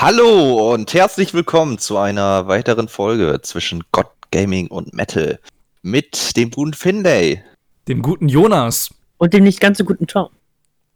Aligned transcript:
Hallo 0.00 0.72
und 0.72 0.94
herzlich 0.94 1.34
willkommen 1.34 1.76
zu 1.78 1.98
einer 1.98 2.46
weiteren 2.46 2.86
Folge 2.86 3.40
zwischen 3.42 3.82
God 3.90 4.06
Gaming 4.30 4.68
und 4.68 4.94
Metal 4.94 5.40
mit 5.82 6.36
dem 6.36 6.52
guten 6.52 6.72
Finlay, 6.72 7.42
dem 7.88 8.00
guten 8.02 8.28
Jonas 8.28 8.94
und 9.16 9.32
dem 9.32 9.42
nicht 9.42 9.58
ganz 9.60 9.78
so 9.78 9.84
guten 9.84 10.06
Tom. 10.06 10.28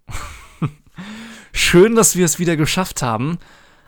Schön, 1.53 1.97
dass 1.97 2.15
wir 2.15 2.25
es 2.25 2.39
wieder 2.39 2.57
geschafft 2.57 3.03
haben. 3.03 3.39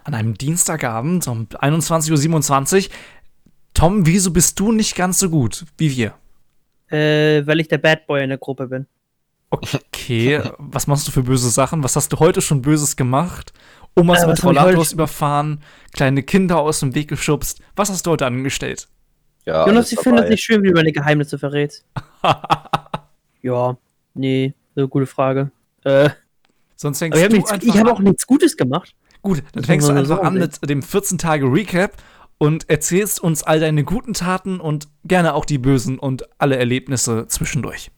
An 0.03 0.15
einem 0.15 0.35
Dienstagabend 0.35 1.29
um 1.29 1.45
21.27 1.45 2.89
Uhr. 2.89 2.95
Tom, 3.73 4.07
wieso 4.07 4.33
bist 4.33 4.59
du 4.59 4.73
nicht 4.73 4.97
ganz 4.97 5.21
so 5.21 5.31
gut 5.31 5.65
wie 5.79 5.97
wir? 5.97 6.15
Äh, 6.91 7.47
weil 7.47 7.61
ich 7.61 7.69
der 7.69 7.79
Bad 7.79 8.09
Boy 8.09 8.25
in 8.25 8.31
der 8.31 8.39
Gruppe 8.39 8.67
bin. 8.67 8.89
Okay, 9.51 10.43
was 10.59 10.89
machst 10.89 11.07
du 11.07 11.13
für 11.13 11.23
böse 11.23 11.51
Sachen? 11.51 11.85
Was 11.85 11.95
hast 11.95 12.13
du 12.13 12.19
heute 12.19 12.41
schon 12.41 12.63
Böses 12.63 12.97
gemacht? 12.97 13.53
Omas 13.97 14.23
äh, 14.23 14.27
mit 14.27 14.43
Rollators 14.43 14.93
überfahren, 14.93 15.63
kleine 15.93 16.23
Kinder 16.23 16.59
aus 16.59 16.81
dem 16.81 16.95
Weg 16.95 17.09
geschubst. 17.09 17.61
Was 17.77 17.91
hast 17.91 18.07
du 18.07 18.11
heute 18.11 18.27
angestellt? 18.27 18.89
Ja, 19.47 19.67
Jonas, 19.67 19.93
ich 19.93 20.01
finde 20.01 20.25
es 20.25 20.31
nicht 20.31 20.43
schön, 20.43 20.63
wie 20.63 20.69
du 20.69 20.75
meine 20.75 20.93
Geheimnisse 20.93 21.39
verrätst. 21.39 21.85
ja, 23.43 23.77
nee, 24.15 24.55
eine 24.75 24.89
gute 24.89 25.07
Frage. 25.07 25.51
Äh, 25.85 26.11
Sonst 26.77 26.99
fängst 26.99 27.31
nichts, 27.31 27.53
Ich 27.63 27.79
habe 27.79 27.93
auch 27.93 28.01
nichts 28.01 28.27
Gutes 28.27 28.57
gemacht. 28.57 28.95
Gut, 29.23 29.39
dann 29.39 29.63
das 29.63 29.67
fängst 29.67 29.89
du 29.89 29.93
einfach 29.93 30.21
an 30.21 30.35
mit 30.35 30.69
dem 30.69 30.81
14-Tage-Recap 30.81 31.97
und 32.39 32.69
erzählst 32.69 33.21
uns 33.21 33.43
all 33.43 33.61
deine 33.61 33.85
guten 33.85 34.13
Taten 34.13 34.61
und 34.61 34.89
gerne 35.05 35.35
auch 35.35 35.45
die 35.45 35.59
bösen 35.59 35.99
und 35.99 36.29
alle 36.39 36.57
Erlebnisse 36.57 37.27
zwischendurch. 37.29 37.91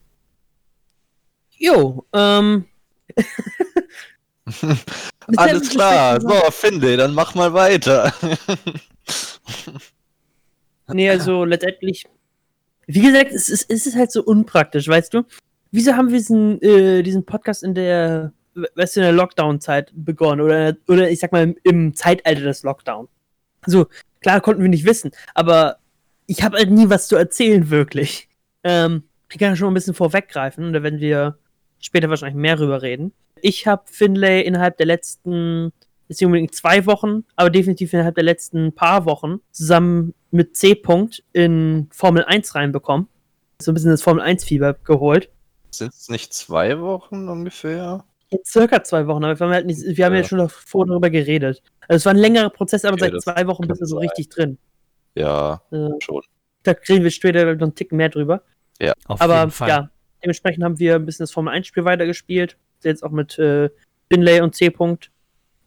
Jo, 1.57 2.05
ähm. 2.13 2.65
Alles 5.35 5.69
klar, 5.69 6.21
so, 6.21 6.29
Finde, 6.51 6.97
dann 6.97 7.13
mach 7.13 7.35
mal 7.35 7.53
weiter. 7.53 8.13
nee, 10.87 11.09
also 11.09 11.43
letztendlich, 11.43 12.05
wie 12.85 13.01
gesagt, 13.01 13.31
es 13.31 13.49
ist, 13.49 13.69
es 13.69 13.87
ist 13.87 13.95
halt 13.95 14.11
so 14.11 14.23
unpraktisch, 14.23 14.87
weißt 14.87 15.13
du? 15.13 15.23
Wieso 15.71 15.93
haben 15.93 16.09
wir 16.09 16.17
diesen, 16.17 16.61
äh, 16.61 17.03
diesen 17.03 17.25
Podcast 17.25 17.63
in 17.63 17.75
der, 17.75 18.31
weißt 18.75 18.95
du, 18.95 18.99
in 19.01 19.05
der 19.05 19.13
Lockdown-Zeit 19.13 19.91
begonnen? 19.93 20.41
Oder, 20.41 20.77
oder 20.87 21.09
ich 21.09 21.19
sag 21.19 21.33
mal, 21.33 21.55
im 21.63 21.93
Zeitalter 21.93 22.41
des 22.41 22.63
Lockdown. 22.63 23.09
Also, 23.61 23.87
klar 24.21 24.39
konnten 24.39 24.61
wir 24.61 24.69
nicht 24.69 24.85
wissen, 24.85 25.11
aber 25.33 25.77
ich 26.25 26.43
habe 26.43 26.57
halt 26.57 26.71
nie 26.71 26.89
was 26.89 27.09
zu 27.09 27.17
erzählen, 27.17 27.69
wirklich. 27.69 28.29
Ähm, 28.63 29.03
ich 29.29 29.39
kann 29.39 29.57
schon 29.57 29.65
mal 29.65 29.71
ein 29.71 29.73
bisschen 29.73 29.93
vorweggreifen, 29.93 30.71
da 30.71 30.83
werden 30.83 31.01
wir 31.01 31.37
später 31.79 32.09
wahrscheinlich 32.09 32.39
mehr 32.41 32.55
drüber 32.55 32.81
reden. 32.81 33.13
Ich 33.41 33.67
habe 33.67 33.83
Finlay 33.85 34.41
innerhalb 34.41 34.77
der 34.77 34.85
letzten, 34.85 35.71
ist 36.07 36.21
nicht 36.21 36.25
unbedingt 36.25 36.55
zwei 36.55 36.85
Wochen, 36.85 37.23
aber 37.35 37.49
definitiv 37.49 37.93
innerhalb 37.93 38.15
der 38.15 38.23
letzten 38.23 38.73
paar 38.73 39.05
Wochen 39.05 39.39
zusammen 39.51 40.13
mit 40.31 40.55
C-Punkt 40.55 41.23
in 41.33 41.87
Formel 41.91 42.23
1 42.23 42.55
reinbekommen. 42.55 43.07
So 43.61 43.71
ein 43.71 43.73
bisschen 43.73 43.91
das 43.91 44.01
Formel 44.01 44.23
1-Fieber 44.23 44.75
geholt. 44.83 45.29
Sind 45.71 45.93
es 45.93 46.09
nicht 46.09 46.33
zwei 46.33 46.79
Wochen 46.79 47.27
ungefähr? 47.27 48.05
Ja, 48.29 48.39
circa 48.45 48.83
zwei 48.83 49.07
Wochen, 49.07 49.23
aber 49.23 49.39
wir 49.39 49.45
haben, 49.45 49.53
halt 49.53 49.65
nicht, 49.65 49.81
wir 49.83 50.05
haben 50.05 50.13
ja. 50.13 50.21
ja 50.21 50.27
schon 50.27 50.39
davor 50.39 50.85
darüber 50.85 51.09
geredet. 51.09 51.63
Also 51.87 51.97
es 51.97 52.05
war 52.05 52.13
ein 52.13 52.19
längerer 52.19 52.49
Prozess, 52.49 52.83
aber 52.83 52.95
okay, 52.95 53.09
seit 53.11 53.21
zwei 53.21 53.47
Wochen 53.47 53.67
bist 53.67 53.81
du 53.81 53.85
so 53.85 53.97
richtig 53.97 54.29
drin. 54.29 54.57
Ja, 55.15 55.61
äh, 55.71 55.89
schon. 55.99 56.21
Da 56.63 56.73
kriegen 56.73 57.03
wir 57.03 57.11
später 57.11 57.45
noch 57.55 57.61
einen 57.61 57.75
Ticken 57.75 57.97
mehr 57.97 58.09
drüber. 58.09 58.43
Ja, 58.81 58.93
auf 59.05 59.21
aber, 59.21 59.39
jeden 59.39 59.51
Fall. 59.51 59.69
ja, 59.69 59.89
dementsprechend 60.21 60.63
haben 60.63 60.77
wir 60.77 60.95
ein 60.95 61.05
bisschen 61.05 61.23
das 61.23 61.31
Formel 61.31 61.53
1-Spiel 61.53 61.85
weitergespielt 61.85 62.57
jetzt 62.83 63.03
auch 63.03 63.11
mit 63.11 63.37
äh, 63.39 63.69
Binlay 64.09 64.41
und 64.41 64.55
C. 64.55 64.67
-Punkt. 64.67 65.09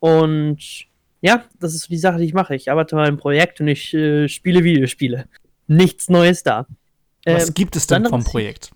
Und 0.01 0.87
ja, 1.21 1.45
das 1.61 1.75
ist 1.75 1.91
die 1.91 1.99
Sache, 1.99 2.19
die 2.19 2.25
ich 2.25 2.35
mache. 2.35 2.55
Ich 2.55 2.71
arbeite 2.71 2.97
mal 2.97 3.09
im 3.09 3.19
Projekt 3.19 3.61
und 3.61 3.69
ich 3.69 3.93
äh, 3.95 4.29
spiele 4.29 4.65
Videospiele. 4.65 5.27
Nichts 5.67 6.09
Neues 6.09 6.43
da. 6.43 6.67
Was 7.25 7.49
ähm, 7.49 7.55
gibt 7.55 7.77
es 7.77 7.87
denn 7.87 8.07
vom 8.07 8.25
Projekt? 8.25 8.71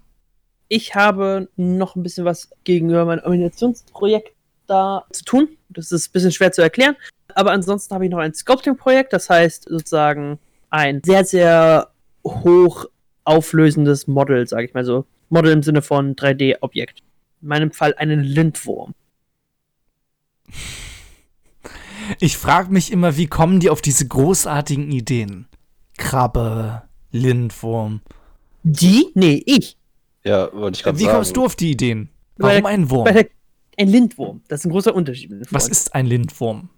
Ich 0.69 0.95
habe 0.95 1.49
noch 1.57 1.97
ein 1.97 2.03
bisschen 2.03 2.25
was 2.25 2.51
gegenüber 2.65 3.05
meinem 3.05 3.25
Organisationsprojekt 3.25 4.33
da 4.67 5.05
zu 5.13 5.25
tun. 5.25 5.49
Das 5.71 5.93
ist 5.93 6.09
ein 6.09 6.13
bisschen 6.13 6.33
schwer 6.33 6.53
zu 6.53 6.63
erklären. 6.63 6.97
Aber 7.35 7.53
ansonsten 7.53 7.95
habe 7.95 8.05
ich 8.05 8.11
noch 8.11 8.19
ein 8.19 8.35
Sculpting-Projekt, 8.35 9.13
das 9.13 9.29
heißt 9.29 9.67
sozusagen 9.69 10.39
ein 10.71 11.01
sehr, 11.05 11.25
sehr 11.25 11.91
hoch 12.25 12.87
auflösendes 13.25 14.07
Model, 14.07 14.47
sage 14.47 14.67
ich 14.67 14.75
mal 14.75 14.85
so. 14.85 15.05
Model 15.31 15.53
im 15.53 15.63
Sinne 15.63 15.83
von 15.83 16.15
3D-Objekt 16.15 17.03
in 17.45 17.49
meinem 17.49 17.71
Fall 17.71 17.95
einen 17.95 18.25
Lindwurm. 18.25 18.95
Ich 22.21 22.37
frage 22.37 22.73
mich 22.73 22.91
immer, 22.91 23.17
wie 23.17 23.27
kommen 23.27 23.61
die 23.61 23.71
auf 23.71 23.81
diese 23.81 24.09
großartigen 24.09 24.91
Ideen? 24.91 25.47
Krabbe, 25.97 26.83
Lindwurm. 27.13 28.01
Die? 28.63 29.11
Nee, 29.15 29.43
ich. 29.47 29.77
Ja, 30.25 30.53
wollte 30.53 30.79
ich 30.79 30.83
gerade 30.83 30.99
sagen. 30.99 31.09
Wie 31.09 31.15
kommst 31.15 31.37
du 31.37 31.45
auf 31.45 31.55
die 31.55 31.71
Ideen? 31.71 32.09
Warum 32.37 32.67
ein 32.67 32.91
Wurm? 32.91 33.05
Der, 33.05 33.27
ein 33.79 33.89
Lindwurm. 33.89 34.43
Das 34.49 34.61
ist 34.61 34.67
ein 34.67 34.71
großer 34.71 34.95
Unterschied. 34.95 35.31
Was 35.51 35.69
ist 35.69 35.95
ein 35.95 36.07
Lindwurm? 36.07 36.71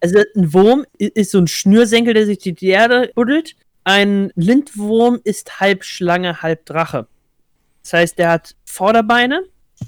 Also 0.00 0.18
ein 0.34 0.52
Wurm 0.52 0.84
ist 0.98 1.30
so 1.30 1.38
ein 1.38 1.46
Schnürsenkel, 1.46 2.14
der 2.14 2.26
sich 2.26 2.38
die 2.38 2.66
Erde 2.66 3.12
buddelt. 3.14 3.56
Ein 3.84 4.32
Lindwurm 4.34 5.20
ist 5.22 5.60
halb 5.60 5.84
Schlange, 5.84 6.42
halb 6.42 6.64
Drache. 6.66 7.06
Das 7.82 7.92
heißt, 7.92 8.18
der 8.18 8.30
hat 8.30 8.56
Vorderbeine, 8.64 9.44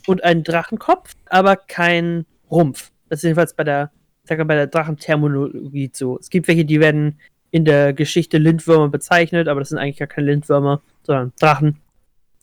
und 0.07 0.25
einen 0.25 0.45
Drachenkopf, 0.45 1.15
aber 1.27 1.57
kein 1.57 2.27
Rumpf. 2.51 2.91
Das 3.09 3.21
ist 3.21 3.25
jedenfalls 3.25 3.55
bei 3.55 3.65
der, 3.65 3.91
sag 4.25 4.39
mal, 4.39 4.45
bei 4.45 4.55
der 4.55 4.67
Drachenthermologie 4.67 5.91
so. 5.93 6.19
Es 6.19 6.31
gibt 6.31 6.49
welche, 6.49 6.65
die 6.65 6.81
werden 6.81 7.19
in 7.51 7.65
der 7.65 7.93
Geschichte 7.93 8.39
Lindwürmer 8.39 8.89
bezeichnet, 8.89 9.49
aber 9.49 9.61
das 9.61 9.71
sind 9.71 9.79
eigentlich 9.79 9.99
gar 9.99 10.09
keine 10.09 10.29
Lindwürmer, 10.29 10.83
sondern 11.03 11.33
Drachen. 11.39 11.81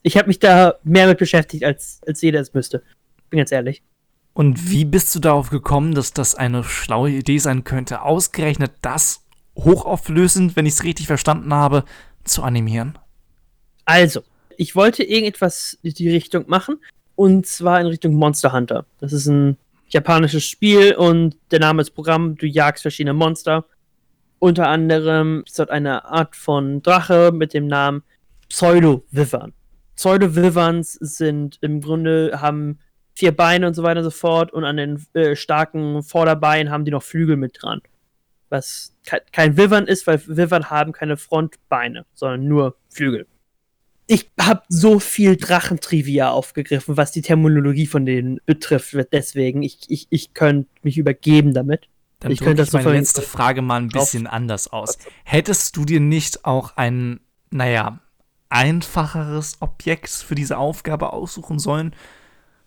Ich 0.02 0.18
habe 0.18 0.28
mich 0.28 0.40
da 0.40 0.76
mehr 0.84 1.08
mit 1.08 1.18
beschäftigt, 1.18 1.64
als, 1.64 2.02
als 2.06 2.22
jeder 2.22 2.40
es 2.42 2.54
müsste. 2.54 2.84
Bin 3.30 3.38
ganz 3.38 3.52
ehrlich. 3.52 3.84
Und 4.34 4.72
wie 4.72 4.86
bist 4.86 5.14
du 5.14 5.20
darauf 5.20 5.50
gekommen, 5.50 5.94
dass 5.94 6.14
das 6.14 6.36
eine 6.36 6.64
schlaue 6.64 7.12
Idee 7.12 7.38
sein 7.38 7.64
könnte, 7.64 8.02
ausgerechnet 8.02 8.72
das 8.82 9.24
hochauflösend, 9.56 10.56
wenn 10.56 10.66
ich 10.66 10.74
es 10.74 10.84
richtig 10.84 11.08
verstanden 11.08 11.54
habe, 11.54 11.86
zu 12.24 12.42
animieren? 12.42 12.98
Also, 13.86 14.24
ich 14.58 14.76
wollte 14.76 15.04
irgendetwas 15.04 15.78
in 15.84 15.94
die 15.94 16.10
Richtung 16.10 16.46
machen, 16.48 16.78
und 17.16 17.46
zwar 17.46 17.80
in 17.80 17.88
Richtung 17.88 18.16
Monster 18.16 18.54
Hunter. 18.54 18.86
Das 19.00 19.14
ist 19.14 19.28
ein 19.28 19.58
japanisches 19.90 20.46
Spiel 20.46 20.96
und 20.96 21.38
der 21.52 21.60
Name 21.60 21.82
ist 21.82 21.92
Programm. 21.92 22.36
Du 22.36 22.48
jagst 22.48 22.82
verschiedene 22.82 23.14
Monster. 23.14 23.66
Unter 24.40 24.68
anderem 24.68 25.44
ist 25.46 25.58
dort 25.58 25.70
eine 25.70 26.06
Art 26.06 26.36
von 26.36 26.82
Drache 26.82 27.32
mit 27.32 27.54
dem 27.54 27.68
Namen 27.68 28.04
Pseudo-Wivern. 28.50 29.54
Pseudo-Wiverns 29.96 30.94
sind 30.94 31.60
im 31.62 31.82
Grunde, 31.82 32.42
haben 32.42 32.80
vier 33.16 33.32
Beine 33.32 33.68
und 33.68 33.76
so 33.76 33.84
weiter 33.84 34.00
und 34.00 34.06
so 34.06 34.12
fort 34.12 34.52
und 34.52 34.64
an 34.66 34.78
den 34.78 35.06
äh, 35.14 35.36
starken 35.36 36.02
Vorderbeinen 36.02 36.72
haben 36.72 36.84
die 36.84 36.92
noch 36.92 37.04
Flügel 37.04 37.38
mit 37.38 37.62
dran. 37.62 37.82
Was 38.50 38.96
kein 39.32 39.58
Wivern 39.58 39.86
ist, 39.86 40.08
weil 40.08 40.22
Wivern 40.28 40.70
haben 40.70 40.92
keine 40.92 41.18
Frontbeine, 41.18 42.06
sondern 42.14 42.48
nur 42.48 42.76
Flügel 42.90 43.28
ich 44.08 44.30
habe 44.40 44.64
so 44.68 45.00
viel 45.00 45.38
Drachentrivia 45.38 46.30
aufgegriffen, 46.30 46.98
was 46.98 47.12
die 47.12 47.22
Terminologie 47.22 47.88
von 47.88 48.06
denen 48.06 48.40
betrifft. 48.46 48.96
Deswegen, 49.12 49.64
ich, 49.64 49.80
ich, 49.88 50.08
ich 50.10 50.34
könnte 50.34 50.70
mich 50.82 50.98
übergeben 50.98 51.54
damit. 51.54 51.88
Dann 52.20 52.32
ich 52.32 52.40
könnte 52.40 52.64
das 52.64 52.74
meine 52.74 52.94
letzte 52.94 53.22
Frage 53.22 53.62
mal 53.62 53.82
ein 53.82 53.90
bisschen 53.90 54.28
anders 54.28 54.72
aus. 54.72 54.98
Hättest 55.24 55.76
du 55.76 55.86
dir 55.86 56.00
nicht 56.00 56.46
auch 56.46 56.78
ein, 56.78 57.20
naja, 57.50 58.00
einfacheres 58.50 59.58
Objekt 59.62 60.10
für 60.10 60.36
diese 60.36 60.58
Aufgabe 60.58 61.12
aussuchen 61.12 61.60
sollen? 61.60 61.96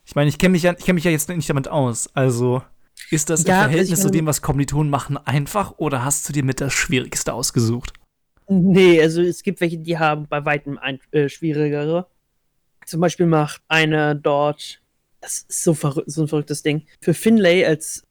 Ich 0.04 0.14
meine, 0.14 0.28
ich 0.28 0.38
kenne 0.38 0.52
mich, 0.52 0.62
ja, 0.62 0.74
kenn 0.74 0.94
mich 0.94 1.04
ja 1.04 1.10
jetzt 1.10 1.28
nicht 1.28 1.48
damit 1.48 1.68
aus. 1.68 2.08
Also, 2.14 2.62
ist 3.10 3.30
das 3.30 3.44
ja, 3.44 3.64
im 3.64 3.70
Verhältnis 3.70 4.00
zu 4.00 4.10
dem, 4.10 4.26
was 4.26 4.42
Kommilitonen 4.42 4.90
machen, 4.90 5.16
einfach 5.16 5.74
oder 5.78 6.04
hast 6.04 6.28
du 6.28 6.32
dir 6.32 6.44
mit 6.44 6.60
das 6.60 6.72
Schwierigste 6.72 7.32
ausgesucht? 7.32 7.92
Nee, 8.48 9.02
also 9.02 9.22
es 9.22 9.42
gibt 9.42 9.60
welche, 9.60 9.78
die 9.78 9.98
haben 9.98 10.26
bei 10.28 10.44
weitem 10.44 10.78
ein, 10.78 11.00
äh, 11.10 11.28
schwierigere. 11.28 12.06
Zum 12.86 13.00
Beispiel 13.00 13.26
macht 13.26 13.60
einer 13.68 14.14
dort, 14.14 14.80
das 15.20 15.46
ist 15.48 15.64
so, 15.64 15.74
so 16.06 16.22
ein 16.22 16.28
verrücktes 16.28 16.62
Ding, 16.62 16.86
für 17.00 17.14
Finlay 17.14 17.64
als 17.66 18.04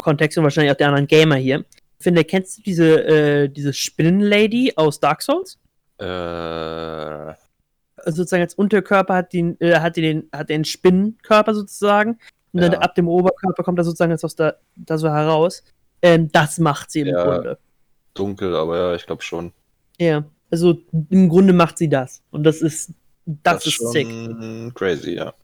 Kontext 0.00 0.38
und 0.38 0.44
wahrscheinlich 0.44 0.72
auch 0.72 0.76
der 0.76 0.88
anderen 0.88 1.08
Gamer 1.08 1.36
hier. 1.36 1.64
Finlay, 1.98 2.24
kennst 2.24 2.58
du 2.58 2.62
diese, 2.62 3.04
äh, 3.04 3.48
diese 3.48 3.72
Spinnenlady 3.72 4.74
aus 4.76 5.00
Dark 5.00 5.22
Souls? 5.22 5.58
Äh. 5.98 6.04
Also 8.04 8.16
sozusagen 8.16 8.42
als 8.42 8.54
Unterkörper 8.54 9.14
hat 9.14 9.32
die, 9.32 9.56
äh, 9.60 9.78
hat 9.78 9.96
die 9.96 10.02
den, 10.02 10.28
hat 10.32 10.48
den 10.48 10.64
Spinnenkörper 10.64 11.54
sozusagen. 11.54 12.18
Und 12.52 12.62
ja. 12.62 12.68
dann 12.68 12.82
ab 12.82 12.94
dem 12.94 13.08
Oberkörper 13.08 13.62
kommt 13.62 13.78
er 13.78 13.84
sozusagen 13.84 14.12
aus 14.12 14.36
der, 14.36 14.58
da 14.76 14.98
so 14.98 15.08
heraus. 15.08 15.62
Ähm, 16.02 16.30
das 16.32 16.58
macht 16.58 16.90
sie 16.90 17.00
im 17.00 17.08
ja, 17.08 17.24
Grunde. 17.24 17.58
Dunkel, 18.14 18.54
aber 18.56 18.76
ja, 18.76 18.94
ich 18.94 19.06
glaube 19.06 19.22
schon. 19.22 19.52
Ja, 19.98 20.24
also 20.50 20.78
im 21.10 21.28
Grunde 21.28 21.52
macht 21.52 21.78
sie 21.78 21.88
das. 21.88 22.22
Und 22.30 22.44
das 22.44 22.60
ist, 22.60 22.92
das, 23.26 23.64
das 23.64 23.66
ist 23.66 23.92
sick. 23.92 24.08
Crazy, 24.74 25.14
ja. 25.14 25.34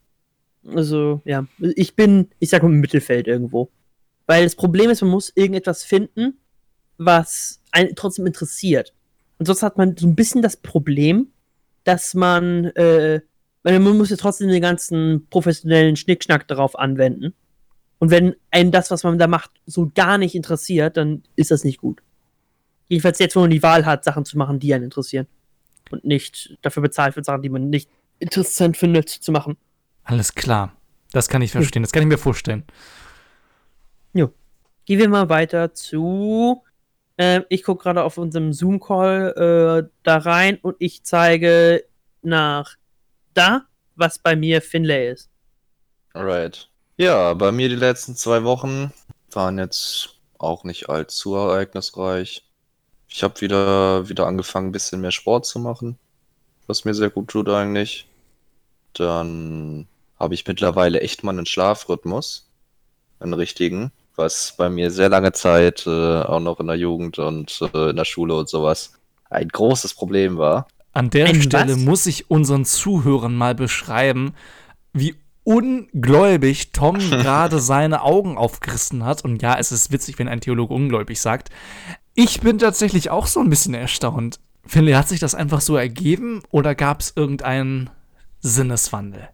Also, 0.75 1.23
ja, 1.25 1.47
ich 1.59 1.95
bin, 1.95 2.29
ich 2.39 2.51
sag 2.51 2.63
mal 2.63 2.69
im 2.69 2.81
Mittelfeld 2.81 3.27
irgendwo. 3.27 3.71
Weil 4.27 4.45
das 4.45 4.57
Problem 4.57 4.91
ist, 4.91 5.01
man 5.01 5.11
muss 5.11 5.33
irgendetwas 5.35 5.85
finden, 5.85 6.39
was 6.99 7.61
einen 7.71 7.95
trotzdem 7.95 8.27
interessiert. 8.27 8.93
Und 9.39 9.47
sonst 9.47 9.63
hat 9.63 9.79
man 9.79 9.97
so 9.97 10.07
ein 10.07 10.17
bisschen 10.17 10.43
das 10.43 10.57
Problem, 10.57 11.29
dass 11.85 12.13
man, 12.13 12.67
äh, 12.75 13.21
man 13.63 13.97
muss 13.97 14.11
ja 14.11 14.17
trotzdem 14.17 14.49
den 14.49 14.61
ganzen 14.61 15.27
professionellen 15.31 15.97
Schnickschnack 15.97 16.47
darauf 16.49 16.79
anwenden. 16.79 17.35
Und 17.99 18.11
wenn 18.11 18.37
einen 18.51 18.73
das, 18.73 18.91
was 18.91 19.05
man 19.05 19.19
da 19.19 19.27
macht, 19.27 19.51
so 19.67 19.91
gar 19.95 20.19
nicht 20.19 20.35
interessiert, 20.35 20.97
dann 20.97 21.23
ist 21.37 21.51
das 21.51 21.65
nicht 21.65 21.79
gut. 21.79 22.03
Jedenfalls 22.89 23.19
jetzt, 23.19 23.37
wo 23.37 23.41
man 23.41 23.51
die 23.51 23.63
Wahl 23.63 23.87
hat, 23.87 24.05
Sachen 24.05 24.25
zu 24.25 24.39
machen, 24.39 24.59
die 24.59 24.73
einen 24.75 24.85
interessieren. 24.85 25.27
Und 25.91 26.05
nicht 26.05 26.57
dafür 26.63 26.83
bezahlt 26.83 27.17
wird, 27.17 27.27
Sachen, 27.27 27.43
die 27.43 27.49
man 27.49 27.71
nicht 27.71 27.89
interessant 28.19 28.77
findet, 28.77 29.09
zu 29.09 29.33
machen. 29.33 29.57
Alles 30.05 30.35
klar. 30.35 30.75
Das 31.13 31.29
kann 31.29 31.43
ich 31.43 31.53
verstehen. 31.53 31.83
Das 31.83 31.93
kann 31.93 32.03
ich 32.03 32.09
mir 32.09 32.19
vorstellen. 32.19 32.65
Jo. 34.13 34.33
Gehen 34.85 34.99
wir 34.99 35.09
mal 35.09 35.29
weiter 35.29 35.75
zu. 35.75 36.63
Äh, 37.17 37.43
ich 37.49 37.63
gucke 37.63 37.83
gerade 37.83 38.03
auf 38.03 38.19
unserem 38.19 38.53
Zoom-Call 38.53 39.85
äh, 39.87 39.91
da 40.03 40.17
rein 40.19 40.59
und 40.63 40.77
ich 40.79 41.05
zeige 41.05 41.85
nach 42.23 42.77
da, 43.35 43.67
was 43.97 44.19
bei 44.19 44.37
mir 44.37 44.63
Finlay 44.63 45.13
ist. 45.13 45.31
Alright. 46.13 46.71
Ja, 46.97 47.35
bei 47.35 47.53
mir 47.53 47.69
die 47.69 47.77
letzten 47.77 48.17
zwei 48.17 48.45
Wochen 48.45 48.93
waren 49.31 49.59
jetzt 49.59 50.17
auch 50.39 50.65
nicht 50.65 50.89
allzu 50.89 51.35
ereignisreich. 51.37 52.48
Ich 53.09 53.23
habe 53.23 53.41
wieder, 53.41 54.09
wieder 54.09 54.27
angefangen, 54.27 54.69
ein 54.69 54.73
bisschen 54.73 55.01
mehr 55.01 55.11
Sport 55.11 55.47
zu 55.47 55.59
machen, 55.59 55.99
was 56.67 56.85
mir 56.85 56.95
sehr 56.95 57.11
gut 57.11 57.29
tut 57.29 57.49
eigentlich. 57.49 58.07
Dann 58.93 59.87
habe 60.19 60.35
ich 60.35 60.47
mittlerweile 60.47 61.01
echt 61.01 61.25
mal 61.25 61.33
einen 61.33 61.47
Schlafrhythmus, 61.47 62.49
einen 63.21 63.35
richtigen, 63.35 63.93
was 64.17 64.55
bei 64.57 64.69
mir 64.69 64.91
sehr 64.91 65.09
lange 65.09 65.33
Zeit, 65.33 65.87
äh, 65.87 66.23
auch 66.23 66.41
noch 66.41 66.61
in 66.61 66.67
der 66.67 66.77
Jugend 66.77 67.19
und 67.19 67.61
äh, 67.73 67.91
in 67.91 67.97
der 67.97 68.05
Schule 68.05 68.35
und 68.35 68.49
sowas, 68.49 68.93
ein 69.31 69.49
großes 69.49 69.95
Problem 69.95 70.39
war. 70.39 70.67
An 70.93 71.11
der 71.11 71.27
Ein 71.27 71.43
Stelle 71.43 71.75
was? 71.75 71.79
muss 71.79 72.07
ich 72.07 72.31
unseren 72.31 72.65
Zuhörern 72.65 73.35
mal 73.35 73.55
beschreiben, 73.55 74.35
wie 74.93 75.15
ungläubig 75.45 76.73
Tom 76.73 76.99
gerade 77.11 77.61
seine 77.61 78.03
Augen 78.03 78.37
aufgerissen 78.37 79.05
hat. 79.05 79.25
Und 79.25 79.41
ja, 79.41 79.57
es 79.59 79.73
ist 79.73 79.93
witzig, 79.93 80.19
wenn 80.19 80.29
ein 80.29 80.41
Theologe 80.41 80.75
ungläubig 80.75 81.21
sagt. 81.21 81.51
Ich 82.21 82.41
bin 82.41 82.59
tatsächlich 82.59 83.11
auch 83.11 83.29
so 83.29 83.39
ein 83.39 83.49
bisschen 83.49 83.75
erstaunt. 83.75 84.41
Finley, 84.67 84.95
hat 84.95 85.07
sich 85.07 85.21
das 85.21 85.37
einfach 85.37 85.61
so 85.61 85.77
ergeben 85.77 86.43
oder 86.51 86.75
gab 86.75 86.99
es 87.01 87.13
irgendeinen 87.15 87.91
Sinneswandel? 88.41 89.29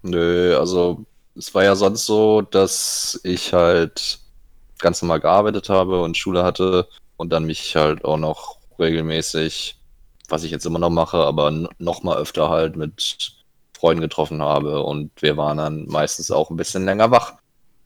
Nö, 0.00 0.56
also 0.56 1.04
es 1.36 1.54
war 1.54 1.64
ja 1.64 1.76
sonst 1.76 2.06
so, 2.06 2.40
dass 2.40 3.20
ich 3.24 3.52
halt 3.52 4.20
ganz 4.78 5.02
normal 5.02 5.20
gearbeitet 5.20 5.68
habe 5.68 6.00
und 6.00 6.16
Schule 6.16 6.42
hatte 6.42 6.88
und 7.18 7.30
dann 7.30 7.44
mich 7.44 7.76
halt 7.76 8.06
auch 8.06 8.16
noch 8.16 8.56
regelmäßig, 8.78 9.78
was 10.30 10.42
ich 10.42 10.50
jetzt 10.50 10.64
immer 10.64 10.78
noch 10.78 10.88
mache, 10.88 11.18
aber 11.18 11.50
noch 11.76 12.02
mal 12.02 12.16
öfter 12.16 12.48
halt 12.48 12.74
mit 12.74 13.34
Freunden 13.76 14.00
getroffen 14.00 14.40
habe 14.40 14.82
und 14.82 15.10
wir 15.20 15.36
waren 15.36 15.58
dann 15.58 15.84
meistens 15.88 16.30
auch 16.30 16.48
ein 16.48 16.56
bisschen 16.56 16.86
länger 16.86 17.10
wach. 17.10 17.34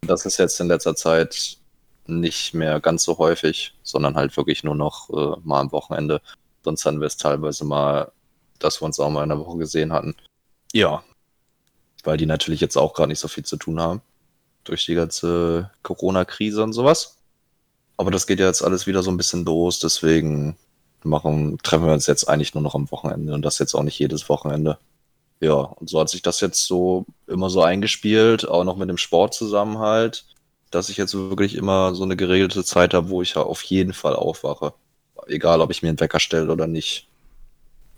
Das 0.02 0.24
ist 0.24 0.38
jetzt 0.38 0.60
in 0.60 0.68
letzter 0.68 0.94
Zeit 0.94 1.58
nicht 2.06 2.54
mehr 2.54 2.80
ganz 2.80 3.04
so 3.04 3.18
häufig, 3.18 3.74
sondern 3.82 4.16
halt 4.16 4.36
wirklich 4.36 4.64
nur 4.64 4.74
noch 4.74 5.10
äh, 5.10 5.40
mal 5.44 5.60
am 5.60 5.72
Wochenende. 5.72 6.20
Sonst 6.62 6.84
hatten 6.84 7.00
wir 7.00 7.06
es 7.06 7.16
teilweise 7.16 7.64
mal, 7.64 8.12
dass 8.58 8.80
wir 8.80 8.86
uns 8.86 9.00
auch 9.00 9.10
mal 9.10 9.22
in 9.22 9.30
der 9.30 9.38
Woche 9.38 9.58
gesehen 9.58 9.92
hatten. 9.92 10.14
Ja, 10.72 11.02
weil 12.04 12.16
die 12.16 12.26
natürlich 12.26 12.60
jetzt 12.60 12.76
auch 12.76 12.94
gar 12.94 13.06
nicht 13.06 13.18
so 13.18 13.28
viel 13.28 13.44
zu 13.44 13.56
tun 13.56 13.80
haben 13.80 14.02
durch 14.64 14.86
die 14.86 14.94
ganze 14.94 15.70
Corona-Krise 15.82 16.62
und 16.62 16.72
sowas. 16.72 17.18
Aber 17.96 18.10
das 18.10 18.26
geht 18.26 18.40
ja 18.40 18.46
jetzt 18.46 18.62
alles 18.62 18.86
wieder 18.86 19.02
so 19.02 19.10
ein 19.10 19.16
bisschen 19.16 19.44
los, 19.44 19.78
deswegen 19.78 20.56
machen, 21.02 21.58
treffen 21.62 21.86
wir 21.86 21.92
uns 21.92 22.06
jetzt 22.06 22.28
eigentlich 22.28 22.54
nur 22.54 22.62
noch 22.62 22.74
am 22.74 22.90
Wochenende 22.90 23.34
und 23.34 23.42
das 23.42 23.58
jetzt 23.58 23.74
auch 23.74 23.82
nicht 23.82 23.98
jedes 23.98 24.28
Wochenende. 24.28 24.78
Ja, 25.40 25.54
und 25.54 25.90
so 25.90 26.00
hat 26.00 26.08
sich 26.08 26.22
das 26.22 26.40
jetzt 26.40 26.64
so 26.66 27.04
immer 27.26 27.50
so 27.50 27.62
eingespielt, 27.62 28.48
auch 28.48 28.64
noch 28.64 28.76
mit 28.76 28.88
dem 28.88 28.96
Sport 28.96 29.34
zusammen 29.34 29.78
halt, 29.78 30.24
dass 30.74 30.88
ich 30.88 30.96
jetzt 30.96 31.14
wirklich 31.14 31.54
immer 31.54 31.94
so 31.94 32.02
eine 32.02 32.16
geregelte 32.16 32.64
Zeit 32.64 32.94
habe, 32.94 33.08
wo 33.08 33.22
ich 33.22 33.34
ja 33.34 33.42
auf 33.42 33.62
jeden 33.62 33.92
Fall 33.92 34.16
aufwache. 34.16 34.74
Egal, 35.26 35.60
ob 35.60 35.70
ich 35.70 35.82
mir 35.82 35.88
einen 35.88 36.00
Wecker 36.00 36.20
stelle 36.20 36.50
oder 36.50 36.66
nicht. 36.66 37.08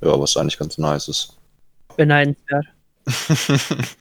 Ja, 0.00 0.18
was 0.20 0.36
eigentlich 0.36 0.58
ganz 0.58 0.76
nice 0.76 1.08
ist. 1.08 1.36
Beneidenswert. 1.96 2.66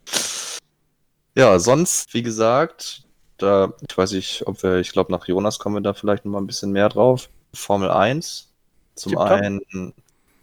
ja, 1.36 1.58
sonst, 1.60 2.14
wie 2.14 2.22
gesagt, 2.22 3.04
da, 3.38 3.74
ich 3.88 3.98
weiß 3.98 4.12
nicht, 4.12 4.46
ob 4.46 4.62
wir, 4.62 4.80
ich 4.80 4.92
glaube, 4.92 5.12
nach 5.12 5.28
Jonas 5.28 5.60
kommen 5.60 5.76
wir 5.76 5.82
da 5.82 5.94
vielleicht 5.94 6.26
noch 6.26 6.34
mal 6.34 6.40
ein 6.40 6.48
bisschen 6.48 6.72
mehr 6.72 6.90
drauf. 6.90 7.30
Formel 7.54 7.90
1. 7.90 8.50
Zum 8.96 9.12
Tipptopp. 9.12 9.32
einen 9.32 9.94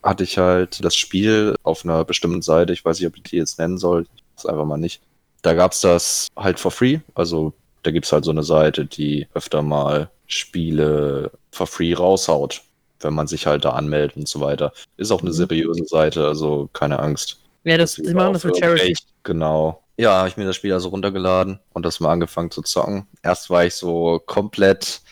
hatte 0.02 0.25
ich 0.25 0.38
halt 0.38 0.84
das 0.84 0.96
Spiel 0.96 1.55
auf 1.62 1.84
einer 1.84 2.05
bestimmten 2.05 2.43
Seite, 2.43 2.73
ich 2.73 2.84
weiß 2.84 2.99
nicht, 2.99 3.08
ob 3.08 3.17
ich 3.17 3.23
die 3.23 3.37
jetzt 3.37 3.58
nennen 3.58 3.79
soll, 3.79 4.06
ist 4.37 4.49
einfach 4.49 4.64
mal 4.64 4.79
nicht. 4.79 5.02
Da 5.43 5.55
gab's 5.55 5.81
das 5.81 6.29
halt 6.37 6.58
for 6.58 6.70
free, 6.70 7.00
also 7.14 7.52
da 7.82 7.90
gibt's 7.90 8.12
halt 8.12 8.25
so 8.25 8.31
eine 8.31 8.43
Seite, 8.43 8.84
die 8.87 9.26
öfter 9.34 9.62
mal 9.62 10.11
Spiele 10.26 11.31
for 11.50 11.67
free 11.67 11.94
raushaut, 11.94 12.62
wenn 13.00 13.14
man 13.14 13.26
sich 13.26 13.46
halt 13.46 13.64
da 13.64 13.70
anmeldet 13.70 14.17
und 14.17 14.29
so 14.29 14.40
weiter. 14.40 14.73
Ist 14.96 15.11
auch 15.11 15.20
eine 15.20 15.31
Mhm. 15.31 15.34
seriöse 15.34 15.84
Seite, 15.87 16.26
also 16.26 16.69
keine 16.73 16.99
Angst. 16.99 17.38
Ja, 17.64 17.76
das, 17.79 17.94
sie 17.94 18.14
machen 18.14 18.32
das 18.32 18.43
für 18.43 18.55
Charity. 18.55 18.94
Genau. 19.23 19.82
Ja, 19.99 20.19
habe 20.19 20.29
ich 20.29 20.37
mir 20.37 20.46
das 20.46 20.56
Spiel 20.56 20.73
also 20.73 20.88
runtergeladen 20.88 21.58
und 21.75 21.84
das 21.84 22.00
mal 22.00 22.11
angefangen 22.12 22.50
zu 22.50 22.62
zocken. 22.62 23.06
Erst 23.23 23.50
war 23.50 23.64
ich 23.67 23.75
so 23.75 24.20
komplett, 24.25 25.02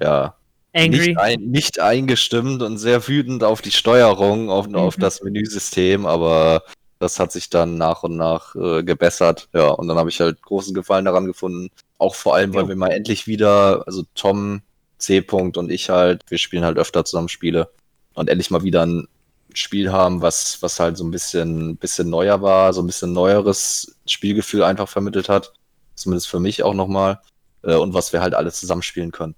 ja, 0.00 0.34
Angry. 0.74 1.08
nicht, 1.08 1.18
ein, 1.18 1.40
nicht 1.42 1.80
eingestimmt 1.80 2.62
und 2.62 2.78
sehr 2.78 3.06
wütend 3.06 3.44
auf 3.44 3.60
die 3.60 3.70
Steuerung, 3.70 4.48
auf, 4.50 4.72
auf 4.74 4.96
Mhm. 4.96 5.00
das 5.02 5.22
Menüsystem, 5.22 6.06
aber 6.06 6.62
das 7.02 7.18
hat 7.18 7.32
sich 7.32 7.50
dann 7.50 7.76
nach 7.76 8.02
und 8.04 8.16
nach 8.16 8.54
äh, 8.54 8.82
gebessert. 8.82 9.48
Ja, 9.52 9.68
und 9.70 9.88
dann 9.88 9.98
habe 9.98 10.10
ich 10.10 10.20
halt 10.20 10.40
großen 10.42 10.72
Gefallen 10.74 11.04
daran 11.04 11.26
gefunden. 11.26 11.70
Auch 11.98 12.14
vor 12.14 12.34
allem, 12.34 12.54
weil 12.54 12.62
Jo. 12.62 12.68
wir 12.68 12.76
mal 12.76 12.92
endlich 12.92 13.26
wieder, 13.26 13.82
also 13.86 14.04
Tom, 14.14 14.62
C. 14.98 15.18
-Punkt 15.18 15.58
und 15.58 15.70
ich 15.70 15.90
halt, 15.90 16.22
wir 16.28 16.38
spielen 16.38 16.64
halt 16.64 16.78
öfter 16.78 17.04
zusammen 17.04 17.28
Spiele 17.28 17.70
und 18.14 18.30
endlich 18.30 18.50
mal 18.50 18.62
wieder 18.62 18.86
ein 18.86 19.08
Spiel 19.54 19.92
haben, 19.92 20.22
was, 20.22 20.62
was 20.62 20.80
halt 20.80 20.96
so 20.96 21.04
ein 21.04 21.10
bisschen, 21.10 21.76
bisschen 21.76 22.08
neuer 22.08 22.40
war, 22.40 22.72
so 22.72 22.80
ein 22.82 22.86
bisschen 22.86 23.12
neueres 23.12 23.96
Spielgefühl 24.06 24.62
einfach 24.62 24.88
vermittelt 24.88 25.28
hat. 25.28 25.52
Zumindest 25.94 26.28
für 26.28 26.40
mich 26.40 26.62
auch 26.62 26.74
nochmal. 26.74 27.20
Äh, 27.62 27.74
und 27.74 27.94
was 27.94 28.12
wir 28.12 28.22
halt 28.22 28.34
alle 28.34 28.52
zusammen 28.52 28.82
spielen 28.82 29.10
können. 29.12 29.34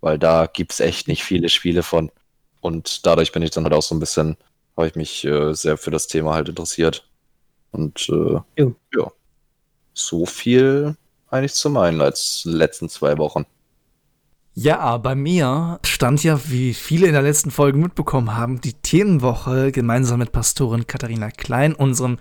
Weil 0.00 0.18
da 0.18 0.46
gibt's 0.46 0.80
echt 0.80 1.08
nicht 1.08 1.22
viele 1.24 1.48
Spiele 1.48 1.82
von. 1.82 2.10
Und 2.60 3.06
dadurch 3.06 3.32
bin 3.32 3.42
ich 3.42 3.50
dann 3.50 3.64
halt 3.64 3.74
auch 3.74 3.82
so 3.82 3.94
ein 3.94 4.00
bisschen, 4.00 4.36
habe 4.76 4.88
ich 4.88 4.94
mich 4.94 5.24
äh, 5.24 5.54
sehr 5.54 5.76
für 5.76 5.90
das 5.90 6.06
Thema 6.06 6.34
halt 6.34 6.48
interessiert. 6.48 7.08
Und 7.70 8.08
äh, 8.08 8.40
ja, 8.56 9.10
so 9.92 10.26
viel 10.26 10.96
eigentlich 11.28 11.54
zu 11.54 11.70
meinen 11.70 12.00
als 12.00 12.42
letzten 12.44 12.88
zwei 12.88 13.18
Wochen. 13.18 13.46
Ja, 14.56 14.96
bei 14.98 15.16
mir 15.16 15.80
stand 15.84 16.22
ja, 16.22 16.38
wie 16.48 16.74
viele 16.74 17.08
in 17.08 17.12
der 17.12 17.22
letzten 17.22 17.50
Folge 17.50 17.76
mitbekommen 17.76 18.36
haben, 18.36 18.60
die 18.60 18.74
Themenwoche 18.74 19.72
gemeinsam 19.72 20.20
mit 20.20 20.30
Pastorin 20.30 20.86
Katharina 20.86 21.30
Klein, 21.30 21.74
unserem 21.74 22.18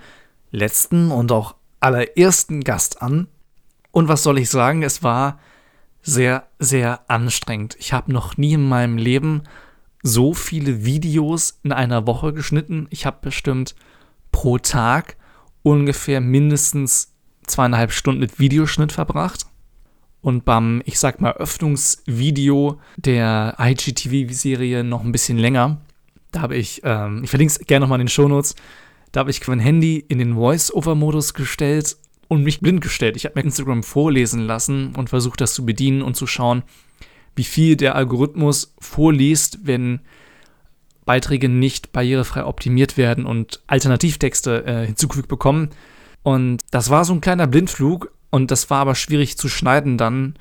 letzten 0.50 1.12
und 1.12 1.32
auch 1.32 1.56
allerersten 1.80 2.64
Gast 2.64 3.04
an. 3.04 3.28
Und 3.92 4.08
was 4.08 4.24
soll 4.24 4.40
ich 4.40 4.50
sagen, 4.50 4.82
es 4.82 5.04
war 5.04 5.40
sehr, 6.02 6.48
sehr 6.58 7.02
anstrengend. 7.08 7.76
Ich 7.80 7.94
habe 7.94 8.12
noch 8.12 8.36
nie 8.36 8.54
in 8.54 8.68
meinem 8.68 8.98
Leben 8.98 9.44
so 10.04 10.34
viele 10.34 10.86
Videos 10.86 11.60
in 11.64 11.72
einer 11.72 12.06
Woche 12.06 12.34
geschnitten. 12.34 12.88
Ich 12.90 13.06
habe 13.06 13.18
bestimmt 13.22 13.74
pro 14.32 14.58
Tag 14.58 15.16
ungefähr 15.64 16.22
mindestens 16.22 17.14
zweieinhalb 17.48 17.92
Stunden 17.92 18.20
mit 18.20 18.40
Videoschnitt 18.40 18.92
verbracht. 18.92 19.46
Und 20.22 20.46
beim, 20.46 20.82
ich 20.86 21.00
sag 21.00 21.20
mal, 21.20 21.34
Öffnungsvideo 21.34 22.80
der 22.98 23.56
IGTV-Serie 23.60 24.84
noch 24.84 25.04
ein 25.04 25.12
bisschen 25.12 25.38
länger. 25.38 25.82
Da 26.32 26.42
habe 26.42 26.56
ich, 26.56 26.82
ähm, 26.84 27.24
ich 27.24 27.30
verlinke 27.30 27.54
es 27.54 27.60
gerne 27.60 27.84
nochmal 27.84 28.00
in 28.00 28.06
den 28.06 28.10
Shownotes, 28.10 28.56
da 29.12 29.20
habe 29.20 29.32
ich 29.32 29.46
mein 29.48 29.60
Handy 29.60 30.04
in 30.08 30.18
den 30.18 30.34
Voice-Over-Modus 30.36 31.34
gestellt 31.34 31.98
und 32.30 32.44
mich 32.44 32.62
blind 32.62 32.82
gestellt. 32.82 33.16
Ich 33.16 33.26
habe 33.26 33.36
mir 33.36 33.44
Instagram 33.44 33.84
vorlesen 33.84 34.42
lassen 34.42 34.96
und 34.96 35.10
versucht, 35.10 35.40
das 35.40 35.54
zu 35.54 35.66
bedienen 35.66 36.02
und 36.02 36.16
zu 36.16 36.26
schauen, 36.26 36.64
wie 37.36 37.44
viel 37.44 37.76
der 37.76 37.96
Algorithmus 37.96 38.76
vorliest, 38.80 39.60
wenn 39.64 40.02
Beiträge 41.06 41.50
nicht 41.50 41.92
barrierefrei 41.92 42.46
optimiert 42.46 42.98
werden 42.98 43.26
und 43.26 43.62
Alternativtexte 43.68 44.66
äh, 44.66 44.86
hinzugefügt 44.86 45.28
bekommen. 45.28 45.70
Und 46.22 46.62
das 46.72 46.90
war 46.90 47.04
so 47.06 47.14
ein 47.14 47.22
kleiner 47.22 47.48
Blindflug 47.48 48.12
und 48.30 48.52
das 48.52 48.70
war 48.70 48.80
aber 48.80 48.96
schwierig 48.96 49.38
zu 49.38 49.50
schneiden 49.50 49.98
dann, 49.98 50.36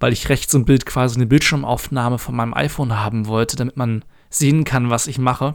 weil 0.00 0.12
ich 0.12 0.28
rechts 0.28 0.54
im 0.54 0.64
Bild 0.64 0.86
quasi 0.86 1.16
eine 1.16 1.26
Bildschirmaufnahme 1.26 2.18
von 2.18 2.34
meinem 2.34 2.54
iPhone 2.54 2.98
haben 2.98 3.26
wollte, 3.26 3.56
damit 3.56 3.76
man 3.76 4.04
sehen 4.30 4.64
kann, 4.64 4.90
was 4.90 5.06
ich 5.06 5.18
mache. 5.18 5.54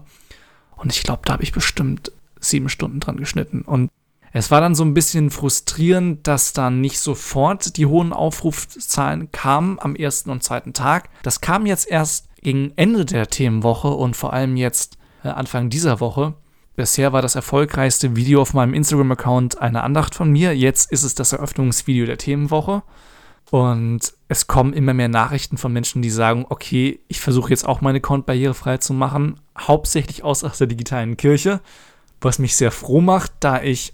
Und 0.75 0.91
ich 0.93 1.03
glaube, 1.03 1.21
da 1.25 1.33
habe 1.33 1.43
ich 1.43 1.51
bestimmt 1.51 2.11
sieben 2.39 2.69
Stunden 2.69 2.99
dran 2.99 3.17
geschnitten. 3.17 3.61
Und 3.61 3.89
Es 4.35 4.49
war 4.49 4.61
dann 4.61 4.73
so 4.73 4.83
ein 4.83 4.95
bisschen 4.95 5.29
frustrierend, 5.29 6.27
dass 6.27 6.53
dann 6.53 6.81
nicht 6.81 6.99
sofort 6.99 7.77
die 7.77 7.85
hohen 7.85 8.11
Aufrufzahlen 8.11 9.31
kamen 9.31 9.77
am 9.79 9.95
ersten 9.95 10.31
und 10.31 10.43
zweiten 10.43 10.73
Tag. 10.73 11.09
Das 11.21 11.39
kam 11.39 11.67
jetzt 11.67 11.87
erst 11.87 12.27
gegen 12.41 12.73
Ende 12.75 13.05
der 13.05 13.27
Themenwoche 13.27 13.89
und 13.89 14.15
vor 14.15 14.33
allem 14.33 14.57
jetzt 14.57 14.97
äh, 15.23 15.27
Anfang 15.27 15.69
dieser 15.69 15.99
Woche. 15.99 16.33
Bisher 16.75 17.13
war 17.13 17.21
das 17.21 17.35
erfolgreichste 17.35 18.15
Video 18.15 18.41
auf 18.41 18.55
meinem 18.55 18.73
Instagram-Account 18.73 19.61
eine 19.61 19.83
Andacht 19.83 20.15
von 20.15 20.31
mir. 20.31 20.57
Jetzt 20.57 20.91
ist 20.91 21.03
es 21.03 21.13
das 21.13 21.33
Eröffnungsvideo 21.33 22.07
der 22.07 22.17
Themenwoche. 22.17 22.81
Und 23.51 24.13
es 24.29 24.47
kommen 24.47 24.73
immer 24.73 24.95
mehr 24.95 25.09
Nachrichten 25.09 25.59
von 25.59 25.71
Menschen, 25.71 26.01
die 26.01 26.09
sagen, 26.09 26.47
okay, 26.49 27.01
ich 27.07 27.21
versuche 27.21 27.51
jetzt 27.51 27.67
auch 27.67 27.81
meine 27.81 27.99
Account 27.99 28.25
barrierefrei 28.25 28.77
zu 28.77 28.93
machen, 28.93 29.39
hauptsächlich 29.59 30.23
aus 30.23 30.39
der 30.39 30.65
digitalen 30.65 31.17
Kirche, 31.17 31.61
was 32.19 32.39
mich 32.39 32.55
sehr 32.55 32.71
froh 32.71 32.99
macht, 33.01 33.31
da 33.41 33.61
ich 33.61 33.93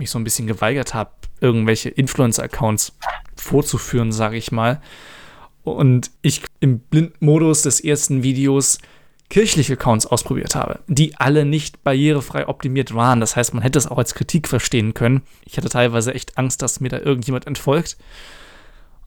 mich 0.00 0.10
so 0.10 0.18
ein 0.18 0.24
bisschen 0.24 0.48
geweigert 0.48 0.94
habe, 0.94 1.10
irgendwelche 1.40 1.90
Influencer-Accounts 1.90 2.96
vorzuführen, 3.36 4.10
sage 4.10 4.36
ich 4.36 4.50
mal. 4.50 4.80
Und 5.62 6.10
ich 6.22 6.42
im 6.58 6.80
Blindmodus 6.80 7.62
des 7.62 7.80
ersten 7.80 8.22
Videos 8.22 8.78
kirchliche 9.28 9.74
Accounts 9.74 10.06
ausprobiert 10.06 10.56
habe, 10.56 10.80
die 10.88 11.16
alle 11.16 11.44
nicht 11.44 11.84
barrierefrei 11.84 12.48
optimiert 12.48 12.94
waren. 12.94 13.20
Das 13.20 13.36
heißt, 13.36 13.54
man 13.54 13.62
hätte 13.62 13.78
es 13.78 13.86
auch 13.86 13.98
als 13.98 14.14
Kritik 14.14 14.48
verstehen 14.48 14.92
können. 14.92 15.22
Ich 15.44 15.56
hatte 15.56 15.68
teilweise 15.68 16.12
echt 16.12 16.36
Angst, 16.36 16.62
dass 16.62 16.80
mir 16.80 16.88
da 16.88 16.98
irgendjemand 16.98 17.46
entfolgt. 17.46 17.96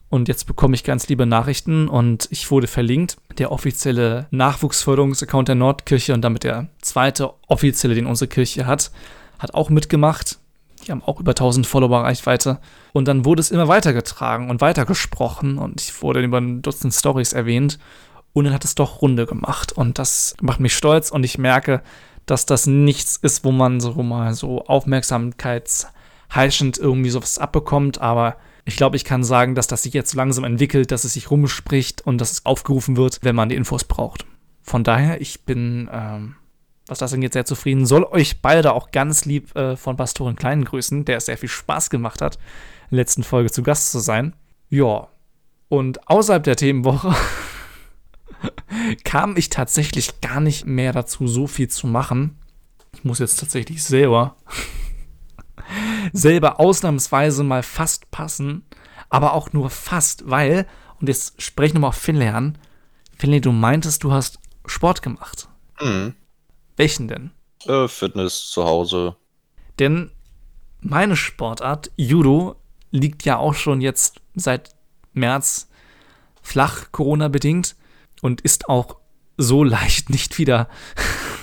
Und 0.09 0.27
jetzt 0.27 0.45
bekomme 0.45 0.75
ich 0.75 0.83
ganz 0.83 1.07
liebe 1.07 1.25
Nachrichten 1.25 1.87
und 1.89 2.27
ich 2.29 2.49
wurde 2.51 2.67
verlinkt. 2.67 3.17
Der 3.39 3.51
offizielle 3.51 4.27
Nachwuchsförderungsaccount 4.29 5.47
der 5.47 5.55
Nordkirche 5.55 6.13
und 6.13 6.21
damit 6.21 6.43
der 6.43 6.69
zweite 6.81 7.33
offizielle, 7.47 7.95
den 7.95 8.05
unsere 8.05 8.29
Kirche 8.29 8.67
hat, 8.67 8.91
hat 9.39 9.55
auch 9.55 9.71
mitgemacht. 9.71 10.37
Die 10.83 10.91
haben 10.91 11.03
auch 11.03 11.19
über 11.19 11.31
1000 11.31 11.67
Follower 11.67 12.03
Reichweite. 12.03 12.59
Und 12.91 13.07
dann 13.07 13.25
wurde 13.25 13.41
es 13.41 13.51
immer 13.51 13.67
weitergetragen 13.67 14.49
und 14.49 14.61
weitergesprochen 14.61 15.57
und 15.57 15.81
ich 15.81 16.01
wurde 16.01 16.21
über 16.21 16.39
ein 16.39 16.61
Dutzend 16.61 16.93
Stories 16.93 17.33
erwähnt. 17.33 17.79
Und 18.33 18.45
dann 18.45 18.53
hat 18.53 18.65
es 18.65 18.75
doch 18.75 19.01
Runde 19.01 19.25
gemacht. 19.25 19.71
Und 19.71 19.99
das 19.99 20.35
macht 20.41 20.59
mich 20.59 20.75
stolz 20.75 21.11
und 21.11 21.23
ich 21.23 21.37
merke, 21.37 21.81
dass 22.25 22.45
das 22.45 22.67
nichts 22.67 23.17
ist, 23.17 23.43
wo 23.43 23.51
man 23.51 23.79
so 23.79 24.01
mal 24.01 24.33
so 24.33 24.65
aufmerksamkeitsheischend 24.65 26.77
irgendwie 26.77 27.09
sowas 27.09 27.37
abbekommt. 27.37 28.01
Aber 28.01 28.37
ich 28.65 28.77
glaube, 28.77 28.95
ich 28.95 29.05
kann 29.05 29.23
sagen, 29.23 29.55
dass 29.55 29.67
das 29.67 29.83
sich 29.83 29.93
jetzt 29.93 30.13
langsam 30.13 30.45
entwickelt, 30.45 30.91
dass 30.91 31.03
es 31.03 31.13
sich 31.13 31.29
rumspricht 31.29 32.01
und 32.05 32.19
dass 32.19 32.31
es 32.31 32.45
aufgerufen 32.45 32.97
wird, 32.97 33.19
wenn 33.21 33.35
man 33.35 33.49
die 33.49 33.55
Infos 33.55 33.83
braucht. 33.83 34.25
Von 34.61 34.83
daher, 34.83 35.21
ich 35.21 35.41
bin 35.41 35.89
ähm, 35.91 36.35
was 36.93 36.99
das 36.99 37.13
angeht, 37.13 37.33
sehr 37.33 37.45
zufrieden. 37.45 37.85
Soll 37.85 38.03
euch 38.03 38.41
beide 38.41 38.73
auch 38.73 38.91
ganz 38.91 39.25
lieb 39.25 39.55
äh, 39.55 39.75
von 39.75 39.97
Pastorin 39.97 40.35
Kleinen 40.35 40.63
grüßen, 40.63 41.05
der 41.05 41.17
es 41.17 41.25
sehr 41.25 41.37
viel 41.37 41.49
Spaß 41.49 41.89
gemacht 41.89 42.21
hat, 42.21 42.35
in 42.35 42.97
der 42.97 42.97
letzten 42.97 43.23
Folge 43.23 43.51
zu 43.51 43.63
Gast 43.63 43.91
zu 43.91 43.99
sein. 43.99 44.35
Ja. 44.69 45.07
Und 45.69 46.07
außerhalb 46.07 46.43
der 46.43 46.55
Themenwoche 46.55 47.15
kam 49.03 49.35
ich 49.37 49.49
tatsächlich 49.49 50.21
gar 50.21 50.39
nicht 50.39 50.67
mehr 50.67 50.93
dazu, 50.93 51.27
so 51.27 51.47
viel 51.47 51.67
zu 51.67 51.87
machen. 51.87 52.37
Ich 52.93 53.03
muss 53.03 53.17
jetzt 53.19 53.39
tatsächlich 53.39 53.83
selber 53.83 54.35
selber 56.13 56.59
ausnahmsweise 56.59 57.43
mal 57.43 57.63
fast 57.63 58.11
passen, 58.11 58.65
aber 59.09 59.33
auch 59.33 59.51
nur 59.51 59.71
fast, 59.71 60.29
weil, 60.29 60.67
und 60.99 61.07
jetzt 61.07 61.41
sprechen 61.41 61.75
wir 61.75 61.81
mal 61.81 61.87
auf 61.87 61.95
Finlay 61.95 62.29
an. 62.29 62.59
Finlay, 63.17 63.39
du 63.39 63.51
meintest, 63.51 64.03
du 64.03 64.11
hast 64.11 64.39
Sport 64.67 65.01
gemacht. 65.01 65.49
Mhm. 65.81 66.13
Welchen 66.75 67.07
denn? 67.07 67.31
Äh, 67.65 67.87
Fitness 67.87 68.49
zu 68.49 68.65
Hause. 68.65 69.15
Denn 69.79 70.11
meine 70.81 71.15
Sportart, 71.15 71.91
Judo, 71.95 72.55
liegt 72.91 73.23
ja 73.23 73.37
auch 73.37 73.53
schon 73.53 73.81
jetzt 73.81 74.21
seit 74.35 74.71
März 75.13 75.69
flach, 76.41 76.91
Corona-bedingt, 76.91 77.75
und 78.21 78.41
ist 78.41 78.69
auch 78.69 78.97
so 79.37 79.63
leicht 79.63 80.09
nicht 80.09 80.37
wieder 80.37 80.69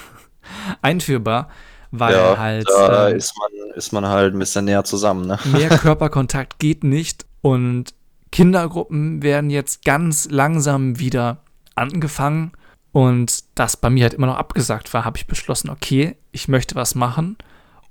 einführbar, 0.82 1.48
weil 1.90 2.14
ja, 2.14 2.38
halt. 2.38 2.68
Da 2.68 3.08
äh, 3.08 3.16
ist, 3.16 3.34
man, 3.36 3.70
ist 3.74 3.92
man 3.92 4.06
halt 4.06 4.34
ein 4.34 4.38
bisschen 4.38 4.64
näher 4.64 4.84
zusammen, 4.84 5.26
ne? 5.26 5.38
Mehr 5.44 5.68
Körperkontakt 5.78 6.58
geht 6.58 6.84
nicht 6.84 7.26
und 7.40 7.94
Kindergruppen 8.32 9.22
werden 9.22 9.50
jetzt 9.50 9.84
ganz 9.84 10.28
langsam 10.30 10.98
wieder 10.98 11.42
angefangen 11.74 12.52
und 12.92 13.44
das 13.60 13.76
bei 13.76 13.90
mir 13.90 14.04
halt 14.04 14.14
immer 14.14 14.26
noch 14.26 14.38
abgesagt 14.38 14.94
war, 14.94 15.04
habe 15.04 15.18
ich 15.18 15.26
beschlossen, 15.26 15.68
okay, 15.68 16.16
ich 16.32 16.48
möchte 16.48 16.76
was 16.76 16.94
machen. 16.94 17.36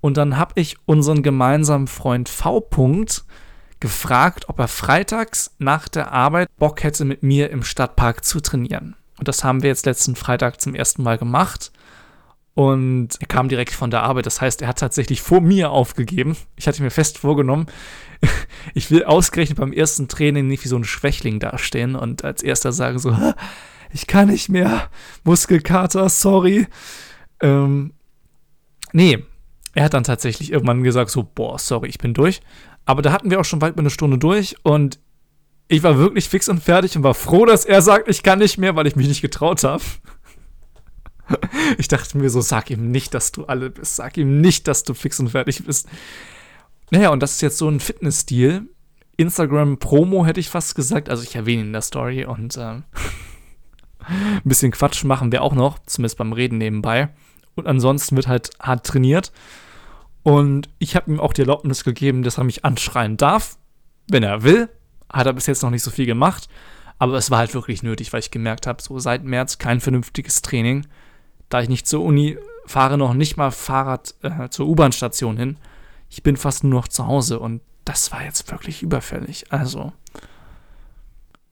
Und 0.01 0.17
dann 0.17 0.35
habe 0.35 0.53
ich 0.59 0.77
unseren 0.85 1.21
gemeinsamen 1.21 1.85
Freund 1.85 2.27
V. 2.27 2.67
gefragt, 3.79 4.49
ob 4.49 4.57
er 4.57 4.67
freitags 4.67 5.53
nach 5.59 5.87
der 5.87 6.11
Arbeit 6.11 6.49
Bock 6.57 6.81
hätte, 6.81 7.05
mit 7.05 7.21
mir 7.21 7.51
im 7.51 7.61
Stadtpark 7.61 8.25
zu 8.25 8.39
trainieren. 8.39 8.95
Und 9.19 9.27
das 9.27 9.43
haben 9.43 9.61
wir 9.61 9.69
jetzt 9.69 9.85
letzten 9.85 10.15
Freitag 10.15 10.59
zum 10.59 10.73
ersten 10.73 11.03
Mal 11.03 11.19
gemacht. 11.19 11.71
Und 12.55 13.09
er 13.19 13.27
kam 13.27 13.47
direkt 13.47 13.73
von 13.73 13.91
der 13.91 14.01
Arbeit. 14.01 14.25
Das 14.25 14.41
heißt, 14.41 14.63
er 14.63 14.69
hat 14.69 14.79
tatsächlich 14.79 15.21
vor 15.21 15.39
mir 15.39 15.69
aufgegeben. 15.69 16.35
Ich 16.55 16.67
hatte 16.67 16.81
mir 16.81 16.89
fest 16.89 17.19
vorgenommen, 17.19 17.67
ich 18.73 18.89
will 18.89 19.03
ausgerechnet 19.03 19.59
beim 19.59 19.71
ersten 19.71 20.07
Training 20.07 20.47
nicht 20.47 20.63
wie 20.63 20.69
so 20.69 20.77
ein 20.77 20.83
Schwächling 20.83 21.39
dastehen 21.39 21.95
und 21.95 22.25
als 22.25 22.41
erster 22.41 22.71
sagen 22.71 22.97
so, 22.97 23.15
ich 23.91 24.07
kann 24.07 24.29
nicht 24.29 24.49
mehr, 24.49 24.89
Muskelkater, 25.23 26.09
sorry. 26.09 26.67
Ähm, 27.41 27.93
nee, 28.93 29.23
er 29.73 29.85
hat 29.85 29.93
dann 29.93 30.03
tatsächlich 30.03 30.51
irgendwann 30.51 30.83
gesagt, 30.83 31.11
so, 31.11 31.23
boah, 31.23 31.57
sorry, 31.59 31.89
ich 31.89 31.97
bin 31.97 32.13
durch. 32.13 32.41
Aber 32.85 33.01
da 33.01 33.11
hatten 33.11 33.29
wir 33.29 33.39
auch 33.39 33.45
schon 33.45 33.61
weit 33.61 33.73
über 33.73 33.81
eine 33.81 33.89
Stunde 33.89 34.17
durch 34.17 34.55
und 34.63 34.99
ich 35.67 35.83
war 35.83 35.97
wirklich 35.97 36.27
fix 36.27 36.49
und 36.49 36.63
fertig 36.63 36.97
und 36.97 37.03
war 37.03 37.13
froh, 37.13 37.45
dass 37.45 37.63
er 37.63 37.81
sagt, 37.81 38.09
ich 38.09 38.23
kann 38.23 38.39
nicht 38.39 38.57
mehr, 38.57 38.75
weil 38.75 38.87
ich 38.87 38.95
mich 38.95 39.07
nicht 39.07 39.21
getraut 39.21 39.63
habe. 39.63 39.83
Ich 41.77 41.87
dachte 41.87 42.17
mir 42.17 42.31
so, 42.31 42.41
sag 42.41 42.71
ihm 42.71 42.89
nicht, 42.89 43.13
dass 43.13 43.31
du 43.31 43.45
alle 43.45 43.69
bist. 43.69 43.97
Sag 43.97 44.17
ihm 44.17 44.41
nicht, 44.41 44.67
dass 44.67 44.81
du 44.81 44.95
fix 44.95 45.19
und 45.19 45.29
fertig 45.29 45.63
bist. 45.63 45.87
Naja, 46.89 47.09
und 47.09 47.19
das 47.21 47.33
ist 47.33 47.41
jetzt 47.41 47.59
so 47.59 47.69
ein 47.69 47.79
Fitnessstil. 47.79 48.67
Instagram-Promo 49.17 50.25
hätte 50.25 50.39
ich 50.39 50.49
fast 50.49 50.73
gesagt. 50.73 51.07
Also 51.07 51.21
ich 51.21 51.35
erwähne 51.35 51.61
ihn 51.61 51.67
in 51.67 51.73
der 51.73 51.83
Story 51.83 52.25
und 52.25 52.57
äh, 52.57 52.81
ein 54.09 54.41
bisschen 54.43 54.71
Quatsch 54.71 55.03
machen 55.03 55.31
wir 55.31 55.41
auch 55.41 55.53
noch, 55.53 55.79
zumindest 55.85 56.17
beim 56.17 56.33
Reden 56.33 56.57
nebenbei. 56.57 57.09
Und 57.55 57.67
ansonsten 57.67 58.15
wird 58.15 58.27
halt 58.27 58.51
hart 58.59 58.85
trainiert. 58.85 59.31
Und 60.23 60.69
ich 60.79 60.95
habe 60.95 61.11
ihm 61.11 61.19
auch 61.19 61.33
die 61.33 61.41
Erlaubnis 61.41 61.83
gegeben, 61.83 62.23
dass 62.23 62.37
er 62.37 62.43
mich 62.43 62.65
anschreien 62.65 63.17
darf, 63.17 63.57
wenn 64.07 64.23
er 64.23 64.43
will. 64.43 64.69
Hat 65.11 65.25
er 65.25 65.33
bis 65.33 65.47
jetzt 65.47 65.63
noch 65.63 65.69
nicht 65.69 65.83
so 65.83 65.91
viel 65.91 66.05
gemacht. 66.05 66.47
Aber 66.97 67.15
es 67.15 67.31
war 67.31 67.39
halt 67.39 67.53
wirklich 67.53 67.81
nötig, 67.81 68.11
weil 68.11 68.19
ich 68.19 68.31
gemerkt 68.31 68.67
habe, 68.67 68.81
so 68.81 68.99
seit 68.99 69.23
März 69.23 69.57
kein 69.57 69.79
vernünftiges 69.79 70.41
Training. 70.41 70.85
Da 71.47 71.61
ich 71.61 71.69
nicht 71.69 71.87
zur 71.87 72.03
Uni 72.03 72.37
fahre, 72.65 72.97
noch 72.97 73.13
nicht 73.13 73.37
mal 73.37 73.51
Fahrrad 73.51 74.13
äh, 74.21 74.49
zur 74.49 74.67
U-Bahn-Station 74.67 75.37
hin. 75.37 75.57
Ich 76.09 76.23
bin 76.23 76.37
fast 76.37 76.63
nur 76.63 76.73
noch 76.73 76.87
zu 76.87 77.07
Hause 77.07 77.39
und 77.39 77.61
das 77.85 78.11
war 78.11 78.23
jetzt 78.23 78.51
wirklich 78.51 78.83
überfällig. 78.83 79.45
Also, 79.49 79.93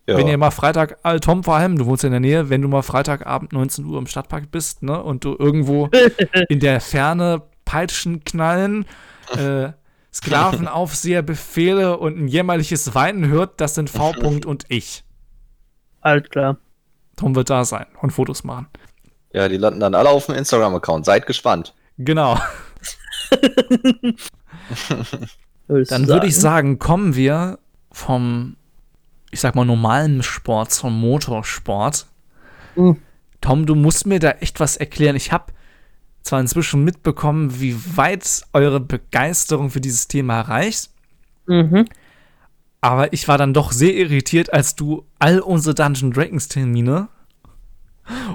ja. 0.08 0.18
Wenn 0.18 0.30
ihr 0.30 0.38
mal 0.38 0.52
Freitag, 0.52 1.00
äh, 1.04 1.20
Tom 1.20 1.44
vor 1.44 1.56
allem, 1.56 1.78
du 1.78 1.86
wohnst 1.86 2.06
in 2.06 2.12
der 2.12 2.22
Nähe, 2.22 2.50
wenn 2.50 2.62
du 2.62 2.70
mal 2.70 2.82
Freitagabend 2.82 3.52
19 3.52 3.86
Uhr 3.86 3.98
im 4.00 4.08
Stadtpark 4.08 4.50
bist, 4.50 4.82
ne, 4.82 5.04
und 5.04 5.26
du 5.26 5.36
irgendwo 5.38 5.90
in 6.50 6.62
der 6.62 6.80
Ferne 6.80 7.42
Peitschen 7.66 8.24
knallen, 8.24 8.86
äh, 9.38 9.74
Sklavenaufseherbefehle 10.14 11.98
und 12.00 12.18
ein 12.18 12.28
jämmerliches 12.30 12.96
Weinen 12.96 13.28
hört, 13.28 13.60
das 13.60 13.76
sind 13.76 13.90
V. 13.90 14.12
-Punkt 14.12 14.46
und 14.46 14.64
ich. 14.70 15.04
Alt 16.00 16.32
klar. 16.32 16.58
Tom 17.18 17.36
wird 17.36 17.50
da 17.50 17.66
sein 17.66 17.88
und 18.02 18.12
Fotos 18.12 18.46
machen. 18.46 18.68
Ja, 19.34 19.50
die 19.50 19.58
landen 19.58 19.82
dann 19.82 19.94
alle 19.94 20.10
auf 20.10 20.28
dem 20.28 20.36
Instagram-Account. 20.36 21.04
Seid 21.04 21.26
gespannt. 21.26 21.74
Genau. 21.98 22.40
dann 25.68 26.08
würde 26.08 26.28
ich 26.28 26.38
sagen, 26.38 26.80
kommen 26.80 27.16
wir 27.16 27.60
vom 27.92 28.56
ich 29.32 29.40
sag 29.40 29.56
mal, 29.56 29.66
normalen 29.66 30.24
Sport 30.24 30.72
zum 30.72 31.00
Motorsport. 31.00 32.08
Mhm. 32.76 32.98
Tom, 33.42 33.66
du 33.66 33.76
musst 33.76 34.06
mir 34.06 34.20
da 34.20 34.32
echt 34.32 34.60
was 34.60 34.78
erklären. 34.78 35.16
Ich 35.16 35.32
habe 35.32 35.54
zwar 36.22 36.40
inzwischen 36.40 36.84
mitbekommen, 36.84 37.60
wie 37.60 37.76
weit 37.96 38.44
eure 38.54 38.80
Begeisterung 38.80 39.70
für 39.70 39.82
dieses 39.82 40.08
Thema 40.08 40.42
reicht. 40.42 40.90
Mhm. 41.48 41.86
Aber 42.82 43.12
ich 43.14 43.28
war 43.28 43.38
dann 43.38 43.54
doch 43.54 43.72
sehr 43.72 43.94
irritiert, 43.94 44.54
als 44.54 44.76
du 44.76 45.06
all 45.20 45.40
unsere 45.40 45.74
Dungeon 45.74 46.12
Dragons 46.12 46.48
Termine, 46.48 47.10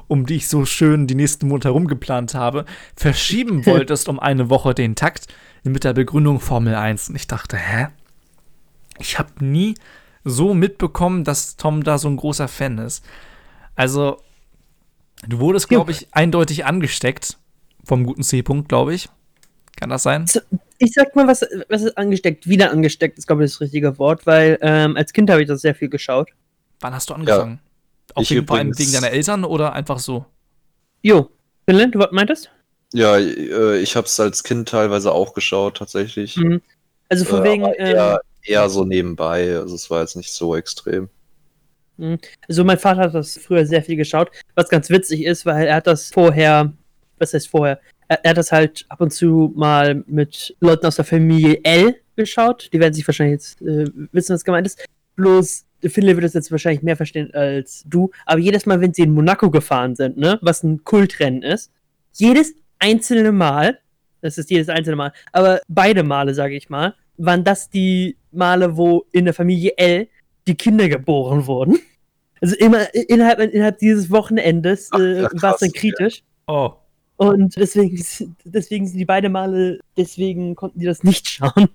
um 0.09 0.27
die 0.27 0.37
ich 0.37 0.49
so 0.49 0.65
schön 0.65 1.07
die 1.07 1.15
nächsten 1.15 1.49
Monate 1.49 1.69
herumgeplant 1.69 2.35
habe, 2.35 2.65
verschieben 2.97 3.65
wolltest 3.67 4.09
um 4.09 4.19
eine 4.19 4.51
Woche 4.51 4.75
den 4.75 4.95
Takt 4.95 5.27
mit 5.63 5.85
der 5.85 5.93
Begründung 5.93 6.41
Formel 6.41 6.75
1. 6.75 7.11
Und 7.11 7.17
ich 7.17 7.27
dachte, 7.27 7.57
hä? 7.57 7.89
Ich 8.99 9.19
habe 9.19 9.45
nie 9.45 9.75
so 10.25 10.55
mitbekommen, 10.55 11.25
dass 11.25 11.57
Tom 11.57 11.83
da 11.85 11.99
so 11.99 12.09
ein 12.09 12.17
großer 12.17 12.49
Fan 12.49 12.79
ist. 12.79 13.05
Also, 13.75 14.19
du 15.27 15.39
wurdest, 15.41 15.69
glaube 15.69 15.91
ich, 15.93 16.09
eindeutig 16.13 16.65
angesteckt 16.65 17.39
vom 17.85 18.05
guten 18.05 18.23
C-Punkt, 18.23 18.69
glaube 18.69 18.95
ich. 18.95 19.09
Kann 19.77 19.91
das 19.91 20.03
sein? 20.05 20.27
ich 20.79 20.93
sag 20.93 21.15
mal, 21.17 21.27
was, 21.27 21.43
was 21.69 21.83
ist 21.83 21.97
angesteckt? 21.99 22.47
Wieder 22.49 22.71
angesteckt 22.71 23.19
ist, 23.19 23.27
glaube 23.27 23.45
ich, 23.45 23.51
das 23.53 23.61
richtige 23.61 23.99
Wort, 23.99 24.27
weil 24.27 24.59
ähm, 24.61 24.97
als 24.97 25.13
Kind 25.13 25.31
habe 25.31 25.43
ich 25.43 25.49
das 25.49 25.63
sehr 25.63 25.75
viel 25.75 25.89
geschaut. 25.89 26.31
Wann 26.81 26.95
hast 26.95 27.09
du 27.11 27.15
angefangen? 27.15 27.61
Auch 28.15 28.23
Ich 28.23 28.31
wegen, 28.31 28.47
vor 28.47 28.57
allem 28.59 28.69
übrigens- 28.69 28.79
wegen 28.93 28.93
deiner 29.01 29.13
Eltern 29.13 29.45
oder 29.45 29.73
einfach 29.73 29.99
so? 29.99 30.27
Jo, 31.03 31.31
Finland, 31.69 31.95
du 31.95 31.99
was 32.01 32.11
meintest? 32.13 32.51
Ja, 32.93 33.17
äh, 33.17 33.79
ich 33.79 33.97
habe 33.97 34.07
es 34.07 34.21
als 34.21 34.45
Kind 34.45 34.69
teilweise 34.69 35.13
auch 35.13 35.33
geschaut, 35.35 35.79
tatsächlich. 35.79 36.37
Mhm. 36.37 36.61
Also 37.09 37.25
von 37.25 37.41
Äh, 37.41 37.45
wegen, 37.51 37.65
aber 37.65 37.79
ähm, 37.79 37.87
eher, 37.97 38.21
eher 38.45 38.69
so 38.69 38.85
nebenbei, 38.85 39.57
also 39.57 39.75
es 39.75 39.91
war 39.91 40.01
jetzt 40.01 40.17
nicht 40.17 40.33
so 40.33 40.57
extrem. 40.57 41.09
also 42.49 42.65
mein 42.65 42.79
Vater 42.79 43.03
hat 43.03 43.15
das 43.15 43.39
früher 43.39 43.67
sehr 43.67 43.83
viel 43.83 43.97
geschaut, 43.97 44.31
was 44.55 44.69
ganz 44.69 44.91
witzig 44.91 45.25
ist, 45.25 45.47
weil 45.47 45.67
er 45.67 45.77
hat 45.77 45.87
das 45.87 46.11
vorher, 46.11 46.73
was 47.19 47.35
heißt 47.35 47.49
vorher, 47.49 47.81
er, 48.09 48.25
er 48.25 48.31
hat 48.31 48.37
das 48.37 48.53
halt 48.53 48.85
ab 48.89 49.01
und 49.01 49.13
zu 49.13 49.53
mal 49.55 50.03
mit 50.07 50.57
Leuten 50.61 50.87
aus 50.87 50.97
der 50.97 51.05
Familie 51.05 51.61
L 51.65 51.97
geschaut. 52.17 52.69
Die 52.73 52.81
werden 52.81 52.95
sich 52.95 53.07
wahrscheinlich 53.07 53.35
jetzt 53.35 53.63
äh, 53.63 53.87
wissen, 54.13 54.35
was 54.35 54.45
gemeint 54.45 54.67
ist. 54.67 54.85
Bloß 55.17 55.65
Finlay 55.89 56.15
wird 56.15 56.25
das 56.25 56.35
jetzt 56.35 56.51
wahrscheinlich 56.51 56.83
mehr 56.83 56.97
verstehen 56.97 57.33
als 57.35 57.85
du. 57.87 58.11
Aber 58.27 58.41
jedes 58.41 58.67
Mal, 58.67 58.81
wenn 58.81 58.95
sie 58.95 59.03
in 59.03 59.13
Monaco 59.13 59.51
gefahren 59.51 59.97
sind, 59.97 60.17
ne, 60.17 60.39
was 60.43 60.63
ein 60.63 60.85
Kultrennen 60.85 61.43
ist, 61.43 61.73
jedes 62.13 62.55
einzelne 62.79 63.33
Mal, 63.33 63.79
das 64.21 64.39
ist 64.39 64.51
jedes 64.51 64.69
einzelne 64.69 64.97
Mal, 64.97 65.13
aber 65.33 65.61
beide 65.69 66.03
Male, 66.03 66.35
sage 66.35 66.55
ich 66.55 66.71
mal, 66.71 66.95
waren 67.17 67.45
das 67.45 67.71
die 67.71 68.17
Male, 68.31 68.77
wo 68.77 69.07
in 69.13 69.25
der 69.25 69.35
Familie 69.35 69.73
L 69.77 70.09
die 70.47 70.55
Kinder 70.55 70.89
geboren 70.89 71.47
wurden. 71.47 71.79
Also 72.41 72.57
immer 72.57 72.93
innerhalb, 72.95 73.39
innerhalb 73.39 73.79
dieses 73.79 74.11
Wochenendes 74.11 74.91
äh, 74.93 75.23
ja, 75.23 75.31
war 75.35 75.55
es 75.55 75.61
dann 75.61 75.73
kritisch. 75.73 76.23
Oh. 76.49 76.73
Und 77.17 77.55
deswegen, 77.55 78.03
deswegen 78.45 78.87
sind 78.87 78.99
die 78.99 79.05
beide 79.05 79.29
Male, 79.29 79.79
deswegen 79.97 80.57
konnten 80.57 80.81
die 80.81 80.87
das 80.87 81.05
nicht 81.05 81.29
schauen. 81.29 81.69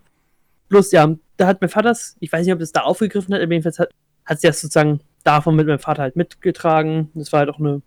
Bloß 0.67 0.91
ja, 0.91 1.15
da 1.37 1.47
hat 1.47 1.61
mein 1.61 1.69
Vater 1.69 1.91
es, 1.91 2.17
ich 2.19 2.31
weiß 2.31 2.45
nicht, 2.45 2.53
ob 2.53 2.59
das 2.59 2.73
da 2.73 2.81
aufgegriffen 2.81 3.33
hat, 3.33 3.41
aber 3.41 3.53
jedenfalls 3.53 3.79
hat, 3.79 3.91
hat 4.25 4.41
sie 4.41 4.47
das 4.47 4.59
sozusagen 4.59 4.99
davon 5.23 5.55
mit 5.55 5.67
meinem 5.67 5.79
Vater 5.79 6.01
halt 6.01 6.17
mitgetragen. 6.17 7.11
Das 7.13 7.31
war 7.31 7.39
halt 7.41 7.49
auch 7.49 7.59
eine, 7.59 7.81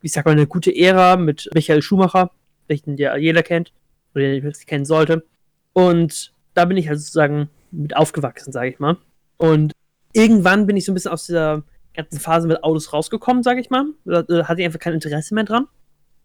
ich 0.00 0.12
sag 0.12 0.24
mal, 0.24 0.32
eine 0.32 0.46
gute 0.46 0.74
Ära 0.74 1.16
mit 1.16 1.50
Michael 1.52 1.82
Schumacher, 1.82 2.30
welchen 2.68 2.96
ja 2.96 3.14
jeder 3.16 3.42
kennt, 3.42 3.72
oder 4.14 4.24
den 4.24 4.48
ich 4.48 4.66
kennen 4.66 4.86
sollte. 4.86 5.26
Und 5.74 6.31
da 6.54 6.64
bin 6.64 6.76
ich 6.76 6.88
halt 6.88 6.98
sozusagen 6.98 7.48
mit 7.70 7.96
aufgewachsen, 7.96 8.52
sage 8.52 8.70
ich 8.70 8.78
mal. 8.78 8.96
Und 9.36 9.72
irgendwann 10.12 10.66
bin 10.66 10.76
ich 10.76 10.84
so 10.84 10.92
ein 10.92 10.94
bisschen 10.94 11.12
aus 11.12 11.26
dieser 11.26 11.62
ganzen 11.94 12.20
Phase 12.20 12.48
mit 12.48 12.62
Autos 12.62 12.92
rausgekommen, 12.92 13.42
sage 13.42 13.60
ich 13.60 13.70
mal. 13.70 13.86
Da, 14.04 14.24
hatte 14.48 14.60
ich 14.60 14.66
einfach 14.66 14.78
kein 14.78 14.94
Interesse 14.94 15.34
mehr 15.34 15.44
dran. 15.44 15.66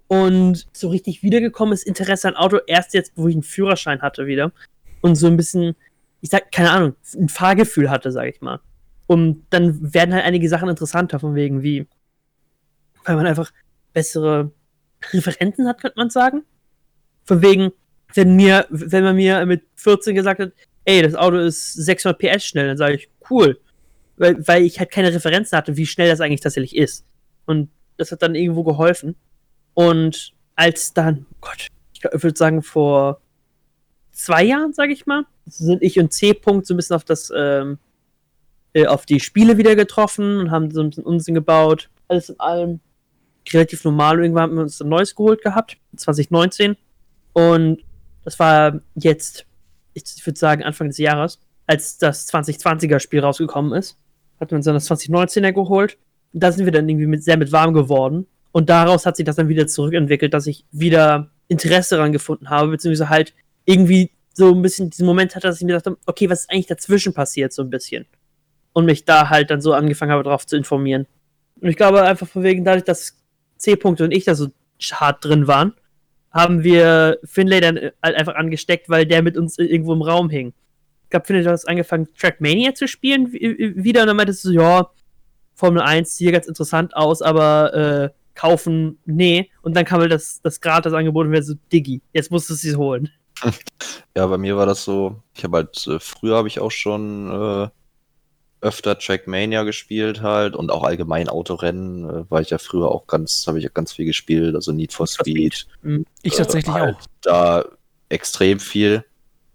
Und 0.08 0.68
so 0.72 0.90
richtig 0.90 1.24
wiedergekommen 1.24 1.74
ist 1.74 1.86
Interesse 1.86 2.28
an 2.28 2.36
Auto 2.36 2.60
erst 2.66 2.94
jetzt, 2.94 3.12
wo 3.16 3.28
ich 3.28 3.36
einen 3.36 3.44
Führerschein 3.44 4.02
hatte 4.02 4.26
wieder. 4.26 4.52
Und 5.02 5.16
so 5.16 5.28
ein 5.28 5.38
bisschen, 5.38 5.76
ich 6.22 6.30
sag, 6.30 6.52
keine 6.52 6.72
Ahnung, 6.72 6.96
ein 7.16 7.30
Fahrgefühl 7.30 7.90
hatte, 7.90 8.12
sag 8.12 8.28
ich 8.28 8.42
mal. 8.42 8.60
Und 9.06 9.46
dann 9.50 9.94
werden 9.94 10.14
halt 10.14 10.26
einige 10.26 10.50
Sachen 10.50 10.70
interessanter, 10.70 11.20
von 11.20 11.36
wegen 11.36 11.62
wie, 11.62 11.88
weil 13.06 13.16
man 13.16 13.26
einfach 13.26 13.52
bessere 13.94 14.52
Referenzen 15.14 15.68
hat, 15.68 15.82
könnte 15.82 15.98
man 15.98 16.10
sagen. 16.10 16.44
Von 17.24 17.42
wegen, 17.42 17.72
wenn 18.14 18.36
mir, 18.36 18.66
wenn 18.70 19.04
man 19.04 19.16
mir 19.16 19.46
mit 19.46 19.64
14 19.76 20.16
gesagt 20.16 20.40
hat, 20.40 20.52
ey, 20.86 21.02
das 21.02 21.16
Auto 21.16 21.38
ist 21.38 21.74
600 21.74 22.18
PS 22.18 22.46
schnell, 22.46 22.68
dann 22.68 22.78
sage 22.78 22.96
ich, 22.96 23.10
cool. 23.30 23.60
Weil, 24.16 24.48
weil 24.48 24.64
ich 24.64 24.80
halt 24.80 24.90
keine 24.90 25.14
Referenzen 25.14 25.58
hatte, 25.58 25.78
wie 25.78 25.86
schnell 25.86 26.10
das 26.10 26.22
eigentlich 26.22 26.42
tatsächlich 26.42 26.76
ist. 26.76 27.06
Und 27.46 27.70
das 27.98 28.12
hat 28.12 28.22
dann 28.22 28.36
irgendwo 28.36 28.64
geholfen. 28.64 29.16
Und 29.74 30.34
als 30.56 30.94
dann, 30.94 31.26
oh 31.34 31.38
Gott, 31.42 31.68
ich, 31.94 32.04
würde 32.04 32.38
sagen, 32.38 32.64
vor 32.64 33.22
zwei 34.12 34.44
Jahren, 34.44 34.74
sage 34.74 34.94
ich 34.94 35.06
mal, 35.06 35.26
sind 35.46 35.84
ich 35.84 36.00
und 36.00 36.14
C-Punkt 36.14 36.66
so 36.66 36.74
ein 36.74 36.78
bisschen 36.78 36.96
auf 36.96 37.04
das, 37.04 37.32
ähm, 37.36 37.78
äh, 38.74 38.88
auf 38.88 39.06
die 39.06 39.20
Spiele 39.20 39.58
wieder 39.58 39.76
getroffen 39.76 40.40
und 40.40 40.52
haben 40.52 40.72
so 40.72 40.82
ein 40.82 40.90
bisschen 40.90 41.04
Unsinn 41.04 41.36
gebaut. 41.36 41.90
Alles 42.08 42.30
in 42.30 42.40
allem 42.40 42.80
relativ 43.54 43.84
normal. 43.84 44.20
Irgendwann 44.20 44.44
haben 44.44 44.56
wir 44.56 44.64
uns 44.64 44.82
ein 44.82 44.90
neues 44.90 45.16
geholt 45.16 45.42
gehabt, 45.42 45.78
2019. 45.96 46.76
Und 47.34 47.84
das 48.28 48.40
war 48.40 48.82
jetzt, 48.96 49.46
ich 49.94 50.04
würde 50.26 50.38
sagen, 50.38 50.62
Anfang 50.62 50.90
des 50.90 50.98
Jahres, 50.98 51.40
als 51.66 51.98
das 51.98 52.28
2020er 52.28 53.00
Spiel 53.00 53.22
rausgekommen 53.22 53.72
ist. 53.72 53.98
Hatten 54.38 54.52
wir 54.52 54.58
uns 54.58 54.66
dann 54.66 54.74
das 54.74 54.92
2019er 54.92 55.54
geholt. 55.54 55.98
Da 56.34 56.52
sind 56.52 56.66
wir 56.66 56.74
dann 56.74 56.90
irgendwie 56.90 57.08
mit, 57.08 57.24
sehr 57.24 57.38
mit 57.38 57.54
warm 57.54 57.74
geworden. 57.74 58.28
Und 58.52 58.70
daraus 58.70 59.06
hat 59.06 59.16
sich 59.16 59.26
das 59.26 59.38
dann 59.38 59.48
wieder 59.48 59.66
zurückentwickelt, 59.66 60.34
dass 60.34 60.46
ich 60.46 60.66
wieder 60.74 61.32
Interesse 61.48 61.96
daran 61.96 62.12
gefunden 62.12 62.50
habe, 62.50 62.72
beziehungsweise 62.72 63.08
halt 63.08 63.34
irgendwie 63.64 64.12
so 64.34 64.54
ein 64.54 64.62
bisschen 64.62 64.90
diesen 64.90 65.06
Moment 65.06 65.34
hatte, 65.34 65.48
dass 65.48 65.62
ich 65.62 65.66
mir 65.66 65.76
dachte, 65.76 65.98
okay, 66.06 66.30
was 66.30 66.42
ist 66.42 66.52
eigentlich 66.52 66.68
dazwischen 66.68 67.14
passiert, 67.14 67.54
so 67.54 67.62
ein 67.62 67.70
bisschen. 67.70 68.08
Und 68.74 68.84
mich 68.84 69.06
da 69.06 69.30
halt 69.30 69.52
dann 69.52 69.62
so 69.62 69.72
angefangen 69.72 70.12
habe, 70.12 70.24
darauf 70.24 70.46
zu 70.46 70.58
informieren. 70.58 71.08
Und 71.62 71.70
ich 71.70 71.78
glaube 71.78 72.04
einfach 72.04 72.28
von 72.28 72.44
wegen, 72.44 72.66
dadurch, 72.66 72.84
dass 72.84 73.16
C-Punkt 73.56 74.02
und 74.02 74.12
ich 74.12 74.26
da 74.26 74.36
so 74.36 74.50
hart 74.82 75.24
drin 75.24 75.48
waren, 75.48 75.76
haben 76.38 76.64
wir 76.64 77.18
Finlay 77.24 77.60
dann 77.60 77.78
halt 78.04 78.16
einfach 78.16 78.36
angesteckt, 78.36 78.90
weil 78.90 79.08
der 79.08 79.24
mit 79.24 79.38
uns 79.38 79.58
irgendwo 79.58 79.94
im 79.94 80.04
Raum 80.04 80.30
hing. 80.30 80.54
Ich 81.06 81.10
glaube, 81.10 81.26
Finlay 81.26 81.44
hat 81.44 81.68
angefangen, 81.68 82.08
Trackmania 82.16 82.76
zu 82.76 82.88
spielen 82.88 83.34
wieder 83.34 84.02
und 84.02 84.08
dann 84.08 84.18
meinte 84.18 84.34
so, 84.34 84.52
ja, 84.52 84.88
Formel 85.56 85.82
1 85.82 86.16
sieht 86.16 86.32
ganz 86.32 86.46
interessant 86.46 86.96
aus, 86.96 87.24
aber 87.24 87.74
äh, 87.74 88.10
kaufen, 88.36 89.00
nee. 89.06 89.50
Und 89.64 89.76
dann 89.76 89.86
kam 89.86 90.00
halt 90.00 90.12
das, 90.12 90.40
das 90.44 90.62
Gratis-Angebot 90.62 91.26
und 91.26 91.32
wir 91.32 91.42
so, 91.42 91.56
Diggi, 91.74 92.02
jetzt 92.14 92.30
musst 92.30 92.50
du 92.50 92.54
es 92.54 92.78
holen. 92.78 93.10
Ja, 94.16 94.26
bei 94.26 94.40
mir 94.40 94.58
war 94.58 94.66
das 94.66 94.84
so, 94.84 95.22
ich 95.36 95.44
habe 95.44 95.58
halt, 95.58 95.86
äh, 95.86 96.00
früher 96.00 96.38
habe 96.38 96.48
ich 96.48 96.60
auch 96.60 96.72
schon 96.72 97.30
äh, 97.30 97.70
öfter 98.62 98.98
Trackmania 98.98 99.64
gespielt 99.64 100.22
halt 100.22 100.56
und 100.56 100.72
auch 100.72 100.84
allgemein 100.84 101.30
Autorennen, 101.30 102.10
äh, 102.10 102.32
war 102.32 102.42
ich 102.42 102.50
ja 102.50 102.58
früher 102.58 102.90
auch 102.90 103.08
ganz, 103.08 103.46
habe 103.48 103.60
ich 103.60 103.64
ja 103.64 103.70
ganz 103.74 103.94
viel 103.94 104.06
gespielt, 104.06 104.56
also 104.56 104.72
Need 104.72 104.94
for 104.94 105.08
Speed. 105.08 105.68
Ich 106.24 106.34
Äh, 106.34 106.38
tatsächlich 106.38 106.74
halt 106.74 106.96
auch. 106.96 107.02
Da 107.22 107.66
extrem 108.10 108.60
viel. 108.60 109.04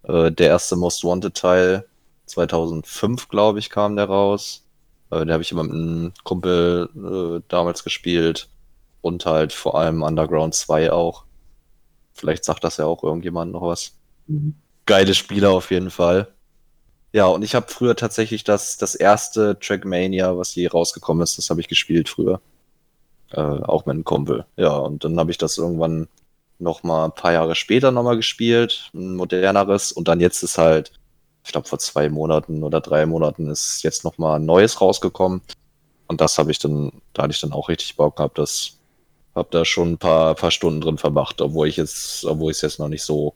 Äh, 0.04 0.30
der 0.30 0.48
erste 0.48 0.76
Most 0.76 1.04
Wanted 1.04 1.34
Teil 1.34 1.84
2005, 2.26 3.28
glaube 3.28 3.58
ich, 3.58 3.70
kam 3.70 3.96
der 3.96 4.06
raus. 4.06 4.64
Äh, 5.10 5.20
den 5.20 5.32
habe 5.32 5.42
ich 5.42 5.52
immer 5.52 5.64
mit 5.64 5.72
einem 5.72 6.12
Kumpel 6.24 6.88
äh, 6.94 7.42
damals 7.48 7.84
gespielt. 7.84 8.48
Und 9.00 9.26
halt 9.26 9.52
vor 9.52 9.76
allem 9.76 10.02
Underground 10.02 10.54
2 10.54 10.92
auch. 10.92 11.24
Vielleicht 12.14 12.44
sagt 12.44 12.62
das 12.62 12.76
ja 12.76 12.84
auch 12.84 13.02
irgendjemand 13.02 13.52
noch 13.52 13.62
was. 13.62 13.94
Mhm. 14.28 14.54
Geile 14.86 15.14
Spiele 15.14 15.50
auf 15.50 15.70
jeden 15.72 15.90
Fall. 15.90 16.28
Ja, 17.12 17.26
und 17.26 17.42
ich 17.42 17.54
habe 17.54 17.66
früher 17.68 17.94
tatsächlich 17.94 18.42
das, 18.44 18.78
das 18.78 18.94
erste 18.94 19.58
Trackmania, 19.58 20.36
was 20.36 20.54
je 20.54 20.66
rausgekommen 20.66 21.22
ist, 21.22 21.36
das 21.36 21.50
habe 21.50 21.60
ich 21.60 21.68
gespielt 21.68 22.08
früher. 22.08 22.40
Äh, 23.32 23.40
auch 23.40 23.86
mit 23.86 23.94
einem 23.94 24.04
Kumpel. 24.04 24.46
Ja, 24.56 24.76
und 24.76 25.04
dann 25.04 25.18
habe 25.18 25.30
ich 25.30 25.38
das 25.38 25.58
irgendwann 25.58 26.08
noch 26.58 26.82
mal 26.82 27.06
ein 27.06 27.14
paar 27.14 27.32
Jahre 27.32 27.54
später 27.54 27.90
noch 27.90 28.02
mal 28.02 28.16
gespielt, 28.16 28.90
ein 28.94 29.16
moderneres. 29.16 29.92
Und 29.92 30.08
dann 30.08 30.20
jetzt 30.20 30.42
ist 30.42 30.58
halt, 30.58 30.92
ich 31.44 31.52
glaube 31.52 31.68
vor 31.68 31.78
zwei 31.78 32.08
Monaten 32.08 32.62
oder 32.62 32.80
drei 32.80 33.06
Monaten 33.06 33.50
ist 33.50 33.82
jetzt 33.82 34.04
noch 34.04 34.18
mal 34.18 34.36
ein 34.36 34.46
neues 34.46 34.80
rausgekommen. 34.80 35.42
Und 36.08 36.20
das 36.20 36.38
habe 36.38 36.50
ich 36.50 36.58
dann, 36.58 36.92
da 37.14 37.24
hatte 37.24 37.32
ich 37.34 37.40
dann 37.40 37.52
auch 37.52 37.68
richtig 37.68 37.96
Bock 37.96 38.16
gehabt, 38.16 38.38
das 38.38 38.78
habe 39.34 39.48
da 39.50 39.64
schon 39.64 39.92
ein 39.92 39.98
paar, 39.98 40.34
paar 40.34 40.50
Stunden 40.50 40.80
drin 40.80 40.98
verbracht, 40.98 41.40
obwohl 41.40 41.68
ich 41.68 41.76
jetzt, 41.78 42.24
obwohl 42.26 42.50
ich 42.52 42.58
es 42.58 42.62
jetzt 42.62 42.78
noch 42.78 42.88
nicht 42.88 43.02
so 43.02 43.34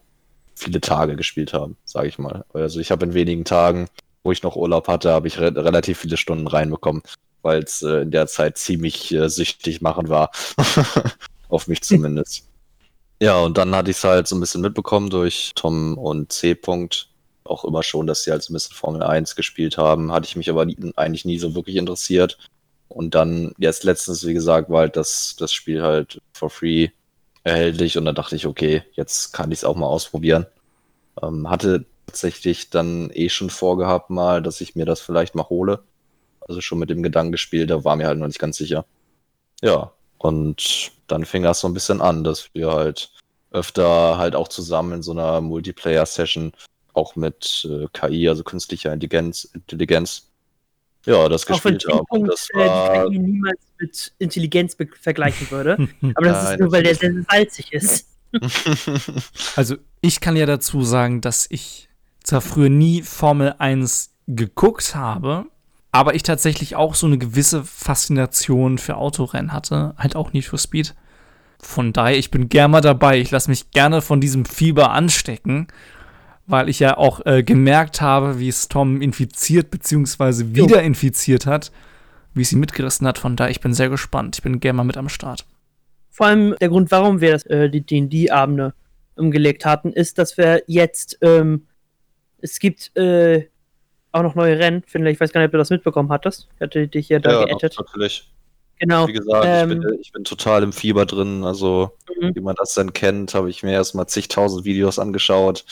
viele 0.57 0.81
Tage 0.81 1.15
gespielt 1.15 1.53
habe, 1.53 1.75
sage 1.85 2.07
ich 2.07 2.19
mal. 2.19 2.45
Also 2.53 2.79
ich 2.79 2.91
habe 2.91 3.05
in 3.05 3.13
wenigen 3.13 3.45
Tagen, 3.45 3.87
wo 4.23 4.31
ich 4.31 4.43
noch 4.43 4.55
Urlaub 4.55 4.87
hatte, 4.87 5.11
habe 5.11 5.27
ich 5.27 5.39
re 5.39 5.55
relativ 5.55 5.99
viele 5.99 6.17
Stunden 6.17 6.47
reinbekommen, 6.47 7.01
weil 7.41 7.63
es 7.63 7.81
äh, 7.81 8.01
in 8.01 8.11
der 8.11 8.27
Zeit 8.27 8.57
ziemlich 8.57 9.13
äh, 9.13 9.29
süchtig 9.29 9.81
machen 9.81 10.09
war. 10.09 10.31
Auf 11.49 11.67
mich 11.67 11.81
zumindest. 11.81 12.47
ja, 13.21 13.37
und 13.39 13.57
dann 13.57 13.75
hatte 13.75 13.91
ich 13.91 13.97
es 13.97 14.03
halt 14.03 14.27
so 14.27 14.35
ein 14.35 14.41
bisschen 14.41 14.61
mitbekommen 14.61 15.09
durch 15.09 15.53
Tom 15.55 15.97
und 15.97 16.31
C. 16.31 16.53
-Punkt. 16.53 17.05
Auch 17.45 17.63
immer 17.63 17.83
schon, 17.83 18.07
dass 18.07 18.23
sie 18.23 18.31
halt 18.31 18.43
so 18.43 18.51
ein 18.51 18.55
bisschen 18.55 18.75
Formel 18.75 19.03
1 19.03 19.37
gespielt 19.37 19.77
haben. 19.77 20.11
Hatte 20.11 20.27
ich 20.27 20.35
mich 20.35 20.49
aber 20.49 20.65
nie, 20.65 20.75
eigentlich 20.97 21.23
nie 21.23 21.39
so 21.39 21.55
wirklich 21.55 21.77
interessiert. 21.77 22.37
Und 22.89 23.15
dann, 23.15 23.53
jetzt 23.57 23.83
letztens, 23.83 24.25
wie 24.25 24.33
gesagt, 24.33 24.69
war 24.69 24.81
halt 24.81 24.97
das, 24.97 25.35
das 25.39 25.53
Spiel 25.53 25.81
halt 25.81 26.21
for 26.33 26.49
free 26.49 26.89
erhältlich 27.47 27.97
und 27.97 28.05
dann 28.05 28.15
dachte 28.15 28.35
ich, 28.35 28.45
okay, 28.45 28.83
jetzt 28.93 29.31
kann 29.33 29.51
ich 29.51 29.59
es 29.59 29.63
auch 29.63 29.75
mal 29.75 29.87
ausprobieren. 29.87 30.45
Ähm, 31.21 31.49
hatte 31.49 31.85
tatsächlich 32.05 32.69
dann 32.69 33.09
eh 33.13 33.29
schon 33.29 33.49
vorgehabt 33.49 34.09
mal, 34.09 34.41
dass 34.41 34.61
ich 34.61 34.75
mir 34.75 34.85
das 34.85 35.01
vielleicht 35.01 35.35
mal 35.35 35.49
hole. 35.49 35.83
Also 36.41 36.61
schon 36.61 36.79
mit 36.79 36.89
dem 36.89 37.03
Gedanken 37.03 37.31
gespielt, 37.31 37.69
da 37.69 37.83
war 37.83 37.95
mir 37.95 38.07
halt 38.07 38.19
noch 38.19 38.27
nicht 38.27 38.39
ganz 38.39 38.57
sicher. 38.57 38.85
Ja, 39.61 39.91
und 40.17 40.91
dann 41.07 41.25
fing 41.25 41.43
das 41.43 41.59
so 41.59 41.67
ein 41.67 41.73
bisschen 41.73 42.01
an, 42.01 42.23
dass 42.23 42.49
wir 42.53 42.71
halt 42.71 43.11
öfter 43.51 44.17
halt 44.17 44.35
auch 44.35 44.47
zusammen 44.47 44.93
in 44.93 45.03
so 45.03 45.11
einer 45.11 45.41
Multiplayer-Session 45.41 46.53
auch 46.93 47.15
mit 47.15 47.67
äh, 47.69 47.87
KI, 47.93 48.27
also 48.27 48.43
künstlicher 48.43 48.91
Intelligenz, 48.91 49.45
Intelligenz 49.53 50.26
ja, 51.07 51.29
das 51.29 51.43
Auch 51.43 51.53
gespielt 51.53 51.85
haben. 51.87 51.99
Und 52.09 52.25
T-Punkt 52.25 52.31
das 52.31 52.49
äh, 52.53 52.57
war, 52.57 53.09
die 53.09 53.15
KI 53.15 53.23
niemals 53.23 53.59
mit 53.79 54.13
Intelligenz 54.19 54.77
vergleichen 54.99 55.49
würde. 55.49 55.87
Aber 56.15 56.25
das 56.25 56.43
ist 56.43 56.49
Nein, 56.49 56.59
nur, 56.59 56.71
weil 56.71 56.83
der 56.83 56.95
sehr 56.95 57.13
salzig 57.29 57.73
ist. 57.73 58.07
Also 59.55 59.77
ich 60.01 60.19
kann 60.19 60.35
ja 60.35 60.45
dazu 60.45 60.83
sagen, 60.83 61.21
dass 61.21 61.47
ich 61.49 61.87
zwar 62.23 62.41
früher 62.41 62.69
nie 62.69 63.01
Formel 63.01 63.55
1 63.57 64.11
geguckt 64.27 64.95
habe, 64.95 65.45
aber 65.93 66.13
ich 66.13 66.23
tatsächlich 66.23 66.75
auch 66.75 66.93
so 66.93 67.07
eine 67.07 67.17
gewisse 67.17 67.63
Faszination 67.63 68.77
für 68.77 68.97
Autorennen 68.97 69.53
hatte, 69.53 69.95
halt 69.97 70.17
auch 70.17 70.33
Need 70.33 70.43
for 70.43 70.59
Speed. 70.59 70.93
Von 71.59 71.93
daher, 71.93 72.17
ich 72.17 72.29
bin 72.29 72.49
gerne 72.49 72.73
mal 72.73 72.81
dabei. 72.81 73.19
Ich 73.19 73.31
lasse 73.31 73.49
mich 73.49 73.71
gerne 73.71 74.01
von 74.01 74.19
diesem 74.19 74.43
Fieber 74.45 74.91
anstecken, 74.91 75.67
weil 76.47 76.69
ich 76.69 76.79
ja 76.79 76.97
auch 76.97 77.25
äh, 77.25 77.43
gemerkt 77.43 78.01
habe, 78.01 78.39
wie 78.39 78.47
es 78.47 78.67
Tom 78.69 79.01
infiziert 79.01 79.69
bzw. 79.69 80.55
wieder 80.55 80.81
infiziert 80.81 81.45
hat, 81.45 81.71
wie 82.33 82.41
es 82.41 82.51
ihn 82.51 82.59
mitgerissen 82.59 83.05
hat. 83.05 83.17
Von 83.17 83.35
daher, 83.35 83.51
ich 83.51 83.59
bin 83.61 83.73
sehr 83.73 83.89
gespannt. 83.89 84.37
Ich 84.37 84.43
bin 84.43 84.59
gerne 84.59 84.77
mal 84.77 84.83
mit 84.83 84.97
am 84.97 85.09
Start. 85.09 85.45
Vor 86.09 86.27
allem 86.27 86.55
der 86.59 86.69
Grund, 86.69 86.89
warum 86.89 87.21
wir 87.21 87.31
das, 87.33 87.45
äh, 87.45 87.69
die 87.69 87.81
D&D-Abende 87.81 88.73
umgelegt 89.15 89.65
hatten, 89.65 89.91
ist, 89.91 90.17
dass 90.17 90.37
wir 90.37 90.63
jetzt, 90.67 91.17
ähm, 91.21 91.67
es 92.39 92.59
gibt 92.59 92.95
äh, 92.97 93.47
auch 94.11 94.23
noch 94.23 94.35
neue 94.35 94.57
Rennen. 94.57 94.83
Finde 94.87 95.11
ich 95.11 95.19
weiß 95.19 95.33
gar 95.33 95.41
nicht, 95.41 95.47
ob 95.47 95.51
du 95.51 95.57
das 95.57 95.69
mitbekommen 95.69 96.09
hattest. 96.09 96.47
Ich 96.55 96.61
hatte 96.61 96.87
dich 96.87 97.09
ja 97.09 97.19
da 97.19 97.41
ja, 97.41 97.45
geaddet. 97.45 97.75
natürlich. 97.77 98.31
Genau. 98.79 99.07
Wie 99.07 99.13
gesagt, 99.13 99.45
ähm, 99.47 99.71
ich, 99.71 99.79
bin, 99.79 99.99
ich 100.01 100.11
bin 100.11 100.23
total 100.23 100.63
im 100.63 100.71
Fieber 100.71 101.05
drin. 101.05 101.43
Also, 101.43 101.91
Mhm. 102.19 102.35
wie 102.35 102.41
man 102.41 102.55
das 102.55 102.73
dann 102.73 102.93
kennt, 102.93 103.33
habe 103.33 103.49
ich 103.49 103.63
mir 103.63 103.71
erstmal 103.73 104.07
zigtausend 104.07 104.65
Videos 104.65 104.99
angeschaut. 104.99 105.65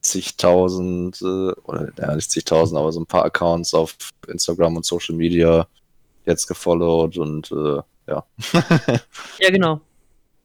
Zigtausend, 0.00 1.20
äh, 1.20 1.52
oder 1.64 1.92
ja, 1.98 2.14
nicht 2.14 2.30
zigtausend, 2.30 2.78
aber 2.78 2.92
so 2.92 3.00
ein 3.00 3.06
paar 3.06 3.24
Accounts 3.24 3.74
auf 3.74 3.96
Instagram 4.28 4.76
und 4.76 4.86
Social 4.86 5.14
Media 5.14 5.66
jetzt 6.24 6.46
gefollowt 6.46 7.18
und 7.18 7.50
äh, 7.52 7.80
ja. 8.06 8.24
Ja, 9.38 9.50
genau. 9.50 9.80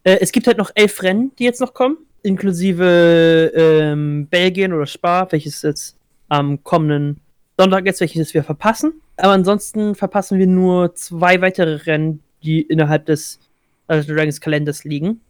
Äh, 0.04 0.20
es 0.22 0.32
gibt 0.32 0.48
halt 0.48 0.58
noch 0.58 0.72
elf 0.76 1.02
Rennen, 1.04 1.32
die 1.38 1.46
jetzt 1.46 1.62
noch 1.62 1.74
kommen, 1.74 1.98
inklusive 2.22 3.52
ähm, 3.56 4.28
Belgien 4.28 4.74
oder 4.74 4.86
Spa, 4.86 5.28
welches 5.32 5.62
jetzt 5.62 5.98
am 6.28 6.64
kommenden 6.64 7.22
Sonntag 7.58 7.86
ist, 7.86 8.02
welches 8.02 8.34
wir 8.34 8.44
verpassen. 8.44 9.02
Aber 9.18 9.34
ansonsten 9.34 9.96
verpassen 9.96 10.38
wir 10.40 10.48
nur 10.48 10.94
zwei 10.96 11.42
weitere 11.42 11.76
Rennen, 11.76 12.22
die 12.44 12.62
innerhalb 12.62 13.06
des 13.06 13.40
also 13.88 14.14
Dragons 14.14 14.42
Kalenders 14.42 14.84
liegen. 14.84 15.22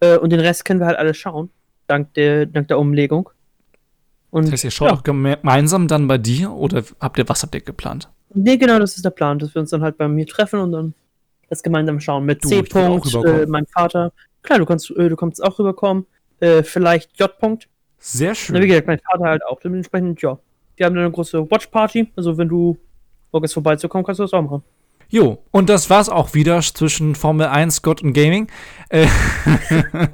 Äh, 0.00 0.18
und 0.18 0.30
den 0.30 0.40
Rest 0.40 0.64
können 0.64 0.80
wir 0.80 0.86
halt 0.86 0.98
alle 0.98 1.14
schauen, 1.14 1.50
dank 1.86 2.14
der, 2.14 2.46
dank 2.46 2.68
der 2.68 2.78
Umlegung. 2.78 3.30
Und 4.30 4.44
Das 4.44 4.52
heißt, 4.52 4.64
ihr 4.64 4.70
schaut 4.70 4.88
ja. 4.88 4.94
auch 4.94 5.02
gemeinsam 5.02 5.88
dann 5.88 6.06
bei 6.06 6.18
dir 6.18 6.52
oder 6.52 6.82
habt 7.00 7.18
ihr, 7.18 7.28
was 7.28 7.42
habt 7.42 7.54
ihr 7.54 7.60
geplant? 7.60 8.10
Nee, 8.34 8.58
genau, 8.58 8.78
das 8.78 8.96
ist 8.96 9.04
der 9.04 9.10
Plan, 9.10 9.38
dass 9.38 9.54
wir 9.54 9.60
uns 9.60 9.70
dann 9.70 9.82
halt 9.82 9.96
bei 9.96 10.06
mir 10.06 10.26
treffen 10.26 10.60
und 10.60 10.72
dann 10.72 10.94
das 11.48 11.62
gemeinsam 11.62 11.98
schauen. 11.98 12.24
Mit 12.26 12.44
Du, 12.44 12.48
C. 12.48 12.60
-Punkt, 12.60 13.26
äh, 13.26 13.46
mein 13.46 13.66
Vater. 13.66 14.12
Klar, 14.42 14.58
du 14.58 14.66
kannst, 14.66 14.90
äh, 14.90 15.08
du 15.08 15.16
kannst 15.16 15.42
auch 15.42 15.58
rüberkommen. 15.58 16.06
Äh, 16.40 16.62
vielleicht 16.62 17.18
J. 17.18 17.30
-Punkt. 17.40 17.64
Sehr 17.98 18.28
Na, 18.28 18.32
wie 18.32 18.36
schön. 18.36 18.68
gesagt, 18.68 18.86
mein 18.86 19.00
Vater 19.00 19.24
halt 19.24 19.46
auch. 19.46 19.58
Dementsprechend, 19.60 20.20
ja. 20.20 20.38
Wir 20.76 20.86
haben 20.86 20.94
dann 20.94 21.04
eine 21.04 21.12
große 21.12 21.50
Watch-Party. 21.50 22.12
Also, 22.16 22.36
wenn 22.36 22.48
du 22.48 22.76
Bock 23.32 23.42
hast, 23.42 23.54
vorbeizukommen, 23.54 24.04
kannst 24.04 24.20
du 24.20 24.24
das 24.24 24.32
auch 24.32 24.42
machen. 24.42 24.62
Jo, 25.08 25.42
und 25.50 25.70
das 25.70 25.88
war's 25.88 26.10
auch 26.10 26.34
wieder 26.34 26.60
zwischen 26.60 27.14
Formel 27.14 27.46
1, 27.46 27.80
Gott 27.82 28.02
und 28.02 28.12
Gaming. 28.12 28.48
Äh, 28.90 29.06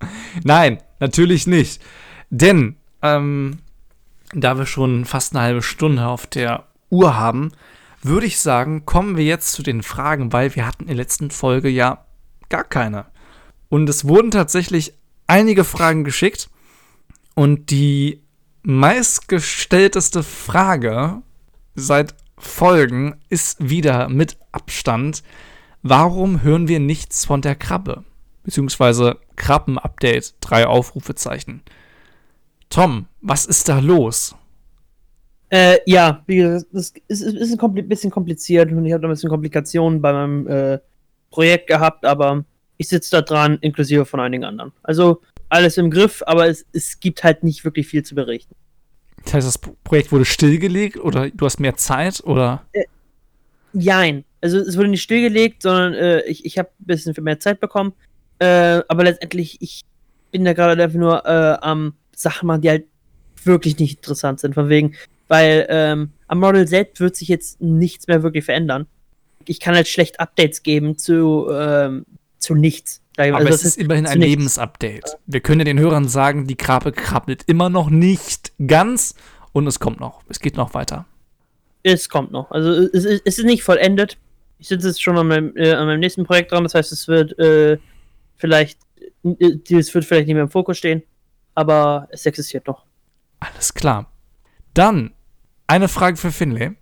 Nein, 0.44 0.78
natürlich 1.00 1.46
nicht. 1.46 1.82
Denn, 2.30 2.76
ähm, 3.14 3.58
da 4.32 4.58
wir 4.58 4.66
schon 4.66 5.04
fast 5.04 5.34
eine 5.34 5.44
halbe 5.44 5.62
Stunde 5.62 6.06
auf 6.06 6.26
der 6.26 6.64
Uhr 6.90 7.16
haben, 7.16 7.52
würde 8.02 8.26
ich 8.26 8.38
sagen, 8.38 8.86
kommen 8.86 9.16
wir 9.16 9.24
jetzt 9.24 9.52
zu 9.52 9.62
den 9.62 9.82
Fragen, 9.82 10.32
weil 10.32 10.54
wir 10.54 10.66
hatten 10.66 10.84
in 10.84 10.88
der 10.88 10.96
letzten 10.96 11.30
Folge 11.30 11.68
ja 11.68 12.04
gar 12.48 12.64
keine. 12.64 13.06
Und 13.68 13.88
es 13.88 14.06
wurden 14.06 14.30
tatsächlich 14.30 14.94
einige 15.26 15.64
Fragen 15.64 16.04
geschickt. 16.04 16.48
Und 17.34 17.70
die 17.70 18.22
meistgestellteste 18.62 20.22
Frage 20.22 21.22
seit 21.74 22.14
Folgen 22.38 23.16
ist 23.28 23.68
wieder 23.68 24.08
mit 24.08 24.38
Abstand, 24.52 25.22
warum 25.82 26.42
hören 26.42 26.68
wir 26.68 26.80
nichts 26.80 27.24
von 27.24 27.42
der 27.42 27.54
Krabbe? 27.54 28.04
Beziehungsweise 28.44 29.18
Krabben-Update, 29.36 30.34
drei 30.40 30.66
Aufrufezeichen. 30.66 31.62
Tom, 32.68 33.06
was 33.20 33.46
ist 33.46 33.68
da 33.68 33.78
los? 33.78 34.34
Äh, 35.48 35.78
ja, 35.86 36.22
wie 36.26 36.36
gesagt, 36.36 36.66
das 36.72 36.92
ist, 37.06 37.22
ist, 37.22 37.52
ein 37.52 37.58
kompli 37.58 37.82
bisschen 37.82 38.10
kompliziert 38.10 38.70
und 38.72 38.84
ich 38.84 38.92
habe 38.92 39.02
da 39.02 39.08
ein 39.08 39.12
bisschen 39.12 39.30
Komplikationen 39.30 40.02
bei 40.02 40.12
meinem 40.12 40.48
äh, 40.48 40.78
Projekt 41.30 41.68
gehabt, 41.68 42.04
aber 42.04 42.44
ich 42.78 42.88
sitze 42.88 43.12
da 43.12 43.22
dran, 43.22 43.58
inklusive 43.60 44.04
von 44.04 44.18
einigen 44.18 44.44
anderen. 44.44 44.72
Also 44.82 45.22
alles 45.48 45.76
im 45.76 45.90
Griff, 45.90 46.22
aber 46.26 46.48
es, 46.48 46.66
es 46.72 46.98
gibt 46.98 47.22
halt 47.22 47.44
nicht 47.44 47.64
wirklich 47.64 47.86
viel 47.86 48.02
zu 48.02 48.14
berichten. 48.14 48.54
Das 49.24 49.34
heißt, 49.34 49.46
das 49.46 49.58
Projekt 49.58 50.12
wurde 50.12 50.24
stillgelegt 50.24 50.98
oder 50.98 51.30
du 51.30 51.46
hast 51.46 51.60
mehr 51.60 51.76
Zeit 51.76 52.22
oder? 52.24 52.66
Jein. 53.72 54.24
Also 54.40 54.58
es 54.58 54.76
wurde 54.76 54.88
nicht 54.88 55.02
stillgelegt, 55.02 55.62
sondern 55.62 55.94
äh, 55.94 56.22
ich, 56.22 56.44
ich 56.44 56.58
habe 56.58 56.70
ein 56.80 56.86
bisschen 56.86 57.14
mehr 57.22 57.40
Zeit 57.40 57.60
bekommen. 57.60 57.92
Äh, 58.38 58.82
aber 58.88 59.04
letztendlich, 59.04 59.60
ich 59.60 59.82
bin 60.30 60.44
da 60.44 60.52
gerade 60.52 60.82
einfach 60.82 60.98
nur 60.98 61.24
äh, 61.24 61.58
am 61.60 61.94
Sachen 62.16 62.46
machen, 62.46 62.62
die 62.62 62.70
halt 62.70 62.84
wirklich 63.44 63.78
nicht 63.78 63.98
interessant 63.98 64.40
sind. 64.40 64.54
Von 64.54 64.68
wegen, 64.68 64.94
weil 65.28 65.66
ähm, 65.68 66.10
am 66.26 66.40
Model 66.40 66.66
selbst 66.66 66.98
wird 67.00 67.14
sich 67.16 67.28
jetzt 67.28 67.60
nichts 67.60 68.08
mehr 68.08 68.22
wirklich 68.22 68.44
verändern. 68.44 68.86
Ich 69.46 69.60
kann 69.60 69.74
halt 69.76 69.86
schlecht 69.86 70.18
Updates 70.18 70.62
geben 70.64 70.98
zu, 70.98 71.46
ähm, 71.52 72.04
zu 72.38 72.54
nichts. 72.54 73.02
Aber 73.16 73.36
Also 73.36 73.48
es 73.48 73.54
das 73.62 73.64
ist 73.64 73.78
immerhin 73.78 74.06
ein 74.06 74.18
nichts. 74.18 74.30
Lebensupdate. 74.30 75.16
Wir 75.26 75.40
können 75.40 75.60
ja 75.60 75.64
den 75.64 75.78
Hörern 75.78 76.08
sagen, 76.08 76.46
die 76.46 76.56
Krabbe 76.56 76.92
krabbelt 76.92 77.44
immer 77.46 77.70
noch 77.70 77.88
nicht 77.88 78.52
ganz 78.66 79.14
und 79.52 79.66
es 79.66 79.78
kommt 79.78 80.00
noch. 80.00 80.22
Es 80.28 80.40
geht 80.40 80.56
noch 80.56 80.74
weiter. 80.74 81.06
Es 81.82 82.08
kommt 82.08 82.32
noch. 82.32 82.50
Also 82.50 82.70
es, 82.72 83.04
ist- 83.04 83.22
es 83.24 83.38
ist 83.38 83.44
nicht 83.44 83.62
vollendet. 83.62 84.18
Ich 84.58 84.68
sitze 84.68 84.88
jetzt 84.88 85.02
schon 85.02 85.16
an 85.16 85.28
meinem, 85.28 85.56
äh, 85.56 85.72
an 85.72 85.86
meinem 85.86 86.00
nächsten 86.00 86.24
Projekt 86.24 86.50
dran. 86.50 86.64
Das 86.64 86.74
heißt, 86.74 86.90
es 86.92 87.06
wird 87.08 87.38
äh, 87.38 87.78
vielleicht, 88.36 88.78
äh, 89.24 89.52
es 89.74 89.94
wird 89.94 90.04
vielleicht 90.04 90.26
nicht 90.26 90.34
mehr 90.34 90.42
im 90.44 90.50
Fokus 90.50 90.78
stehen, 90.78 91.02
aber 91.56 92.06
es 92.10 92.24
existiert 92.26 92.68
noch. 92.68 92.84
Alles 93.40 93.74
klar. 93.74 94.06
Dann 94.74 95.12
eine 95.66 95.88
Frage 95.88 96.16
für 96.16 96.30
Finlay. 96.30 96.72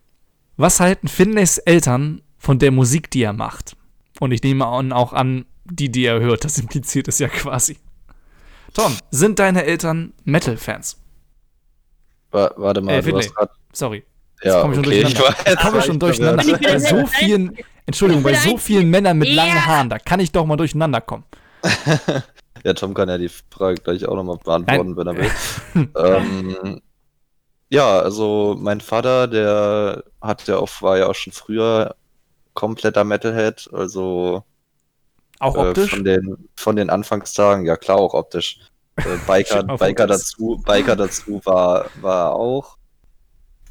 Was 0.56 0.78
halten 0.80 1.08
Finlays 1.08 1.56
Eltern 1.58 2.20
von 2.38 2.58
der 2.58 2.70
Musik, 2.70 3.10
die 3.10 3.22
er 3.22 3.32
macht? 3.32 3.76
Und 4.20 4.30
ich 4.32 4.42
nehme 4.42 4.66
auch 4.66 5.12
an, 5.12 5.46
die, 5.64 5.90
die 5.90 6.04
er 6.04 6.20
hört. 6.20 6.44
Das 6.44 6.58
impliziert 6.58 7.08
es 7.08 7.18
ja 7.18 7.28
quasi. 7.28 7.78
Tom, 8.74 8.94
sind 9.10 9.38
deine 9.38 9.64
Eltern 9.64 10.12
Metal-Fans? 10.24 11.00
Wa- 12.30 12.52
Warte 12.56 12.80
mal, 12.82 12.92
Äh, 12.92 12.96
du 12.98 13.02
Finlay. 13.04 13.22
hast 13.22 13.34
grad, 13.34 13.50
Sorry. 13.72 14.04
ja, 14.42 14.60
komme 14.60 14.74
ich 14.74 14.76
schon 14.80 14.86
okay, 14.86 15.02
ich 15.02 15.14
durcheinander. 15.14 15.44
war 15.46 15.52
Ich 15.52 15.58
komme 15.60 15.82
schon 15.82 15.98
durcheinander. 16.00 16.44
Ich 16.44 16.58
Bei 16.60 16.78
so 16.78 17.06
vielen, 17.06 17.56
Entschuldigung, 17.86 18.22
bei 18.24 18.34
so 18.34 18.58
vielen 18.58 18.90
Männern 18.90 19.18
mit 19.18 19.28
langen 19.28 19.64
Haaren, 19.66 19.88
da 19.90 19.98
kann 19.98 20.20
ich 20.20 20.30
doch 20.32 20.44
mal 20.46 20.56
durcheinander 20.56 21.00
kommen. 21.00 21.24
Ja, 22.64 22.72
Tom 22.74 22.94
kann 22.94 23.08
ja 23.10 23.18
die 23.18 23.28
Frage 23.28 23.80
gleich 23.82 24.06
auch 24.06 24.16
nochmal 24.16 24.38
beantworten, 24.38 24.96
wenn 24.96 25.06
er 25.06 25.16
will. 25.16 25.30
ähm, 25.96 26.80
ja, 27.68 27.98
also 27.98 28.56
mein 28.58 28.80
Vater, 28.80 29.28
der 29.28 30.04
hat 30.20 30.46
ja 30.48 30.56
auch, 30.58 30.70
war 30.80 30.98
ja 30.98 31.06
auch 31.08 31.14
schon 31.14 31.32
früher 31.32 31.94
kompletter 32.54 33.04
Metalhead, 33.04 33.68
also 33.72 34.44
Auch 35.40 35.56
äh, 35.56 35.68
optisch? 35.68 35.90
von 35.90 36.04
den 36.04 36.48
von 36.56 36.76
den 36.76 36.88
Anfangstagen, 36.90 37.66
ja 37.66 37.76
klar 37.76 37.98
auch 37.98 38.14
optisch. 38.14 38.60
Äh, 38.96 39.16
Biker, 39.26 39.64
Biker 39.64 40.06
dazu, 40.06 40.62
Biker 40.64 40.96
dazu 40.96 41.40
war, 41.44 41.90
war 42.00 42.30
er 42.30 42.34
auch, 42.34 42.78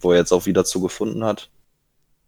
wo 0.01 0.11
er 0.11 0.17
jetzt 0.19 0.31
auch 0.33 0.45
wieder 0.45 0.65
zu 0.65 0.81
gefunden 0.81 1.23
hat. 1.23 1.49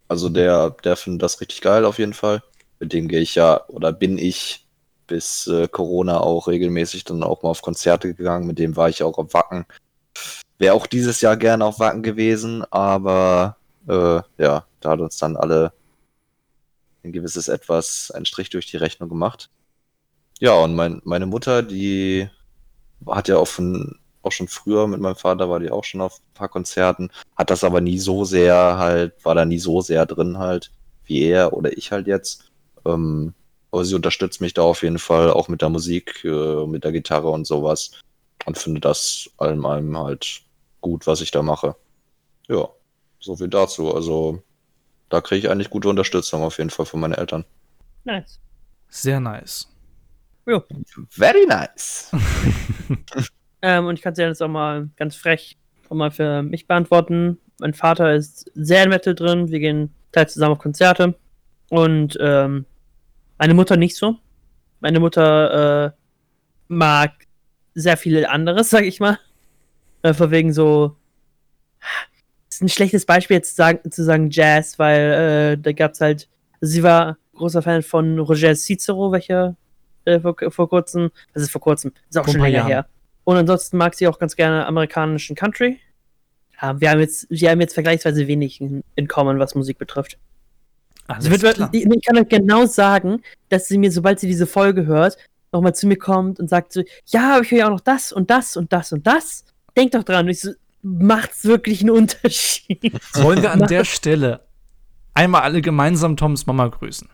Also 0.08 0.30
der, 0.30 0.72
der 0.84 0.96
findet 0.96 1.24
das 1.24 1.42
richtig 1.42 1.62
geil 1.62 1.86
auf 1.86 2.00
jeden 2.00 2.14
Fall. 2.14 2.42
Mit 2.80 2.94
dem 2.94 3.08
gehe 3.08 3.22
ich 3.22 3.36
ja 3.36 3.66
oder 3.68 3.92
bin 3.92 4.18
ich 4.18 4.65
bis 5.08 5.48
äh, 5.48 5.68
Corona 5.68 6.20
auch 6.20 6.48
regelmäßig 6.48 7.04
dann 7.04 7.24
auch 7.24 7.44
mal 7.44 7.50
auf 7.50 7.62
Konzerte 7.62 8.14
gegangen. 8.14 8.48
Mit 8.48 8.60
dem 8.60 8.76
war 8.76 8.90
ich 8.90 9.04
auch 9.04 9.18
auf 9.18 9.34
Wacken. 9.34 9.66
Wäre 10.58 10.74
auch 10.74 10.88
dieses 10.88 11.22
Jahr 11.22 11.38
gerne 11.38 11.66
auf 11.66 11.80
Wacken 11.80 12.04
gewesen, 12.04 12.64
aber 12.72 13.58
äh, 13.88 14.22
ja, 14.38 14.66
da 14.80 14.90
hat 14.90 15.00
uns 15.00 15.18
dann 15.18 15.36
alle 15.36 15.74
ein 17.04 17.12
gewisses 17.12 17.48
Etwas, 17.48 18.12
einen 18.12 18.26
Strich 18.26 18.50
durch 18.50 18.66
die 18.66 18.78
Rechnung 18.78 19.10
gemacht. 19.10 19.50
Ja, 20.40 20.54
und 20.54 20.76
mein, 20.76 21.02
meine 21.06 21.26
Mutter, 21.26 21.64
die 21.64 22.30
hat 23.08 23.28
ja 23.28 23.38
auch, 23.38 23.48
von, 23.48 24.00
auch 24.22 24.32
schon 24.32 24.48
früher 24.48 24.88
mit 24.88 25.00
meinem 25.00 25.16
Vater, 25.16 25.50
war 25.50 25.60
die 25.60 25.72
auch 25.72 25.84
schon 25.84 26.02
auf 26.02 26.20
ein 26.20 26.34
paar 26.34 26.50
Konzerten, 26.50 27.10
hat 27.36 27.50
das 27.50 27.64
aber 27.64 27.82
nie 27.82 28.00
so 28.00 28.26
sehr 28.26 28.56
halt, 28.78 29.14
war 29.24 29.36
da 29.36 29.46
nie 29.46 29.60
so 29.60 29.82
sehr 29.82 30.06
drin 30.06 30.40
halt, 30.40 30.72
wie 31.06 31.24
er 31.24 31.54
oder 31.54 31.78
ich 31.78 31.92
halt 31.92 32.08
jetzt. 32.08 32.52
Ähm, 32.86 33.34
aber 33.76 33.84
sie 33.84 33.94
unterstützt 33.96 34.40
mich 34.40 34.54
da 34.54 34.62
auf 34.62 34.84
jeden 34.84 35.00
Fall 35.00 35.30
auch 35.30 35.50
mit 35.50 35.62
der 35.62 35.68
Musik, 35.68 36.24
äh, 36.24 36.66
mit 36.66 36.86
der 36.86 36.94
Gitarre 36.94 37.30
und 37.30 37.46
sowas 37.46 37.92
und 38.46 38.58
finde 38.58 38.80
das 38.80 39.30
allem 39.38 39.66
allem 39.66 39.98
halt 39.98 40.44
gut, 40.80 41.06
was 41.08 41.20
ich 41.20 41.30
da 41.30 41.42
mache. 41.42 41.76
Ja, 42.48 42.70
so 43.20 43.36
viel 43.36 43.50
dazu. 43.50 43.94
Also 43.94 44.42
da 45.10 45.20
kriege 45.20 45.40
ich 45.40 45.52
eigentlich 45.52 45.70
gute 45.70 45.90
Unterstützung 45.90 46.42
auf 46.42 46.58
jeden 46.58 46.70
Fall 46.70 46.86
von 46.86 47.02
meinen 47.02 47.16
Eltern. 47.16 47.44
Nice. 48.06 48.40
Sehr 48.88 49.20
nice. 49.20 49.68
Jo. 50.46 50.64
Very 51.10 51.46
nice. 51.46 52.12
Ähm, 53.62 53.88
und 53.88 53.96
ich 53.96 54.04
kann 54.04 54.14
es 54.14 54.20
ja 54.20 54.28
jetzt 54.28 54.44
auch 54.44 54.48
mal 54.48 54.90
ganz 54.96 55.16
frech 55.16 55.58
auch 55.90 55.96
mal 55.96 56.12
für 56.12 56.44
mich 56.44 56.68
beantworten. 56.68 57.40
Mein 57.60 57.74
Vater 57.74 58.14
ist 58.14 58.52
sehr 58.54 58.84
in 58.84 58.90
Metal 58.90 59.16
drin. 59.16 59.50
Wir 59.50 59.60
gehen 59.60 59.92
teils 60.12 60.34
zusammen 60.34 60.52
auf 60.52 60.60
Konzerte. 60.60 61.16
Und 61.72 62.16
ähm, 62.22 62.68
meine 63.38 63.54
Mutter 63.54 63.78
nicht 63.78 63.96
so. 63.96 64.16
Meine 64.80 65.00
Mutter 65.00 65.86
äh, 65.86 65.92
mag 66.68 67.12
sehr 67.74 67.98
viel 67.98 68.26
anderes, 68.26 68.70
sag 68.72 68.84
ich 68.84 69.00
mal. 69.00 69.20
Äh, 70.02 70.14
von 70.14 70.32
wegen 70.32 70.54
so. 70.54 70.96
ist 72.50 72.62
ein 72.62 72.70
schlechtes 72.70 73.06
Beispiel 73.06 73.38
jetzt 73.38 73.52
zu 73.52 73.56
sagen, 73.56 73.92
zu 73.92 74.04
sagen 74.04 74.30
Jazz, 74.30 74.80
weil 74.80 75.54
äh, 75.54 75.58
da 75.58 75.72
gab's 75.72 76.02
halt. 76.02 76.30
Sie 76.62 76.84
war 76.84 77.18
großer 77.36 77.62
Fan 77.62 77.84
von 77.84 78.18
Roger 78.18 78.56
Cicero, 78.56 79.12
welcher 79.12 79.56
äh, 80.06 80.20
vor, 80.20 80.36
vor 80.50 80.70
kurzem. 80.70 81.12
Das 81.34 81.44
ist 81.44 81.52
vor 81.52 81.62
kurzem. 81.62 81.92
Ist 82.10 82.18
auch 82.18 82.26
ein 82.26 82.32
schon 82.32 82.42
länger 82.42 82.58
Jahren. 82.58 82.68
her. 82.68 82.88
Und 83.24 83.38
ansonsten 83.38 83.78
mag 83.78 83.96
sie 83.96 84.08
auch 84.08 84.20
ganz 84.20 84.36
gerne 84.36 84.66
amerikanischen 84.66 85.36
Country. 85.36 85.80
Ja, 86.62 86.80
wir 86.80 86.90
haben 86.90 87.00
jetzt, 87.00 87.28
wir 87.30 87.50
haben 87.50 87.60
jetzt 87.60 87.74
vergleichsweise 87.74 88.28
wenig 88.28 88.62
in, 88.62 88.84
in 88.96 89.08
common, 89.08 89.40
was 89.40 89.56
Musik 89.56 89.78
betrifft. 89.78 90.18
Alles 91.08 91.26
Sie 91.26 91.32
wird, 91.42 91.56
klar. 91.56 91.70
ich, 91.72 91.86
ich 91.86 92.06
kann 92.06 92.18
euch 92.18 92.28
genau 92.30 92.66
sagen, 92.66 93.22
dass 93.50 93.68
sie 93.68 93.78
mir, 93.78 93.92
sobald 93.92 94.20
sie 94.20 94.28
diese 94.28 94.48
Folge 94.48 94.86
hört, 94.86 95.18
nochmal 95.52 95.76
zu 95.76 95.88
mir 95.88 95.98
kommt 95.98 96.40
und 96.40 96.50
sagt 96.50 96.74
so, 96.74 96.84
ja, 97.08 97.36
aber 97.36 97.44
ich 97.44 97.52
höre 97.52 97.60
ja 97.60 97.66
auch 97.68 97.72
noch 97.72 97.80
das 97.82 98.12
und 98.12 98.30
das 98.30 98.58
und 98.58 98.74
das 98.74 98.92
und 98.92 99.06
das. 99.08 99.46
Denk 99.78 99.92
doch 99.92 100.04
dran. 100.04 100.26
Und 100.26 100.32
ich 100.32 100.42
so, 100.42 100.52
macht's 100.82 101.46
wirklich 101.46 101.82
einen 101.82 101.90
Unterschied? 102.02 102.94
Wollen 103.14 103.42
wir 103.42 103.52
an 103.52 103.68
der 103.68 103.86
Stelle 103.86 104.42
einmal 105.14 105.42
alle 105.44 105.62
gemeinsam 105.62 106.18
Toms 106.18 106.46
Mama 106.46 106.68
grüßen? 106.68 107.08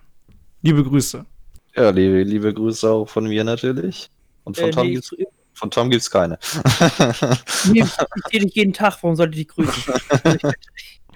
Liebe 0.61 0.83
Grüße. 0.83 1.25
Ja, 1.75 1.89
liebe, 1.89 2.23
liebe 2.23 2.53
Grüße 2.53 2.89
auch 2.89 3.07
von 3.09 3.25
mir 3.27 3.43
natürlich. 3.43 4.09
Und 4.43 4.57
von 4.57 4.69
Äh, 4.69 4.71
Tom 4.71 4.87
nee, 4.87 4.93
gibt's 4.93 5.15
von 5.53 5.69
Tom 5.69 5.89
gibt's 5.91 6.09
keine. 6.09 6.39
Nee, 7.71 7.81
ich 7.81 7.89
sehe 8.31 8.39
dich 8.41 8.55
jeden 8.55 8.73
Tag, 8.73 8.97
warum 9.01 9.15
sollte 9.15 9.37
ich 9.39 9.47
grüßen? 9.47 9.93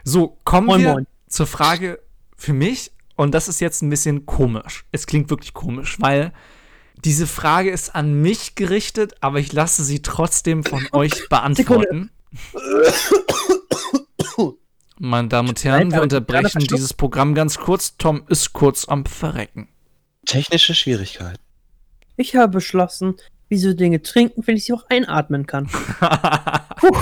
So, 0.03 0.38
kommen 0.43 0.67
Moin, 0.67 0.81
wir 0.81 0.93
moin. 0.93 1.07
zur 1.27 1.47
Frage 1.47 1.99
für 2.36 2.54
mich. 2.54 2.91
Und 3.15 3.34
das 3.34 3.48
ist 3.48 3.62
jetzt 3.62 3.82
ein 3.82 3.89
bisschen 3.89 4.26
komisch. 4.26 4.86
Es 4.91 5.08
klingt 5.08 5.30
wirklich 5.30 5.54
komisch, 5.54 5.98
weil 6.00 6.34
diese 7.04 7.28
Frage 7.28 7.71
ist 7.71 7.95
an 7.95 8.21
mich 8.21 8.56
gerichtet, 8.56 9.15
aber 9.21 9.39
ich 9.39 9.54
lasse 9.54 9.84
sie 9.84 10.02
trotzdem 10.02 10.63
von 10.63 10.88
euch 10.91 11.30
beantworten. 11.30 12.12
Meine 14.98 15.28
Damen 15.28 15.50
und 15.50 15.63
Herren, 15.63 15.91
wir 15.91 16.02
unterbrechen 16.02 16.62
dieses 16.62 16.93
Programm 16.93 17.36
ganz 17.36 17.58
kurz. 17.58 17.98
Tom 17.98 18.24
ist 18.28 18.54
kurz 18.54 18.86
am 18.88 19.06
Verrecken. 19.06 19.67
Technische 20.26 20.74
Schwierigkeit. 20.74 21.39
Ich 22.17 22.36
habe 22.36 22.54
beschlossen, 22.54 23.15
wie 23.50 23.58
so 23.58 23.74
Dinge 23.74 24.02
trinken, 24.02 24.48
wenn 24.48 24.56
ich 24.56 24.65
sie 24.65 24.74
auch 24.74 24.86
einatmen 24.89 25.45
kann. 25.45 25.67
Puh. 26.78 26.98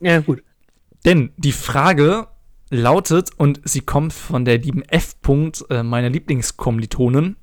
Ja, 0.00 0.20
gut. 0.20 0.42
Denn 1.04 1.32
die 1.36 1.52
Frage 1.52 2.28
lautet, 2.70 3.30
und 3.36 3.60
sie 3.64 3.80
kommt 3.80 4.12
von 4.12 4.44
der 4.44 4.58
lieben 4.58 4.82
F. 4.82 5.16
-Punkt, 5.22 5.68
äh, 5.70 5.82
meiner 5.82 6.10
Lieblingskommilitonin, 6.10 7.36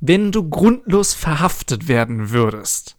wenn 0.00 0.32
du 0.32 0.48
grundlos 0.48 1.12
verhaftet 1.14 1.88
werden 1.88 2.30
würdest, 2.30 2.96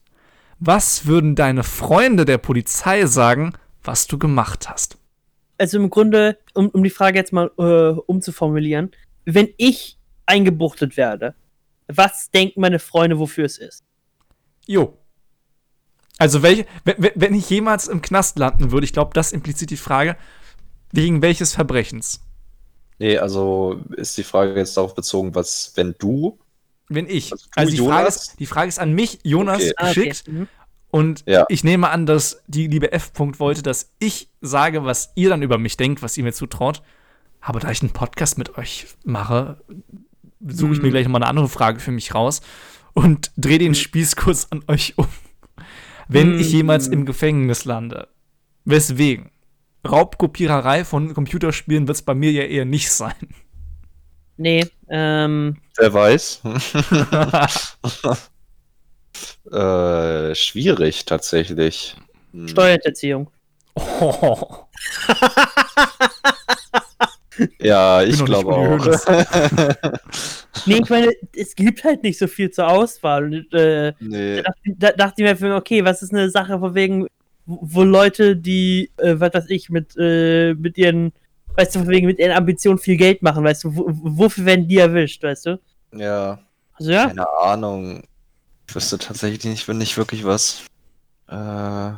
was 0.59 1.05
würden 1.07 1.35
deine 1.35 1.63
Freunde 1.63 2.25
der 2.25 2.37
Polizei 2.37 3.05
sagen, 3.07 3.53
was 3.83 4.05
du 4.07 4.19
gemacht 4.19 4.69
hast? 4.69 4.97
Also 5.57 5.77
im 5.79 5.89
Grunde, 5.89 6.37
um, 6.53 6.69
um 6.69 6.83
die 6.83 6.89
Frage 6.91 7.17
jetzt 7.17 7.33
mal 7.33 7.49
äh, 7.57 7.99
umzuformulieren, 8.05 8.91
wenn 9.25 9.49
ich 9.57 9.97
eingebuchtet 10.27 10.97
werde, 10.97 11.35
was 11.87 12.29
denken 12.31 12.61
meine 12.61 12.79
Freunde, 12.79 13.17
wofür 13.19 13.45
es 13.45 13.57
ist? 13.57 13.83
Jo. 14.67 14.97
Also, 16.19 16.43
welche, 16.43 16.65
wenn, 16.85 16.95
wenn- 16.99 17.11
wenn 17.15 17.33
ich 17.33 17.49
jemals 17.49 17.87
im 17.87 18.01
Knast 18.03 18.37
landen 18.37 18.71
würde, 18.71 18.85
ich 18.85 18.93
glaube, 18.93 19.11
das 19.13 19.31
impliziert 19.31 19.71
die 19.71 19.77
Frage, 19.77 20.15
wegen 20.91 21.21
welches 21.21 21.53
Verbrechens? 21.53 22.21
Nee, 22.99 23.17
also 23.17 23.81
ist 23.97 24.17
die 24.17 24.23
Frage 24.23 24.55
jetzt 24.55 24.77
darauf 24.77 24.93
bezogen, 24.95 25.33
was, 25.33 25.71
wenn 25.75 25.95
du. 25.97 26.37
Wenn 26.87 27.07
ich. 27.07 27.31
Also 27.31 27.45
du, 27.45 27.49
Also, 27.55 27.71
die, 27.71 27.77
Frage 27.87 28.07
ist, 28.07 28.39
die 28.39 28.45
Frage 28.45 28.69
ist 28.69 28.79
an 28.79 28.93
mich, 28.93 29.19
Jonas, 29.23 29.61
Okay. 29.61 29.73
Ah, 29.77 29.89
okay. 29.89 29.93
geschickt. 30.09 30.27
Mhm. 30.27 30.47
Und 30.91 31.23
Ja. 31.25 31.45
ich 31.49 31.63
nehme 31.63 31.89
an, 31.89 32.05
dass 32.05 32.43
die 32.47 32.67
liebe 32.67 32.91
F. 32.91 33.11
-Punkt 33.15 33.39
wollte, 33.39 33.63
dass 33.63 33.91
ich 33.99 34.27
sage, 34.41 34.83
was 34.83 35.11
ihr 35.15 35.29
dann 35.29 35.41
über 35.41 35.57
mich 35.57 35.77
denkt, 35.77 36.01
was 36.03 36.17
ihr 36.17 36.23
mir 36.23 36.33
zutraut. 36.33 36.81
Aber 37.39 37.59
da 37.59 37.71
ich 37.71 37.81
einen 37.81 37.91
Podcast 37.93 38.37
mit 38.37 38.57
euch 38.57 38.85
mache, 39.03 39.61
suche 40.45 40.73
ich 40.73 40.81
mir 40.81 40.87
Mhm. 40.89 40.91
gleich 40.91 41.05
nochmal 41.05 41.21
eine 41.23 41.29
andere 41.29 41.47
Frage 41.49 41.79
für 41.79 41.91
mich 41.91 42.13
raus 42.13 42.41
und 42.93 43.31
drehe 43.37 43.57
den 43.57 43.73
Spieß 43.73 44.15
kurz 44.17 44.47
an 44.51 44.63
euch 44.67 44.97
um. 44.97 45.07
Wenn 46.07 46.37
ich 46.39 46.49
Mhm. 46.51 46.57
jemals 46.57 46.87
im 46.87 47.05
Gefängnis 47.05 47.63
lande, 47.65 48.09
weswegen? 48.65 49.30
Raubkopiererei 49.87 50.85
von 50.85 51.13
Computerspielen 51.13 51.87
wird 51.87 51.97
es 51.97 52.01
bei 52.03 52.13
mir 52.13 52.31
ja 52.31 52.43
eher 52.43 52.65
nicht 52.65 52.91
sein. 52.91 53.13
Nee, 54.37 54.65
ähm, 54.89 55.57
Wer 55.77 55.93
weiß. 55.93 56.41
äh, 59.51 60.35
schwierig 60.35 61.05
tatsächlich. 61.05 61.95
Hm. 62.31 62.47
Steuerhinterziehung. 62.47 63.29
Oh. 63.75 64.65
Ja, 67.59 68.03
ich 68.03 68.19
nicht 68.19 68.25
glaube 68.25 68.53
auch. 68.53 68.85
Nee, 70.65 70.79
ich 70.83 70.89
meine, 70.89 71.11
es 71.35 71.55
gibt 71.55 71.83
halt 71.83 72.03
nicht 72.03 72.19
so 72.19 72.27
viel 72.27 72.51
zur 72.51 72.67
Auswahl. 72.67 73.23
Und, 73.23 73.53
äh, 73.53 73.93
nee. 73.99 74.35
da, 74.35 74.41
dachte- 74.43 74.75
da 74.77 74.91
dachte 74.91 75.23
ich 75.23 75.39
mir, 75.39 75.55
okay, 75.55 75.83
was 75.83 76.03
ist 76.03 76.13
eine 76.13 76.29
Sache 76.29 76.59
von 76.59 76.75
wegen, 76.75 77.07
wo, 77.61 77.83
Leute, 77.83 78.35
die, 78.35 78.91
äh, 78.97 79.15
was 79.19 79.33
weiß 79.33 79.45
ich, 79.49 79.69
mit, 79.69 79.95
äh, 79.97 80.53
mit 80.53 80.77
ihren, 80.77 81.11
weißt 81.55 81.75
du, 81.75 81.79
von 81.79 81.87
wegen 81.89 82.07
mit 82.07 82.19
ihren 82.19 82.31
Ambitionen 82.31 82.77
viel 82.79 82.97
Geld 82.97 83.21
machen, 83.21 83.43
weißt 83.43 83.63
du, 83.65 83.75
wo, 83.75 83.85
wofür 83.87 84.45
werden 84.45 84.67
die 84.67 84.77
erwischt, 84.77 85.23
weißt 85.23 85.45
du? 85.47 85.59
Ja, 85.93 86.39
Also 86.73 86.91
ja, 86.91 87.07
keine 87.07 87.27
Ahnung. 87.39 88.03
Ich 88.67 88.75
wüsste 88.75 88.97
tatsächlich 88.97 89.43
nicht, 89.43 89.67
wenn 89.67 89.77
nicht 89.79 89.97
wirklich 89.97 90.23
was. 90.23 90.63
Äh, 91.27 91.91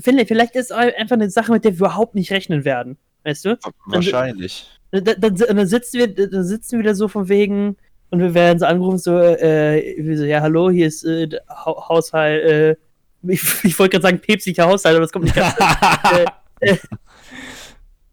finde, 0.00 0.26
vielleicht 0.26 0.56
ist 0.56 0.70
es 0.70 0.76
einfach 0.76 1.14
eine 1.14 1.30
Sache, 1.30 1.52
mit 1.52 1.64
der 1.64 1.72
wir 1.72 1.78
überhaupt 1.78 2.14
nicht 2.14 2.32
rechnen 2.32 2.64
werden, 2.64 2.96
weißt 3.24 3.44
du? 3.44 3.58
wahrscheinlich. 3.86 4.66
Da, 4.90 5.00
da, 5.00 5.14
dann, 5.14 5.36
dann 5.36 5.66
sitzen 5.66 5.98
wir, 5.98 6.14
dann 6.14 6.44
sitzen 6.44 6.72
wir 6.72 6.78
wieder 6.80 6.94
so 6.94 7.08
von 7.08 7.28
wegen 7.28 7.76
und 8.10 8.20
wir 8.20 8.34
werden 8.34 8.58
so 8.58 8.66
angerufen, 8.66 8.98
so, 8.98 9.16
äh, 9.18 9.94
wie 9.98 10.16
so, 10.16 10.24
ja, 10.24 10.40
hallo, 10.40 10.70
hier 10.70 10.86
ist 10.86 11.04
äh, 11.04 11.28
Ha- 11.48 11.88
Haushalt, 11.88 12.44
äh, 12.44 12.76
ich, 13.26 13.42
ich 13.64 13.78
wollte 13.78 13.92
gerade 13.98 14.02
sagen 14.02 14.20
päpstlicher 14.20 14.66
Haushalt, 14.66 14.96
aber 14.96 15.02
das 15.04 15.12
kommt 15.12 15.24
nicht 15.26 15.36
ganz. 15.36 15.54
äh, 16.60 16.76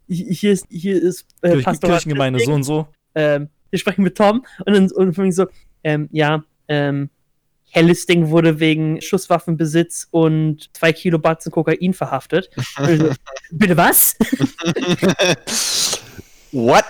hier 0.08 0.52
ist, 0.54 0.66
hier 0.70 1.02
ist 1.02 1.26
äh, 1.42 1.52
Kirch- 1.52 1.64
Pastor 1.64 1.90
Kirchengemeinde 1.92 2.40
so 2.40 2.54
und 2.54 2.64
so. 2.64 2.88
ähm, 3.16 3.50
wir 3.70 3.80
sprechen 3.80 4.04
mit 4.04 4.18
Tom 4.18 4.46
und 4.66 4.74
dann 4.74 4.92
und 4.92 5.14
von 5.14 5.24
wegen 5.26 5.32
so, 5.32 5.46
ähm, 5.84 6.10
ja, 6.12 6.44
ähm, 6.68 7.10
Herr 7.72 7.84
Listing 7.84 8.30
wurde 8.30 8.60
wegen 8.60 9.00
Schusswaffenbesitz 9.00 10.08
und 10.10 10.72
zwei 10.74 10.92
Kilo 10.92 11.20
Batzen 11.20 11.52
Kokain 11.52 11.94
verhaftet. 11.94 12.50
Und 12.80 12.90
ich 12.90 13.00
so, 13.00 13.12
Bitte 13.52 13.78
was? 13.78 14.18
What? 16.52 16.84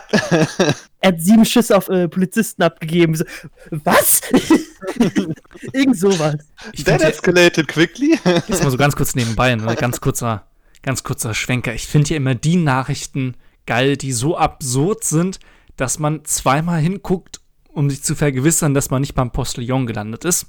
Er 1.02 1.13
hat 1.13 1.22
sieben 1.22 1.45
Schüsse 1.45 1.76
auf 1.78 1.89
äh, 1.89 2.08
Polizisten 2.08 2.62
abgegeben. 2.63 3.15
So, 3.15 3.24
was? 3.72 4.22
Irgend 5.74 5.98
sowas. 5.98 6.36
Ich 6.74 6.84
That 6.84 7.02
escalated 7.02 7.67
quickly. 7.67 8.17
jetzt 8.48 8.63
mal 8.63 8.72
so 8.72 8.78
ganz 8.78 8.95
kurz 8.95 9.15
nebenbei, 9.15 9.56
ne? 9.56 9.76
ganz 9.76 10.02
kurzer, 10.02 10.48
ganz 10.82 11.04
kurzer 11.04 11.34
Schwenker. 11.34 11.74
Ich 11.74 11.88
finde 11.88 12.10
ja 12.12 12.17
immer 12.17 12.36
die 12.36 12.56
Nachrichten 12.58 13.36
geil, 13.65 13.98
die 13.98 14.12
so 14.12 14.38
absurd 14.38 15.04
sind, 15.04 15.39
dass 15.78 16.00
man 16.00 16.26
zweimal 16.26 16.82
hinguckt, 16.82 17.39
um 17.69 17.89
sich 17.89 18.04
zu 18.04 18.15
vergewissern, 18.15 18.74
dass 18.74 18.89
man 18.89 19.02
nicht 19.02 19.13
beim 19.15 19.32
Postillon 19.32 19.86
gelandet 19.86 20.26
ist 20.26 20.48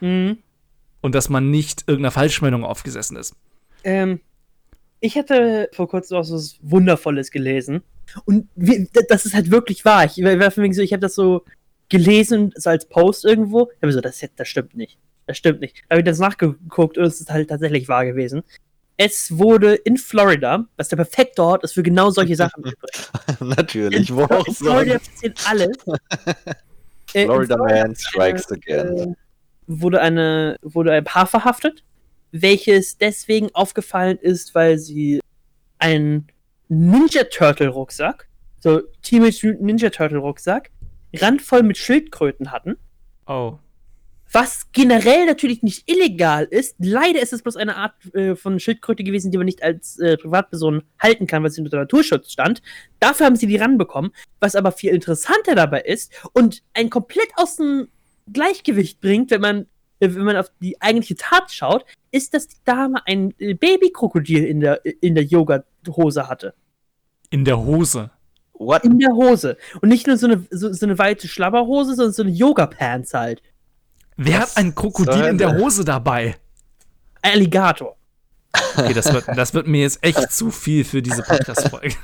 Mhm. 0.00 0.38
und 1.00 1.14
dass 1.14 1.28
man 1.28 1.50
nicht 1.50 1.84
irgendeiner 1.88 2.12
Falschmeldung 2.12 2.64
aufgesessen 2.64 3.16
ist. 3.16 3.34
Ähm, 3.84 4.20
ich 5.00 5.16
hatte 5.18 5.68
vor 5.72 5.88
kurzem 5.88 6.18
auch 6.18 6.22
so 6.24 6.34
was 6.36 6.56
Wundervolles 6.62 7.30
gelesen. 7.32 7.82
Und 8.24 8.48
wie, 8.54 8.84
d- 8.84 9.00
das 9.08 9.26
ist 9.26 9.34
halt 9.34 9.50
wirklich 9.50 9.84
wahr. 9.84 10.04
Ich 10.04 10.14
so, 10.14 10.82
ich 10.82 10.92
habe 10.92 11.00
das 11.00 11.14
so 11.14 11.44
gelesen, 11.88 12.52
so 12.56 12.70
als 12.70 12.86
Post 12.88 13.24
irgendwo. 13.24 13.70
Ich 13.76 13.82
habe 13.82 13.92
so, 13.92 14.00
das, 14.00 14.22
das 14.36 14.48
stimmt 14.48 14.76
nicht. 14.76 14.98
Das 15.26 15.36
stimmt 15.36 15.60
nicht. 15.60 15.82
Da 15.88 15.94
habe 15.94 16.00
ich 16.00 16.06
das 16.06 16.18
nachgeguckt 16.18 16.96
und 16.98 17.04
es 17.04 17.20
ist 17.20 17.30
halt 17.30 17.48
tatsächlich 17.50 17.88
wahr 17.88 18.04
gewesen. 18.06 18.42
Es 18.96 19.36
wurde 19.38 19.74
in 19.74 19.96
Florida, 19.96 20.66
was 20.76 20.88
der 20.88 20.96
perfekte 20.96 21.42
Ort 21.42 21.62
ist 21.64 21.72
für 21.74 21.82
genau 21.84 22.10
solche 22.10 22.34
Sachen. 22.34 22.64
Natürlich, 23.40 24.12
wo 24.12 24.22
in, 24.22 24.30
auch 24.30 24.46
in 24.46 24.54
Florida 24.54 24.98
passiert 24.98 25.38
alles. 25.48 25.76
Florida 27.06 27.56
Man 27.56 27.94
strikes 27.94 28.50
again. 28.50 28.96
äh, 28.98 29.14
wurde, 29.66 30.00
eine, 30.00 30.56
wurde 30.62 30.92
ein 30.92 31.04
Paar 31.04 31.26
verhaftet, 31.26 31.84
welches 32.32 32.98
deswegen 32.98 33.54
aufgefallen 33.54 34.18
ist, 34.18 34.54
weil 34.54 34.78
sie 34.78 35.20
einen 35.78 36.26
Ninja 36.68 37.24
Turtle 37.24 37.68
Rucksack, 37.68 38.28
so 38.60 38.82
Teenage 39.02 39.44
Mutant 39.44 39.62
Ninja 39.62 39.90
Turtle 39.90 40.18
Rucksack, 40.18 40.70
randvoll 41.14 41.62
mit 41.62 41.78
Schildkröten 41.78 42.52
hatten. 42.52 42.76
Oh. 43.26 43.58
Was 44.30 44.70
generell 44.72 45.24
natürlich 45.24 45.62
nicht 45.62 45.90
illegal 45.90 46.44
ist. 46.44 46.76
Leider 46.78 47.22
ist 47.22 47.32
es 47.32 47.42
bloß 47.42 47.56
eine 47.56 47.76
Art 47.76 47.94
äh, 48.14 48.36
von 48.36 48.60
Schildkröte 48.60 49.02
gewesen, 49.02 49.30
die 49.30 49.38
man 49.38 49.46
nicht 49.46 49.62
als 49.62 49.98
äh, 49.98 50.18
Privatperson 50.18 50.82
halten 50.98 51.26
kann, 51.26 51.42
weil 51.42 51.50
sie 51.50 51.62
unter 51.62 51.78
Naturschutz 51.78 52.32
stand. 52.32 52.60
Dafür 53.00 53.24
haben 53.24 53.36
sie 53.36 53.46
die 53.46 53.56
ranbekommen. 53.56 54.12
Was 54.38 54.54
aber 54.54 54.72
viel 54.72 54.92
interessanter 54.92 55.54
dabei 55.54 55.80
ist 55.80 56.12
und 56.34 56.62
ein 56.74 56.90
komplett 56.90 57.30
aus 57.36 57.56
dem 57.56 57.88
Gleichgewicht 58.30 59.00
bringt, 59.00 59.30
wenn 59.30 59.40
man, 59.40 59.60
äh, 60.00 60.10
wenn 60.10 60.24
man 60.24 60.36
auf 60.36 60.52
die 60.60 60.78
eigentliche 60.82 61.16
Tat 61.16 61.50
schaut, 61.50 61.86
ist, 62.10 62.34
dass 62.34 62.48
die 62.48 62.56
Dame 62.66 63.06
ein 63.06 63.32
äh, 63.38 63.54
Babykrokodil 63.54 64.44
in 64.44 64.60
der, 64.60 64.84
in 65.00 65.14
der 65.14 65.24
Yoga-Hose 65.88 66.28
hatte. 66.28 66.54
In 67.30 67.44
der 67.44 67.58
Hose. 67.58 68.10
What? 68.54 68.84
In 68.84 68.98
der 68.98 69.10
Hose. 69.10 69.56
Und 69.80 69.88
nicht 69.88 70.06
nur 70.06 70.16
so 70.16 70.26
eine, 70.26 70.46
so, 70.50 70.72
so 70.72 70.86
eine 70.86 70.98
weite 70.98 71.28
Schlabberhose, 71.28 71.94
sondern 71.94 72.12
so 72.12 72.22
eine 72.22 72.32
Yoga-Pants 72.32 73.14
halt. 73.14 73.42
Wer 74.16 74.40
Was 74.40 74.56
hat 74.56 74.56
ein 74.56 74.74
Krokodil 74.74 75.24
in 75.24 75.38
der 75.38 75.56
Hose 75.56 75.84
dabei? 75.84 76.36
Alligator. 77.22 77.96
Okay, 78.76 78.94
das 78.94 79.12
wird, 79.12 79.26
das 79.36 79.54
wird 79.54 79.66
mir 79.66 79.82
jetzt 79.82 80.02
echt 80.02 80.32
zu 80.32 80.50
viel 80.50 80.84
für 80.84 81.02
diese 81.02 81.22
Podcast-Folge. 81.22 81.94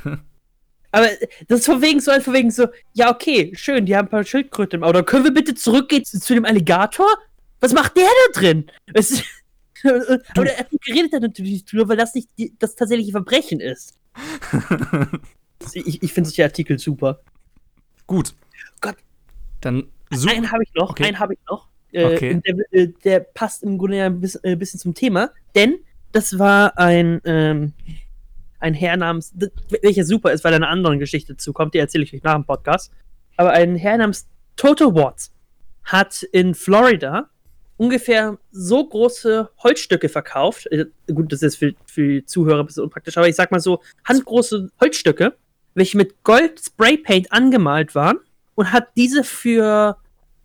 Aber 0.93 1.09
das 1.49 1.61
ist 1.61 1.67
von 1.67 1.83
wegen 1.83 2.01
so, 2.01 2.13
von 2.21 2.35
wegen 2.35 2.53
so, 2.53 2.69
ja, 2.93 3.11
okay, 3.11 3.53
schön, 3.57 3.85
die 3.85 3.97
haben 3.97 4.07
ein 4.07 4.11
paar 4.11 4.23
Schildkröten. 4.23 4.79
im 4.79 4.85
Auto. 4.85 5.03
können 5.03 5.25
wir 5.25 5.35
bitte 5.35 5.55
zurückgehen 5.55 6.05
zu, 6.05 6.21
zu 6.21 6.35
dem 6.35 6.45
Alligator? 6.45 7.09
Was 7.59 7.73
macht 7.73 7.97
der 7.97 8.05
da 8.05 8.41
drin? 8.41 8.71
Es 8.93 9.11
ist, 9.11 9.25
aber 9.85 10.51
er 10.51 10.67
geredet 10.81 11.13
da 11.13 11.21
natürlich 11.21 11.53
nicht 11.53 11.73
drüber, 11.73 11.89
weil 11.89 11.97
das 11.97 12.15
nicht 12.15 12.29
die, 12.39 12.55
das 12.59 12.75
tatsächliche 12.75 13.13
Verbrechen 13.13 13.61
ist. 13.61 13.99
Ich, 15.73 16.03
ich 16.03 16.13
finde 16.13 16.29
solche 16.29 16.45
Artikel 16.45 16.79
super. 16.79 17.21
Gut. 18.07 18.35
Gott. 18.81 18.97
Dann 19.61 19.85
such. 20.11 20.31
Einen 20.31 20.51
habe 20.51 20.63
ich 20.63 20.75
noch, 20.75 20.91
Okay. 20.91 21.05
einen 21.05 21.19
habe 21.19 21.35
ich 21.35 21.41
noch. 21.49 21.69
Äh, 21.93 22.05
Okay. 22.17 22.43
der, 22.47 22.57
äh, 22.73 22.89
der 23.05 23.21
passt 23.21 23.63
im 23.63 23.79
Grunde 23.79 23.97
ja 23.99 24.07
ein 24.07 24.21
bisschen, 24.21 24.45
äh, 24.45 24.57
bisschen 24.57 24.79
zum 24.81 24.95
Thema, 24.95 25.31
denn 25.55 25.79
das 26.13 26.39
war 26.39 26.77
ein, 26.77 27.21
ähm, 27.25 27.73
ein 28.59 28.75
Herr 28.75 28.97
namens, 28.97 29.33
welcher 29.83 30.05
super 30.05 30.33
ist, 30.33 30.45
weil 30.45 30.51
da 30.51 30.57
eine 30.57 30.69
andere 30.69 30.99
Geschichte 30.99 31.37
zukommt, 31.37 31.73
die 31.75 31.79
erzähle 31.79 32.05
ich 32.05 32.13
euch 32.13 32.23
nach 32.23 32.35
dem 32.35 32.45
Podcast. 32.45 32.93
Aber 33.37 33.53
ein 33.53 33.77
Herr 33.77 33.97
namens 33.97 34.27
Toto 34.57 34.95
Watts 34.95 35.33
hat 35.85 36.23
in 36.25 36.55
Florida 36.55 37.31
ungefähr 37.77 38.39
so 38.51 38.87
große 38.87 39.51
Holzstücke 39.59 40.09
verkauft. 40.09 40.67
Äh, 40.67 40.87
Gut, 41.13 41.33
das 41.33 41.43
ist 41.43 41.57
für, 41.57 41.75
für 41.87 42.09
die 42.09 42.27
Zuhörer 42.27 42.61
ein 42.61 42.67
bisschen 42.67 42.85
unpraktisch, 42.85 43.17
aber 43.17 43.29
ich 43.29 43.37
sag 43.37 43.51
mal 43.51 43.61
so 43.61 43.81
handgroße 44.05 44.71
Holzstücke, 44.81 45.37
welche 45.75 45.97
mit 45.97 46.23
Gold 46.25 46.61
Spraypaint 46.61 47.33
angemalt 47.33 47.95
waren 47.95 48.19
und 48.55 48.73
hat 48.73 48.89
diese 48.97 49.25
für 49.25 49.97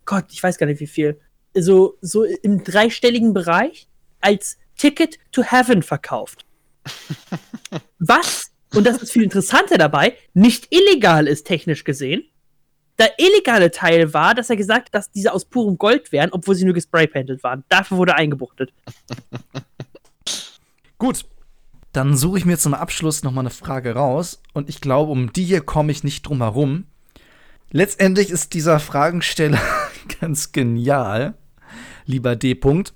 Gott, 0.06 0.26
ich 0.32 0.42
weiß 0.42 0.58
gar 0.58 0.66
nicht 0.66 0.80
wie 0.80 0.88
viel, 0.88 1.20
so, 1.54 1.98
so 2.02 2.24
im 2.24 2.64
dreistelligen 2.64 3.34
Bereich 3.34 3.88
als 4.22 4.58
Ticket 4.78 5.20
to 5.32 5.44
Heaven 5.44 5.84
verkauft. 5.84 6.46
Was, 8.00 8.52
und 8.74 8.88
das 8.88 9.02
ist 9.02 9.12
viel 9.12 9.24
interessanter 9.24 9.78
dabei, 9.78 10.16
nicht 10.34 10.68
illegal 10.72 11.28
ist 11.28 11.46
technisch 11.46 11.84
gesehen. 11.84 12.24
Der 13.00 13.18
illegale 13.18 13.72
Teil 13.72 14.14
war, 14.14 14.36
dass 14.36 14.50
er 14.50 14.58
gesagt 14.58 14.88
hat, 14.88 14.94
dass 14.94 15.12
diese 15.12 15.34
aus 15.34 15.46
purem 15.46 15.78
Gold 15.78 16.12
wären, 16.12 16.32
obwohl 16.32 16.56
sie 16.56 16.66
nur 16.66 16.74
gespraypainted 16.74 17.42
waren. 17.44 17.64
Dafür 17.70 17.98
wurde 17.98 18.16
eingebuchtet. 18.16 18.74
Gut. 20.98 21.26
Dann 21.92 22.16
suche 22.16 22.38
ich 22.38 22.46
mir 22.46 22.60
zum 22.60 22.76
Abschluss 22.76 23.24
noch 23.24 23.32
mal 23.32 23.42
eine 23.42 23.50
Frage 23.50 23.96
raus. 23.96 24.42
Und 24.54 24.70
ich 24.70 24.80
glaube, 24.80 25.12
um 25.12 25.34
die 25.34 25.44
hier 25.44 25.62
komme 25.62 25.92
ich 25.92 26.04
nicht 26.04 26.22
drum 26.22 26.42
herum. 26.42 26.86
Letztendlich 27.72 28.30
ist 28.30 28.54
dieser 28.54 28.80
Fragensteller 28.80 29.62
ganz 30.22 30.52
genial, 30.52 31.34
lieber 32.06 32.36
D. 32.36 32.54
-Punkt. 32.54 32.94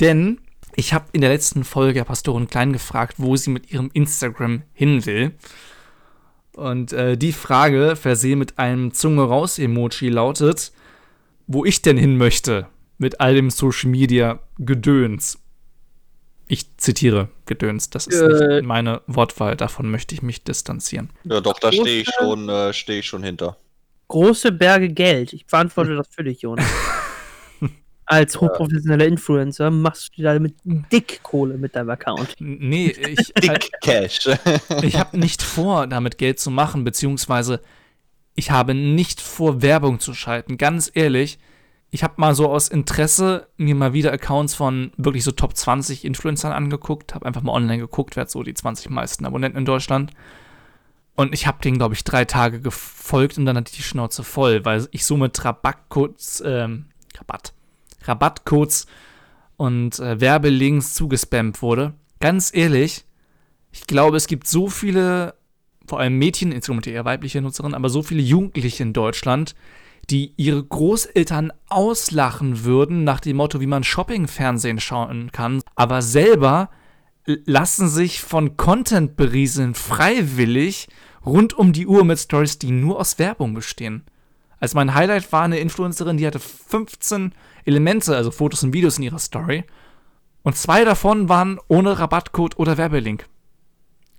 Denn 0.00 0.40
ich 0.74 0.94
habe 0.94 1.06
in 1.12 1.20
der 1.20 1.30
letzten 1.30 1.64
Folge 1.64 2.04
Pastorin 2.04 2.48
Klein 2.48 2.72
gefragt, 2.72 3.16
wo 3.18 3.36
sie 3.36 3.50
mit 3.50 3.70
ihrem 3.70 3.90
Instagram 3.92 4.62
hin 4.72 5.04
will. 5.06 5.32
Und 6.56 6.92
äh, 6.92 7.16
die 7.16 7.32
Frage, 7.32 7.96
versehen 7.96 8.38
mit 8.38 8.58
einem 8.58 8.92
Zunge 8.92 9.22
raus-Emoji, 9.24 10.08
lautet, 10.08 10.72
wo 11.46 11.64
ich 11.64 11.82
denn 11.82 11.96
hin 11.96 12.16
möchte 12.16 12.66
mit 12.98 13.20
all 13.20 13.34
dem 13.34 13.50
Social 13.50 13.90
Media 13.90 14.38
Gedöns. 14.58 15.38
Ich 16.46 16.76
zitiere 16.76 17.28
Gedöns, 17.46 17.90
das 17.90 18.06
ist 18.06 18.20
Äh. 18.20 18.56
nicht 18.56 18.66
meine 18.66 19.00
Wortwahl, 19.06 19.56
davon 19.56 19.90
möchte 19.90 20.14
ich 20.14 20.22
mich 20.22 20.44
distanzieren. 20.44 21.10
Ja, 21.24 21.40
doch, 21.40 21.58
da 21.58 21.72
stehe 21.72 22.02
ich 22.02 22.08
schon, 22.18 22.48
äh, 22.48 22.72
stehe 22.72 23.00
ich 23.00 23.06
schon 23.06 23.22
hinter. 23.22 23.56
Große 24.08 24.52
Berge 24.52 24.90
Geld. 24.90 25.32
Ich 25.32 25.46
beantworte 25.46 25.96
das 25.96 26.08
für 26.08 26.22
dich, 26.22 26.42
Jonas. 26.42 26.66
Als 28.06 28.40
hochprofessioneller 28.40 29.06
Influencer 29.06 29.70
machst 29.70 30.16
du 30.16 30.22
da 30.22 30.38
mit 30.38 30.54
dick 30.64 31.22
Kohle 31.22 31.56
mit 31.56 31.74
deinem 31.74 31.90
Account. 31.90 32.36
Nee, 32.38 32.88
ich, 32.98 33.32
Dick 33.34 33.70
Cash. 33.80 34.28
ich 34.82 34.98
habe 34.98 35.18
nicht 35.18 35.42
vor, 35.42 35.86
damit 35.86 36.18
Geld 36.18 36.38
zu 36.38 36.50
machen, 36.50 36.84
beziehungsweise 36.84 37.60
ich 38.34 38.50
habe 38.50 38.74
nicht 38.74 39.20
vor, 39.20 39.62
Werbung 39.62 40.00
zu 40.00 40.12
schalten. 40.12 40.58
Ganz 40.58 40.90
ehrlich, 40.92 41.38
ich 41.90 42.02
habe 42.02 42.14
mal 42.16 42.34
so 42.34 42.50
aus 42.50 42.68
Interesse 42.68 43.46
mir 43.56 43.74
mal 43.74 43.92
wieder 43.92 44.12
Accounts 44.12 44.54
von 44.54 44.90
wirklich 44.96 45.24
so 45.24 45.30
Top 45.30 45.56
20 45.56 46.04
Influencern 46.04 46.52
angeguckt, 46.52 47.14
habe 47.14 47.24
einfach 47.24 47.42
mal 47.42 47.52
online 47.52 47.78
geguckt, 47.78 48.16
wer 48.16 48.22
hat 48.22 48.30
so 48.30 48.42
die 48.42 48.54
20 48.54 48.90
meisten 48.90 49.24
Abonnenten 49.24 49.58
in 49.58 49.64
Deutschland. 49.64 50.12
Und 51.14 51.32
ich 51.32 51.46
habe 51.46 51.62
denen, 51.62 51.78
glaube 51.78 51.94
ich, 51.94 52.02
drei 52.02 52.24
Tage 52.24 52.60
gefolgt 52.60 53.38
und 53.38 53.46
dann 53.46 53.56
hatte 53.56 53.70
ich 53.70 53.76
die 53.76 53.84
Schnauze 53.84 54.24
voll, 54.24 54.64
weil 54.64 54.88
ich 54.90 55.06
so 55.06 55.16
mit 55.16 55.44
Rabattcodes, 55.44 56.42
ähm, 56.44 56.86
Rabatt, 57.16 57.53
Rabattcodes 58.04 58.86
und 59.56 59.98
äh, 59.98 60.20
Werbelinks 60.20 60.94
zugespammt 60.94 61.62
wurde. 61.62 61.94
Ganz 62.20 62.50
ehrlich, 62.54 63.04
ich 63.72 63.86
glaube, 63.86 64.16
es 64.16 64.26
gibt 64.26 64.46
so 64.46 64.68
viele, 64.68 65.34
vor 65.86 66.00
allem 66.00 66.18
Mädchen, 66.18 66.52
insgesamt 66.52 66.86
eher 66.86 67.04
weibliche 67.04 67.40
Nutzerinnen, 67.40 67.74
aber 67.74 67.88
so 67.88 68.02
viele 68.02 68.22
Jugendliche 68.22 68.82
in 68.82 68.92
Deutschland, 68.92 69.54
die 70.10 70.34
ihre 70.36 70.62
Großeltern 70.62 71.52
auslachen 71.68 72.64
würden 72.64 73.04
nach 73.04 73.20
dem 73.20 73.38
Motto, 73.38 73.60
wie 73.60 73.66
man 73.66 73.84
Shopping-Fernsehen 73.84 74.80
schauen 74.80 75.32
kann, 75.32 75.62
aber 75.74 76.02
selber 76.02 76.70
lassen 77.26 77.88
sich 77.88 78.20
von 78.20 78.56
Content 78.56 79.16
berieseln, 79.16 79.74
freiwillig, 79.74 80.88
rund 81.24 81.54
um 81.54 81.72
die 81.72 81.86
Uhr 81.86 82.04
mit 82.04 82.18
Stories, 82.18 82.58
die 82.58 82.70
nur 82.70 83.00
aus 83.00 83.18
Werbung 83.18 83.54
bestehen. 83.54 84.04
Also 84.60 84.76
mein 84.76 84.94
Highlight 84.94 85.32
war 85.32 85.42
eine 85.42 85.58
Influencerin, 85.58 86.16
die 86.16 86.26
hatte 86.26 86.38
15 86.38 87.32
Elemente, 87.64 88.16
also 88.16 88.30
Fotos 88.30 88.62
und 88.62 88.72
Videos 88.72 88.98
in 88.98 89.04
ihrer 89.04 89.18
Story. 89.18 89.64
Und 90.42 90.56
zwei 90.56 90.84
davon 90.84 91.28
waren 91.28 91.58
ohne 91.68 91.98
Rabattcode 91.98 92.58
oder 92.58 92.76
Werbelink. 92.76 93.26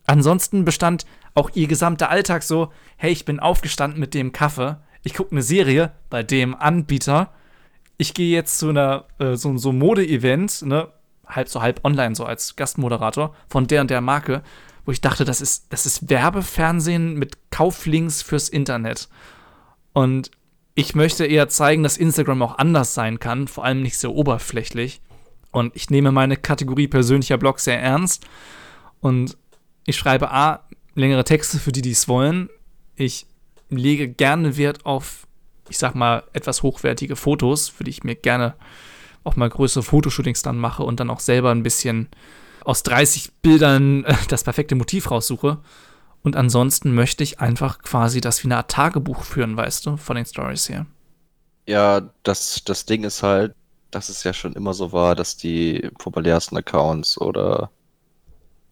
Ansonsten 0.05 0.65
bestand 0.65 1.05
auch 1.34 1.51
ihr 1.53 1.67
gesamter 1.67 2.10
Alltag 2.10 2.43
so, 2.43 2.71
hey, 2.97 3.12
ich 3.12 3.25
bin 3.25 3.39
aufgestanden 3.39 3.99
mit 3.99 4.13
dem 4.13 4.31
Kaffee, 4.31 4.77
ich 5.03 5.13
gucke 5.13 5.31
eine 5.31 5.41
Serie 5.41 5.91
bei 6.10 6.23
dem 6.23 6.55
Anbieter, 6.55 7.31
ich 7.97 8.13
gehe 8.13 8.36
jetzt 8.36 8.58
zu 8.58 8.69
einer, 8.69 9.05
äh, 9.19 9.36
so, 9.36 9.58
so 9.58 9.71
Mode-Event, 9.71 10.63
ne, 10.63 10.89
halb 11.27 11.49
so 11.49 11.62
halb 11.62 11.84
online, 11.84 12.15
so 12.15 12.25
als 12.25 12.55
Gastmoderator 12.55 13.36
von 13.47 13.67
der 13.67 13.81
und 13.81 13.89
der 13.89 14.01
Marke, 14.01 14.43
wo 14.86 14.91
ich 14.91 15.01
dachte, 15.01 15.25
das 15.25 15.41
ist, 15.41 15.71
das 15.71 15.86
ist 15.86 16.10
Werbefernsehen 16.10 17.15
mit 17.15 17.38
Kauflinks 17.51 18.21
fürs 18.21 18.49
Internet. 18.49 19.10
Und 19.93 20.29
ich 20.75 20.93
möchte 20.93 21.25
eher 21.25 21.47
zeigen, 21.47 21.83
dass 21.83 21.97
Instagram 21.97 22.41
auch 22.41 22.57
anders 22.57 22.93
sein 22.93 23.19
kann, 23.19 23.47
vor 23.47 23.63
allem 23.63 23.81
nicht 23.81 23.97
so 23.97 24.13
oberflächlich. 24.13 25.01
Und 25.51 25.73
ich 25.73 25.89
nehme 25.89 26.11
meine 26.11 26.35
Kategorie 26.35 26.89
persönlicher 26.89 27.38
Blog 27.38 27.61
sehr 27.61 27.81
ernst. 27.81 28.27
Und 28.99 29.38
ich 29.85 29.95
schreibe 29.95 30.31
A, 30.31 30.67
längere 30.93 31.23
Texte 31.23 31.59
für 31.59 31.71
die, 31.71 31.81
die 31.81 31.91
es 31.91 32.09
wollen. 32.09 32.49
Ich 32.97 33.25
lege 33.69 34.09
gerne 34.09 34.57
Wert 34.57 34.85
auf, 34.85 35.27
ich 35.69 35.77
sag 35.77 35.95
mal, 35.95 36.23
etwas 36.33 36.61
hochwertige 36.61 37.15
Fotos, 37.15 37.69
für 37.69 37.85
die 37.85 37.91
ich 37.91 38.03
mir 38.03 38.15
gerne 38.15 38.55
auch 39.23 39.38
mal 39.38 39.49
größere 39.49 39.83
Fotoshootings 39.83 40.41
dann 40.41 40.57
mache 40.57 40.83
und 40.83 40.99
dann 40.99 41.09
auch 41.09 41.21
selber 41.21 41.51
ein 41.51 41.63
bisschen 41.63 42.09
aus 42.65 42.83
30 42.83 43.31
Bildern 43.41 44.03
äh, 44.03 44.15
das 44.27 44.43
perfekte 44.43 44.75
Motiv 44.75 45.10
raussuche. 45.10 45.60
Und 46.26 46.36
ansonsten 46.36 46.96
möchte 46.96 47.23
ich 47.23 47.40
einfach 47.40 47.84
quasi 47.84 48.19
das 48.19 48.44
wie 48.44 48.48
eine 48.48 48.58
Art 48.58 48.71
Tagebuch 48.71 49.21
führen, 49.21 49.56
weißt 49.56 49.86
du, 49.86 49.96
von 49.96 50.15
den 50.15 50.26
Stories 50.26 50.67
her. 50.69 50.88
Ja, 51.67 52.10
das, 52.23 52.63
das 52.65 52.88
Ding 52.88 53.04
ist 53.04 53.21
halt, 53.21 53.54
dass 53.92 54.10
es 54.10 54.23
ja 54.23 54.34
schon 54.34 54.54
immer 54.54 54.73
so 54.73 54.92
war, 54.92 55.13
dass 55.13 55.38
die 55.38 55.88
populärsten 56.00 56.58
Accounts 56.58 57.21
oder 57.21 57.69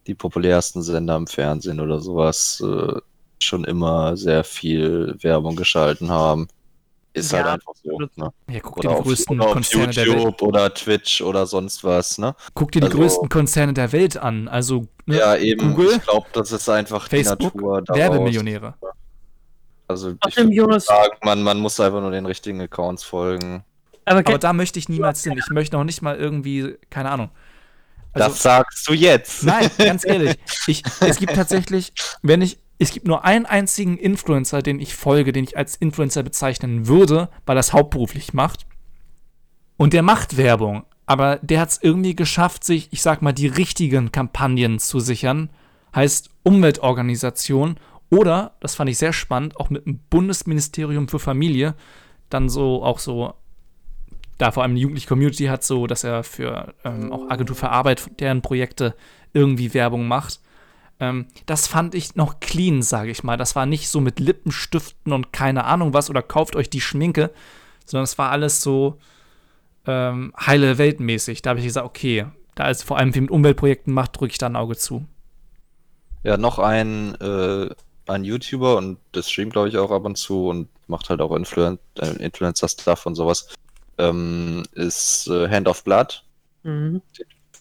die 0.08 0.14
populärsten 0.14 0.82
Sender 0.82 1.14
im 1.14 1.28
Fernsehen 1.28 1.78
oder 1.78 2.00
sowas 2.00 2.60
äh, 2.60 3.00
schon 3.38 3.62
immer 3.62 4.16
sehr 4.16 4.42
viel 4.42 5.16
Werbung 5.20 5.54
geschalten 5.54 6.10
haben. 6.10 6.48
Ist 7.14 7.30
Ja, 7.32 7.38
halt 7.44 7.46
einfach 7.54 7.72
so. 7.82 7.98
Ne? 8.16 8.32
Ja, 8.50 8.60
guck 8.60 8.76
Oder 8.78 8.88
dir 8.88 8.94
die 8.94 9.00
auf, 9.00 9.04
größten 9.06 9.36
oder 9.40 9.46
auf 9.46 9.52
Konzerne 9.54 9.92
der 9.92 10.06
Welt. 10.06 10.16
YouTube 10.16 10.42
oder 10.42 10.74
Twitch 10.74 11.22
oder 11.22 11.46
sonst 11.46 11.82
was, 11.84 12.18
ne? 12.18 12.34
Guck 12.54 12.72
dir 12.72 12.80
die 12.80 12.86
Also- 12.88 12.98
größten 12.98 13.28
Konzerne 13.28 13.72
der 13.72 13.92
Welt 13.92 14.16
an. 14.16 14.48
Also 14.48 14.88
ne, 15.06 15.18
Ja, 15.18 15.36
eben. 15.36 15.74
Google, 15.74 15.96
ich 15.96 16.02
glaube, 16.02 16.26
das 16.32 16.50
ist 16.52 16.68
einfach 16.68 17.08
Facebook, 17.08 17.38
die 17.38 17.44
Natur 17.58 17.82
daraus. 17.82 17.98
Werbemillionäre. 18.00 18.74
Also 19.86 20.14
ich 20.26 20.36
würde 20.36 20.80
sagen, 20.80 21.12
man, 21.22 21.42
man 21.42 21.58
muss 21.60 21.78
einfach 21.78 22.00
nur 22.00 22.10
den 22.10 22.26
richtigen 22.26 22.60
Accounts 22.60 23.04
folgen. 23.04 23.64
Aber, 24.06 24.18
Aber 24.20 24.38
da 24.38 24.52
möchte 24.52 24.78
ich 24.78 24.88
niemals 24.88 25.22
hin. 25.22 25.34
Ich 25.38 25.48
möchte 25.50 25.76
noch 25.76 25.84
nicht 25.84 26.02
mal 26.02 26.16
irgendwie, 26.16 26.76
keine 26.90 27.10
Ahnung. 27.10 27.30
das 28.12 28.42
sagst 28.42 28.88
du 28.88 28.92
jetzt. 28.92 29.44
Nein, 29.44 29.70
ganz 29.78 30.04
ehrlich. 30.04 30.36
Ich, 30.66 30.82
es 31.00 31.18
gibt 31.18 31.34
tatsächlich, 31.34 31.92
wenn 32.22 32.42
ich, 32.42 32.58
es 32.78 32.90
gibt 32.90 33.06
nur 33.06 33.24
einen 33.24 33.46
einzigen 33.46 33.96
Influencer, 33.96 34.62
den 34.62 34.80
ich 34.80 34.94
folge, 34.94 35.32
den 35.32 35.44
ich 35.44 35.56
als 35.56 35.76
Influencer 35.76 36.22
bezeichnen 36.22 36.88
würde, 36.88 37.28
weil 37.46 37.56
er 37.56 37.60
es 37.60 37.72
hauptberuflich 37.72 38.34
macht. 38.34 38.66
Und 39.76 39.92
der 39.92 40.02
macht 40.02 40.36
Werbung. 40.36 40.84
Aber 41.06 41.36
der 41.42 41.60
hat 41.60 41.70
es 41.70 41.82
irgendwie 41.82 42.16
geschafft, 42.16 42.64
sich, 42.64 42.88
ich 42.92 43.02
sag 43.02 43.22
mal, 43.22 43.32
die 43.32 43.46
richtigen 43.46 44.10
Kampagnen 44.10 44.78
zu 44.78 45.00
sichern. 45.00 45.50
Heißt 45.94 46.30
Umweltorganisation. 46.42 47.76
Oder, 48.10 48.54
das 48.60 48.74
fand 48.74 48.90
ich 48.90 48.98
sehr 48.98 49.12
spannend, 49.12 49.56
auch 49.58 49.70
mit 49.70 49.86
dem 49.86 50.00
Bundesministerium 50.10 51.08
für 51.08 51.18
Familie. 51.18 51.74
Dann 52.30 52.48
so, 52.48 52.82
auch 52.82 52.98
so 52.98 53.34
da 54.38 54.50
vor 54.50 54.62
allem 54.62 54.74
die 54.74 54.80
jugendliche 54.80 55.08
Community 55.08 55.44
hat, 55.44 55.62
so 55.62 55.86
dass 55.86 56.04
er 56.04 56.24
für 56.24 56.74
ähm, 56.84 57.12
auch 57.12 57.30
Agentur 57.30 57.56
für 57.56 57.70
Arbeit, 57.70 58.10
deren 58.18 58.42
Projekte 58.42 58.94
irgendwie 59.32 59.74
Werbung 59.74 60.08
macht. 60.08 60.40
Ähm, 61.00 61.26
das 61.46 61.66
fand 61.66 61.94
ich 61.94 62.14
noch 62.14 62.40
clean, 62.40 62.82
sage 62.82 63.10
ich 63.10 63.24
mal. 63.24 63.36
Das 63.36 63.56
war 63.56 63.66
nicht 63.66 63.88
so 63.88 64.00
mit 64.00 64.20
Lippenstiften 64.20 65.12
und 65.12 65.32
keine 65.32 65.64
Ahnung 65.64 65.92
was 65.92 66.10
oder 66.10 66.22
kauft 66.22 66.56
euch 66.56 66.70
die 66.70 66.80
Schminke, 66.80 67.30
sondern 67.84 68.04
es 68.04 68.16
war 68.18 68.30
alles 68.30 68.62
so 68.62 68.98
ähm, 69.86 70.32
heile 70.38 70.78
Weltmäßig. 70.78 71.42
Da 71.42 71.50
habe 71.50 71.60
ich 71.60 71.66
gesagt, 71.66 71.86
okay, 71.86 72.26
da 72.54 72.70
es 72.70 72.82
vor 72.82 72.98
allem 72.98 73.12
viel 73.12 73.22
mit 73.22 73.30
Umweltprojekten 73.30 73.92
macht, 73.92 74.18
drücke 74.18 74.32
ich 74.32 74.38
da 74.38 74.46
ein 74.46 74.56
Auge 74.56 74.76
zu. 74.76 75.04
Ja, 76.22 76.36
noch 76.36 76.58
ein, 76.58 77.14
äh, 77.20 77.68
ein 78.06 78.24
YouTuber 78.24 78.76
und 78.76 78.98
das 79.12 79.30
streamt, 79.30 79.52
glaube 79.52 79.68
ich, 79.68 79.76
auch 79.76 79.90
ab 79.90 80.04
und 80.04 80.16
zu 80.16 80.48
und 80.48 80.68
macht 80.86 81.10
halt 81.10 81.20
auch 81.20 81.34
Influen 81.34 81.78
äh, 81.98 82.06
Influencer-Stuff 82.22 83.06
und 83.06 83.14
sowas. 83.14 83.48
Ähm, 83.98 84.62
ist 84.72 85.28
äh, 85.28 85.48
Hand 85.48 85.68
of 85.68 85.84
Blood, 85.84 86.22
Mhm. 86.62 87.02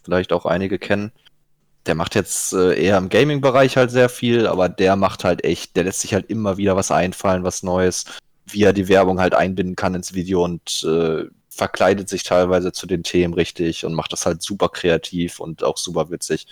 vielleicht 0.03 0.31
auch 0.31 0.45
einige 0.45 0.79
kennen. 0.79 1.11
Der 1.86 1.95
macht 1.95 2.15
jetzt 2.15 2.53
äh, 2.53 2.81
eher 2.81 2.97
im 2.97 3.09
Gaming-Bereich 3.09 3.75
halt 3.75 3.91
sehr 3.91 4.09
viel, 4.09 4.47
aber 4.47 4.69
der 4.69 4.95
macht 4.95 5.23
halt 5.23 5.43
echt, 5.43 5.75
der 5.75 5.84
lässt 5.84 6.01
sich 6.01 6.13
halt 6.13 6.29
immer 6.29 6.57
wieder 6.57 6.75
was 6.75 6.91
einfallen, 6.91 7.43
was 7.43 7.63
Neues, 7.63 8.05
wie 8.45 8.63
er 8.63 8.73
die 8.73 8.88
Werbung 8.88 9.19
halt 9.19 9.34
einbinden 9.34 9.75
kann 9.75 9.95
ins 9.95 10.13
Video 10.13 10.43
und 10.43 10.84
äh, 10.84 11.25
verkleidet 11.49 12.09
sich 12.09 12.23
teilweise 12.23 12.71
zu 12.71 12.88
den 12.88 13.03
Themen 13.03 13.34
richtig 13.34 13.86
und 13.86 13.93
macht 13.93 14.13
das 14.13 14.25
halt 14.25 14.41
super 14.41 14.69
kreativ 14.69 15.39
und 15.39 15.63
auch 15.63 15.77
super 15.77 16.09
witzig. 16.09 16.47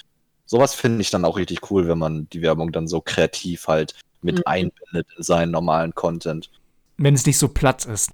Sowas 0.45 0.75
finde 0.75 1.01
ich 1.01 1.09
dann 1.09 1.25
auch 1.25 1.37
richtig 1.37 1.71
cool, 1.71 1.87
wenn 1.87 1.97
man 1.97 2.27
die 2.29 2.41
Werbung 2.41 2.71
dann 2.71 2.87
so 2.87 2.99
kreativ 2.99 3.67
halt 3.67 3.95
mit 4.21 4.37
Mhm. 4.37 4.43
einbindet 4.45 5.07
in 5.17 5.23
seinen 5.23 5.51
normalen 5.51 5.95
Content. 5.95 6.51
Wenn 6.97 7.15
es 7.15 7.25
nicht 7.25 7.37
so 7.37 7.47
platt 7.47 7.85
ist. 7.85 8.11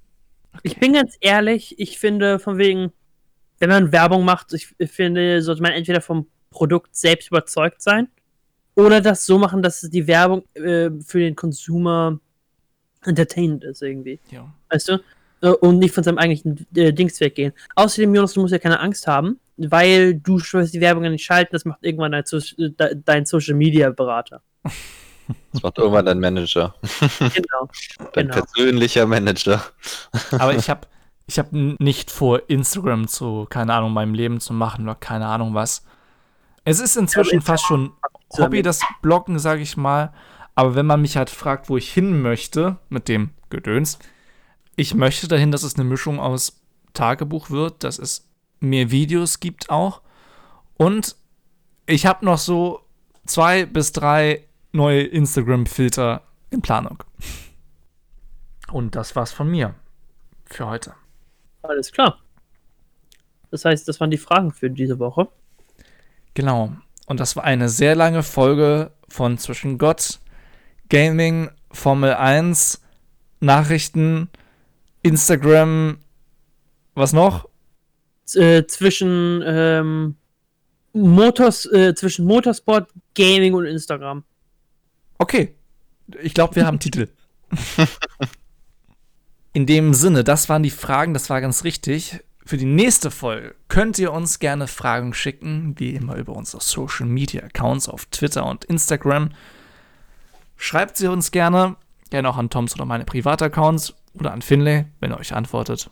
Ich 0.62 0.78
bin 0.78 0.92
ganz 0.92 1.16
ehrlich, 1.20 1.78
ich 1.78 1.98
finde 1.98 2.38
von 2.38 2.58
wegen, 2.58 2.92
wenn 3.58 3.68
man 3.68 3.92
Werbung 3.92 4.24
macht, 4.24 4.52
ich 4.54 4.68
finde, 4.90 5.42
sollte 5.42 5.62
man 5.62 5.72
entweder 5.72 6.00
vom 6.00 6.26
Produkt 6.50 6.94
selbst 6.96 7.28
überzeugt 7.28 7.82
sein 7.82 8.08
oder 8.74 9.00
das 9.00 9.26
so 9.26 9.38
machen, 9.38 9.62
dass 9.62 9.80
die 9.82 10.06
Werbung 10.06 10.44
äh, 10.54 10.90
für 11.04 11.18
den 11.20 11.36
Consumer 11.36 12.18
entertainend 13.04 13.64
ist 13.64 13.82
irgendwie. 13.82 14.18
Ja. 14.30 14.52
Weißt 14.70 14.88
du? 14.88 14.98
Äh, 15.40 15.50
Und 15.50 15.78
nicht 15.78 15.94
von 15.94 16.02
seinem 16.04 16.18
eigentlichen 16.18 16.66
äh, 16.74 16.92
Dings 16.92 17.20
weggehen. 17.20 17.52
Außerdem, 17.76 18.14
Jonas, 18.14 18.32
du 18.34 18.40
musst 18.40 18.52
ja 18.52 18.58
keine 18.58 18.80
Angst 18.80 19.06
haben, 19.06 19.38
weil 19.56 20.14
du 20.14 20.38
wirst 20.38 20.74
die 20.74 20.80
Werbung 20.80 21.04
ja 21.04 21.10
nicht 21.10 21.24
schalten, 21.24 21.50
das 21.52 21.64
macht 21.64 21.78
irgendwann 21.82 22.12
dein, 22.12 22.24
So- 22.24 22.38
äh, 22.38 22.70
de- 22.70 22.96
dein 23.04 23.24
Social 23.26 23.54
Media 23.54 23.90
Berater. 23.90 24.42
Das 25.52 25.62
macht 25.62 25.76
irgendwann 25.76 26.06
dein 26.06 26.20
Manager. 26.20 26.74
genau. 27.18 27.68
Dein 28.14 28.28
Genau. 28.28 28.34
persönlicher 28.40 29.06
Manager. 29.06 29.62
Aber 30.38 30.54
ich 30.54 30.70
habe 30.70 30.86
ich 31.26 31.38
hab 31.38 31.52
nicht 31.52 32.10
vor, 32.10 32.48
Instagram 32.48 33.08
zu, 33.08 33.44
keine 33.50 33.74
Ahnung, 33.74 33.92
meinem 33.92 34.14
Leben 34.14 34.40
zu 34.40 34.54
machen 34.54 34.84
oder 34.86 34.94
keine 34.94 35.26
Ahnung 35.26 35.52
was. 35.52 35.84
Es 36.68 36.80
ist 36.80 36.98
inzwischen 36.98 37.40
fast 37.40 37.64
schon 37.64 37.94
Hobby, 38.36 38.60
das 38.60 38.82
Bloggen, 39.00 39.38
sage 39.38 39.62
ich 39.62 39.78
mal. 39.78 40.12
Aber 40.54 40.74
wenn 40.74 40.84
man 40.84 41.00
mich 41.00 41.16
halt 41.16 41.30
fragt, 41.30 41.70
wo 41.70 41.78
ich 41.78 41.90
hin 41.90 42.20
möchte 42.20 42.76
mit 42.90 43.08
dem 43.08 43.30
Gedöns, 43.48 43.98
ich 44.76 44.94
möchte 44.94 45.28
dahin, 45.28 45.50
dass 45.50 45.62
es 45.62 45.76
eine 45.76 45.84
Mischung 45.84 46.20
aus 46.20 46.60
Tagebuch 46.92 47.48
wird, 47.48 47.84
dass 47.84 47.98
es 47.98 48.28
mehr 48.60 48.90
Videos 48.90 49.40
gibt 49.40 49.70
auch. 49.70 50.02
Und 50.76 51.16
ich 51.86 52.04
habe 52.04 52.26
noch 52.26 52.36
so 52.36 52.82
zwei 53.24 53.64
bis 53.64 53.92
drei 53.92 54.44
neue 54.72 55.04
Instagram-Filter 55.04 56.20
in 56.50 56.60
Planung. 56.60 57.02
Und 58.70 58.94
das 58.94 59.16
war's 59.16 59.32
von 59.32 59.48
mir 59.50 59.74
für 60.44 60.66
heute. 60.66 60.92
Alles 61.62 61.92
klar. 61.92 62.18
Das 63.50 63.64
heißt, 63.64 63.88
das 63.88 64.00
waren 64.00 64.10
die 64.10 64.18
Fragen 64.18 64.52
für 64.52 64.68
diese 64.68 64.98
Woche. 64.98 65.28
Genau. 66.38 66.72
Und 67.06 67.18
das 67.18 67.34
war 67.34 67.42
eine 67.42 67.68
sehr 67.68 67.96
lange 67.96 68.22
Folge 68.22 68.92
von 69.08 69.38
Zwischen 69.38 69.76
Gott, 69.76 70.20
Gaming, 70.88 71.50
Formel 71.72 72.14
1, 72.14 72.80
Nachrichten, 73.40 74.30
Instagram, 75.02 75.98
was 76.94 77.12
noch? 77.12 77.48
Äh, 78.34 78.66
zwischen 78.66 79.42
ähm, 79.44 80.14
Motors, 80.92 81.66
äh, 81.72 81.96
zwischen 81.96 82.24
Motorsport, 82.24 82.88
Gaming 83.16 83.54
und 83.54 83.66
Instagram. 83.66 84.22
Okay. 85.18 85.56
Ich 86.22 86.34
glaube, 86.34 86.54
wir 86.54 86.66
haben 86.66 86.78
Titel. 86.78 87.08
In 89.54 89.66
dem 89.66 89.92
Sinne, 89.92 90.22
das 90.22 90.48
waren 90.48 90.62
die 90.62 90.70
Fragen, 90.70 91.14
das 91.14 91.30
war 91.30 91.40
ganz 91.40 91.64
richtig. 91.64 92.20
Für 92.48 92.56
die 92.56 92.64
nächste 92.64 93.10
Folge 93.10 93.54
könnt 93.68 93.98
ihr 93.98 94.10
uns 94.10 94.38
gerne 94.38 94.68
Fragen 94.68 95.12
schicken, 95.12 95.74
wie 95.76 95.90
immer 95.90 96.16
über 96.16 96.34
unsere 96.34 96.62
Social 96.62 97.04
Media 97.04 97.42
Accounts 97.42 97.90
auf 97.90 98.06
Twitter 98.06 98.46
und 98.46 98.64
Instagram. 98.64 99.32
Schreibt 100.56 100.96
sie 100.96 101.08
uns 101.08 101.30
gerne, 101.30 101.76
gerne 102.08 102.26
auch 102.30 102.38
an 102.38 102.48
Toms 102.48 102.74
oder 102.74 102.86
meine 102.86 103.04
Privataccounts 103.04 103.92
oder 104.14 104.32
an 104.32 104.40
Finlay, 104.40 104.86
wenn 104.98 105.10
er 105.10 105.20
euch 105.20 105.34
antwortet. 105.34 105.90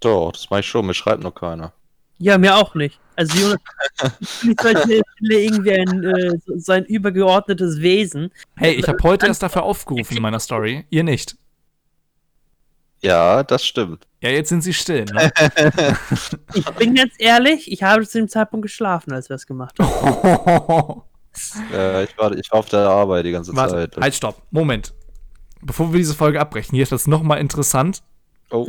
Doch, 0.00 0.32
das 0.32 0.48
mache 0.48 0.60
ich 0.60 0.66
schon, 0.66 0.86
mir 0.86 0.94
schreibt 0.94 1.22
noch 1.22 1.34
keiner. 1.34 1.74
Ja, 2.16 2.38
mir 2.38 2.56
auch 2.56 2.74
nicht. 2.74 2.98
Also 3.14 3.36
Jonas 3.36 3.60
nicht 4.42 4.58
sollte 4.58 5.02
irgendwie 5.20 5.72
ein, 5.72 6.02
äh, 6.02 6.38
sein 6.56 6.86
übergeordnetes 6.86 7.82
Wesen. 7.82 8.30
Hey, 8.56 8.72
ich 8.72 8.88
habe 8.88 9.02
heute 9.02 9.26
erst 9.26 9.42
dafür 9.42 9.64
aufgerufen 9.64 10.16
in 10.16 10.22
meiner 10.22 10.40
Story, 10.40 10.86
ihr 10.88 11.04
nicht. 11.04 11.36
Ja, 13.04 13.42
das 13.42 13.66
stimmt. 13.66 14.06
Ja, 14.22 14.30
jetzt 14.30 14.48
sind 14.48 14.62
sie 14.62 14.72
still. 14.72 15.04
Ne? 15.04 15.30
Ich 16.54 16.64
bin 16.76 16.94
ganz 16.94 17.12
ehrlich, 17.18 17.70
ich 17.70 17.82
habe 17.82 18.06
zu 18.06 18.18
dem 18.18 18.28
Zeitpunkt 18.28 18.62
geschlafen, 18.62 19.12
als 19.12 19.28
wir 19.28 19.36
es 19.36 19.46
gemacht 19.46 19.78
haben. 19.78 21.02
Äh, 21.72 22.04
ich, 22.04 22.16
war, 22.16 22.30
ich 22.32 22.48
war 22.52 22.60
auf 22.60 22.68
der 22.68 22.88
Arbeit 22.88 23.26
die 23.26 23.32
ganze 23.32 23.56
Warte, 23.56 23.90
Zeit. 23.90 23.96
halt, 23.96 24.14
stopp. 24.14 24.40
Moment. 24.52 24.94
Bevor 25.62 25.92
wir 25.92 25.98
diese 25.98 26.14
Folge 26.14 26.40
abbrechen, 26.40 26.76
hier 26.76 26.84
ist 26.84 26.92
das 26.92 27.08
nochmal 27.08 27.40
interessant. 27.40 28.04
Oh, 28.52 28.68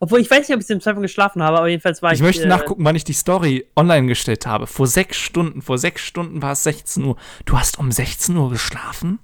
Obwohl 0.00 0.18
ich 0.18 0.28
weiß 0.28 0.48
nicht, 0.48 0.56
ob 0.56 0.60
ich 0.60 0.66
zu 0.66 0.74
dem 0.74 0.80
Zeitpunkt 0.80 1.04
geschlafen 1.04 1.44
habe, 1.44 1.58
aber 1.58 1.68
jedenfalls 1.68 2.02
war 2.02 2.10
ich. 2.10 2.18
Ich 2.18 2.24
möchte 2.24 2.42
äh, 2.42 2.48
nachgucken, 2.48 2.84
wann 2.84 2.96
ich 2.96 3.04
die 3.04 3.12
Story 3.12 3.70
online 3.76 4.08
gestellt 4.08 4.48
habe. 4.48 4.66
Vor 4.66 4.88
sechs 4.88 5.16
Stunden. 5.16 5.62
Vor 5.62 5.78
sechs 5.78 6.02
Stunden 6.02 6.42
war 6.42 6.50
es 6.50 6.64
16 6.64 7.04
Uhr. 7.04 7.16
Du 7.44 7.56
hast 7.56 7.78
um 7.78 7.92
16 7.92 8.36
Uhr 8.36 8.50
geschlafen? 8.50 9.20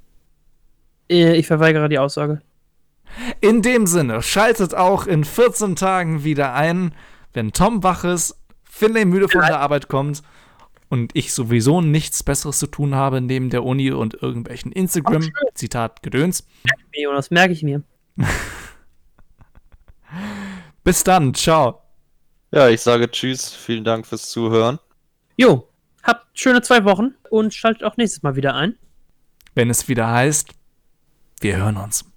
Äh, 1.11 1.35
ich 1.35 1.49
verweigere 1.49 1.89
die 1.89 1.99
Aussage. 1.99 2.43
In 3.41 3.63
dem 3.63 3.87
Sinne, 3.87 4.23
schaltet 4.23 4.75
auch 4.75 5.07
in 5.07 5.25
14 5.25 5.77
Tagen 5.77 6.25
wieder 6.25 6.55
ein, 6.55 6.95
wenn 7.33 7.53
Tom 7.53 7.83
wach 7.83 8.05
ist, 8.05 8.37
Finlay 8.65 9.05
müde 9.05 9.29
von 9.29 9.43
der 9.43 9.61
Arbeit 9.61 9.89
kommt 9.89 10.23
und 10.89 11.13
ich 11.15 11.33
sowieso 11.33 11.81
nichts 11.81 12.23
Besseres 12.23 12.59
zu 12.59 12.67
tun 12.67 12.95
habe 12.95 13.21
neben 13.21 13.49
der 13.51 13.65
Uni 13.65 13.91
und 13.91 14.15
irgendwelchen 14.23 14.73
Instagram-Zitat 14.73 16.03
Gedöns. 16.03 16.47
Jonas, 16.93 17.31
merke 17.31 17.53
ich 17.53 17.63
mir. 17.63 17.83
Bis 20.85 21.05
dann, 21.05 21.33
ciao. 21.33 21.81
ja, 22.51 22.69
ich 22.69 22.81
sage 22.83 23.11
Tschüss, 23.11 23.55
vielen 23.55 23.85
Dank 23.85 24.07
fürs 24.07 24.29
Zuhören. 24.29 24.79
Jo, 25.37 25.69
habt 26.03 26.27
schöne 26.39 26.61
zwei 26.61 26.85
Wochen 26.85 27.15
und 27.31 27.55
schaltet 27.55 27.85
auch 27.85 27.97
nächstes 27.97 28.23
Mal 28.23 28.37
wieder 28.37 28.55
ein. 28.55 28.77
Wenn 29.55 29.71
es 29.71 29.89
wieder 29.89 30.11
heißt, 30.11 30.51
wir 31.41 31.57
hören 31.57 31.77
uns. 31.79 32.12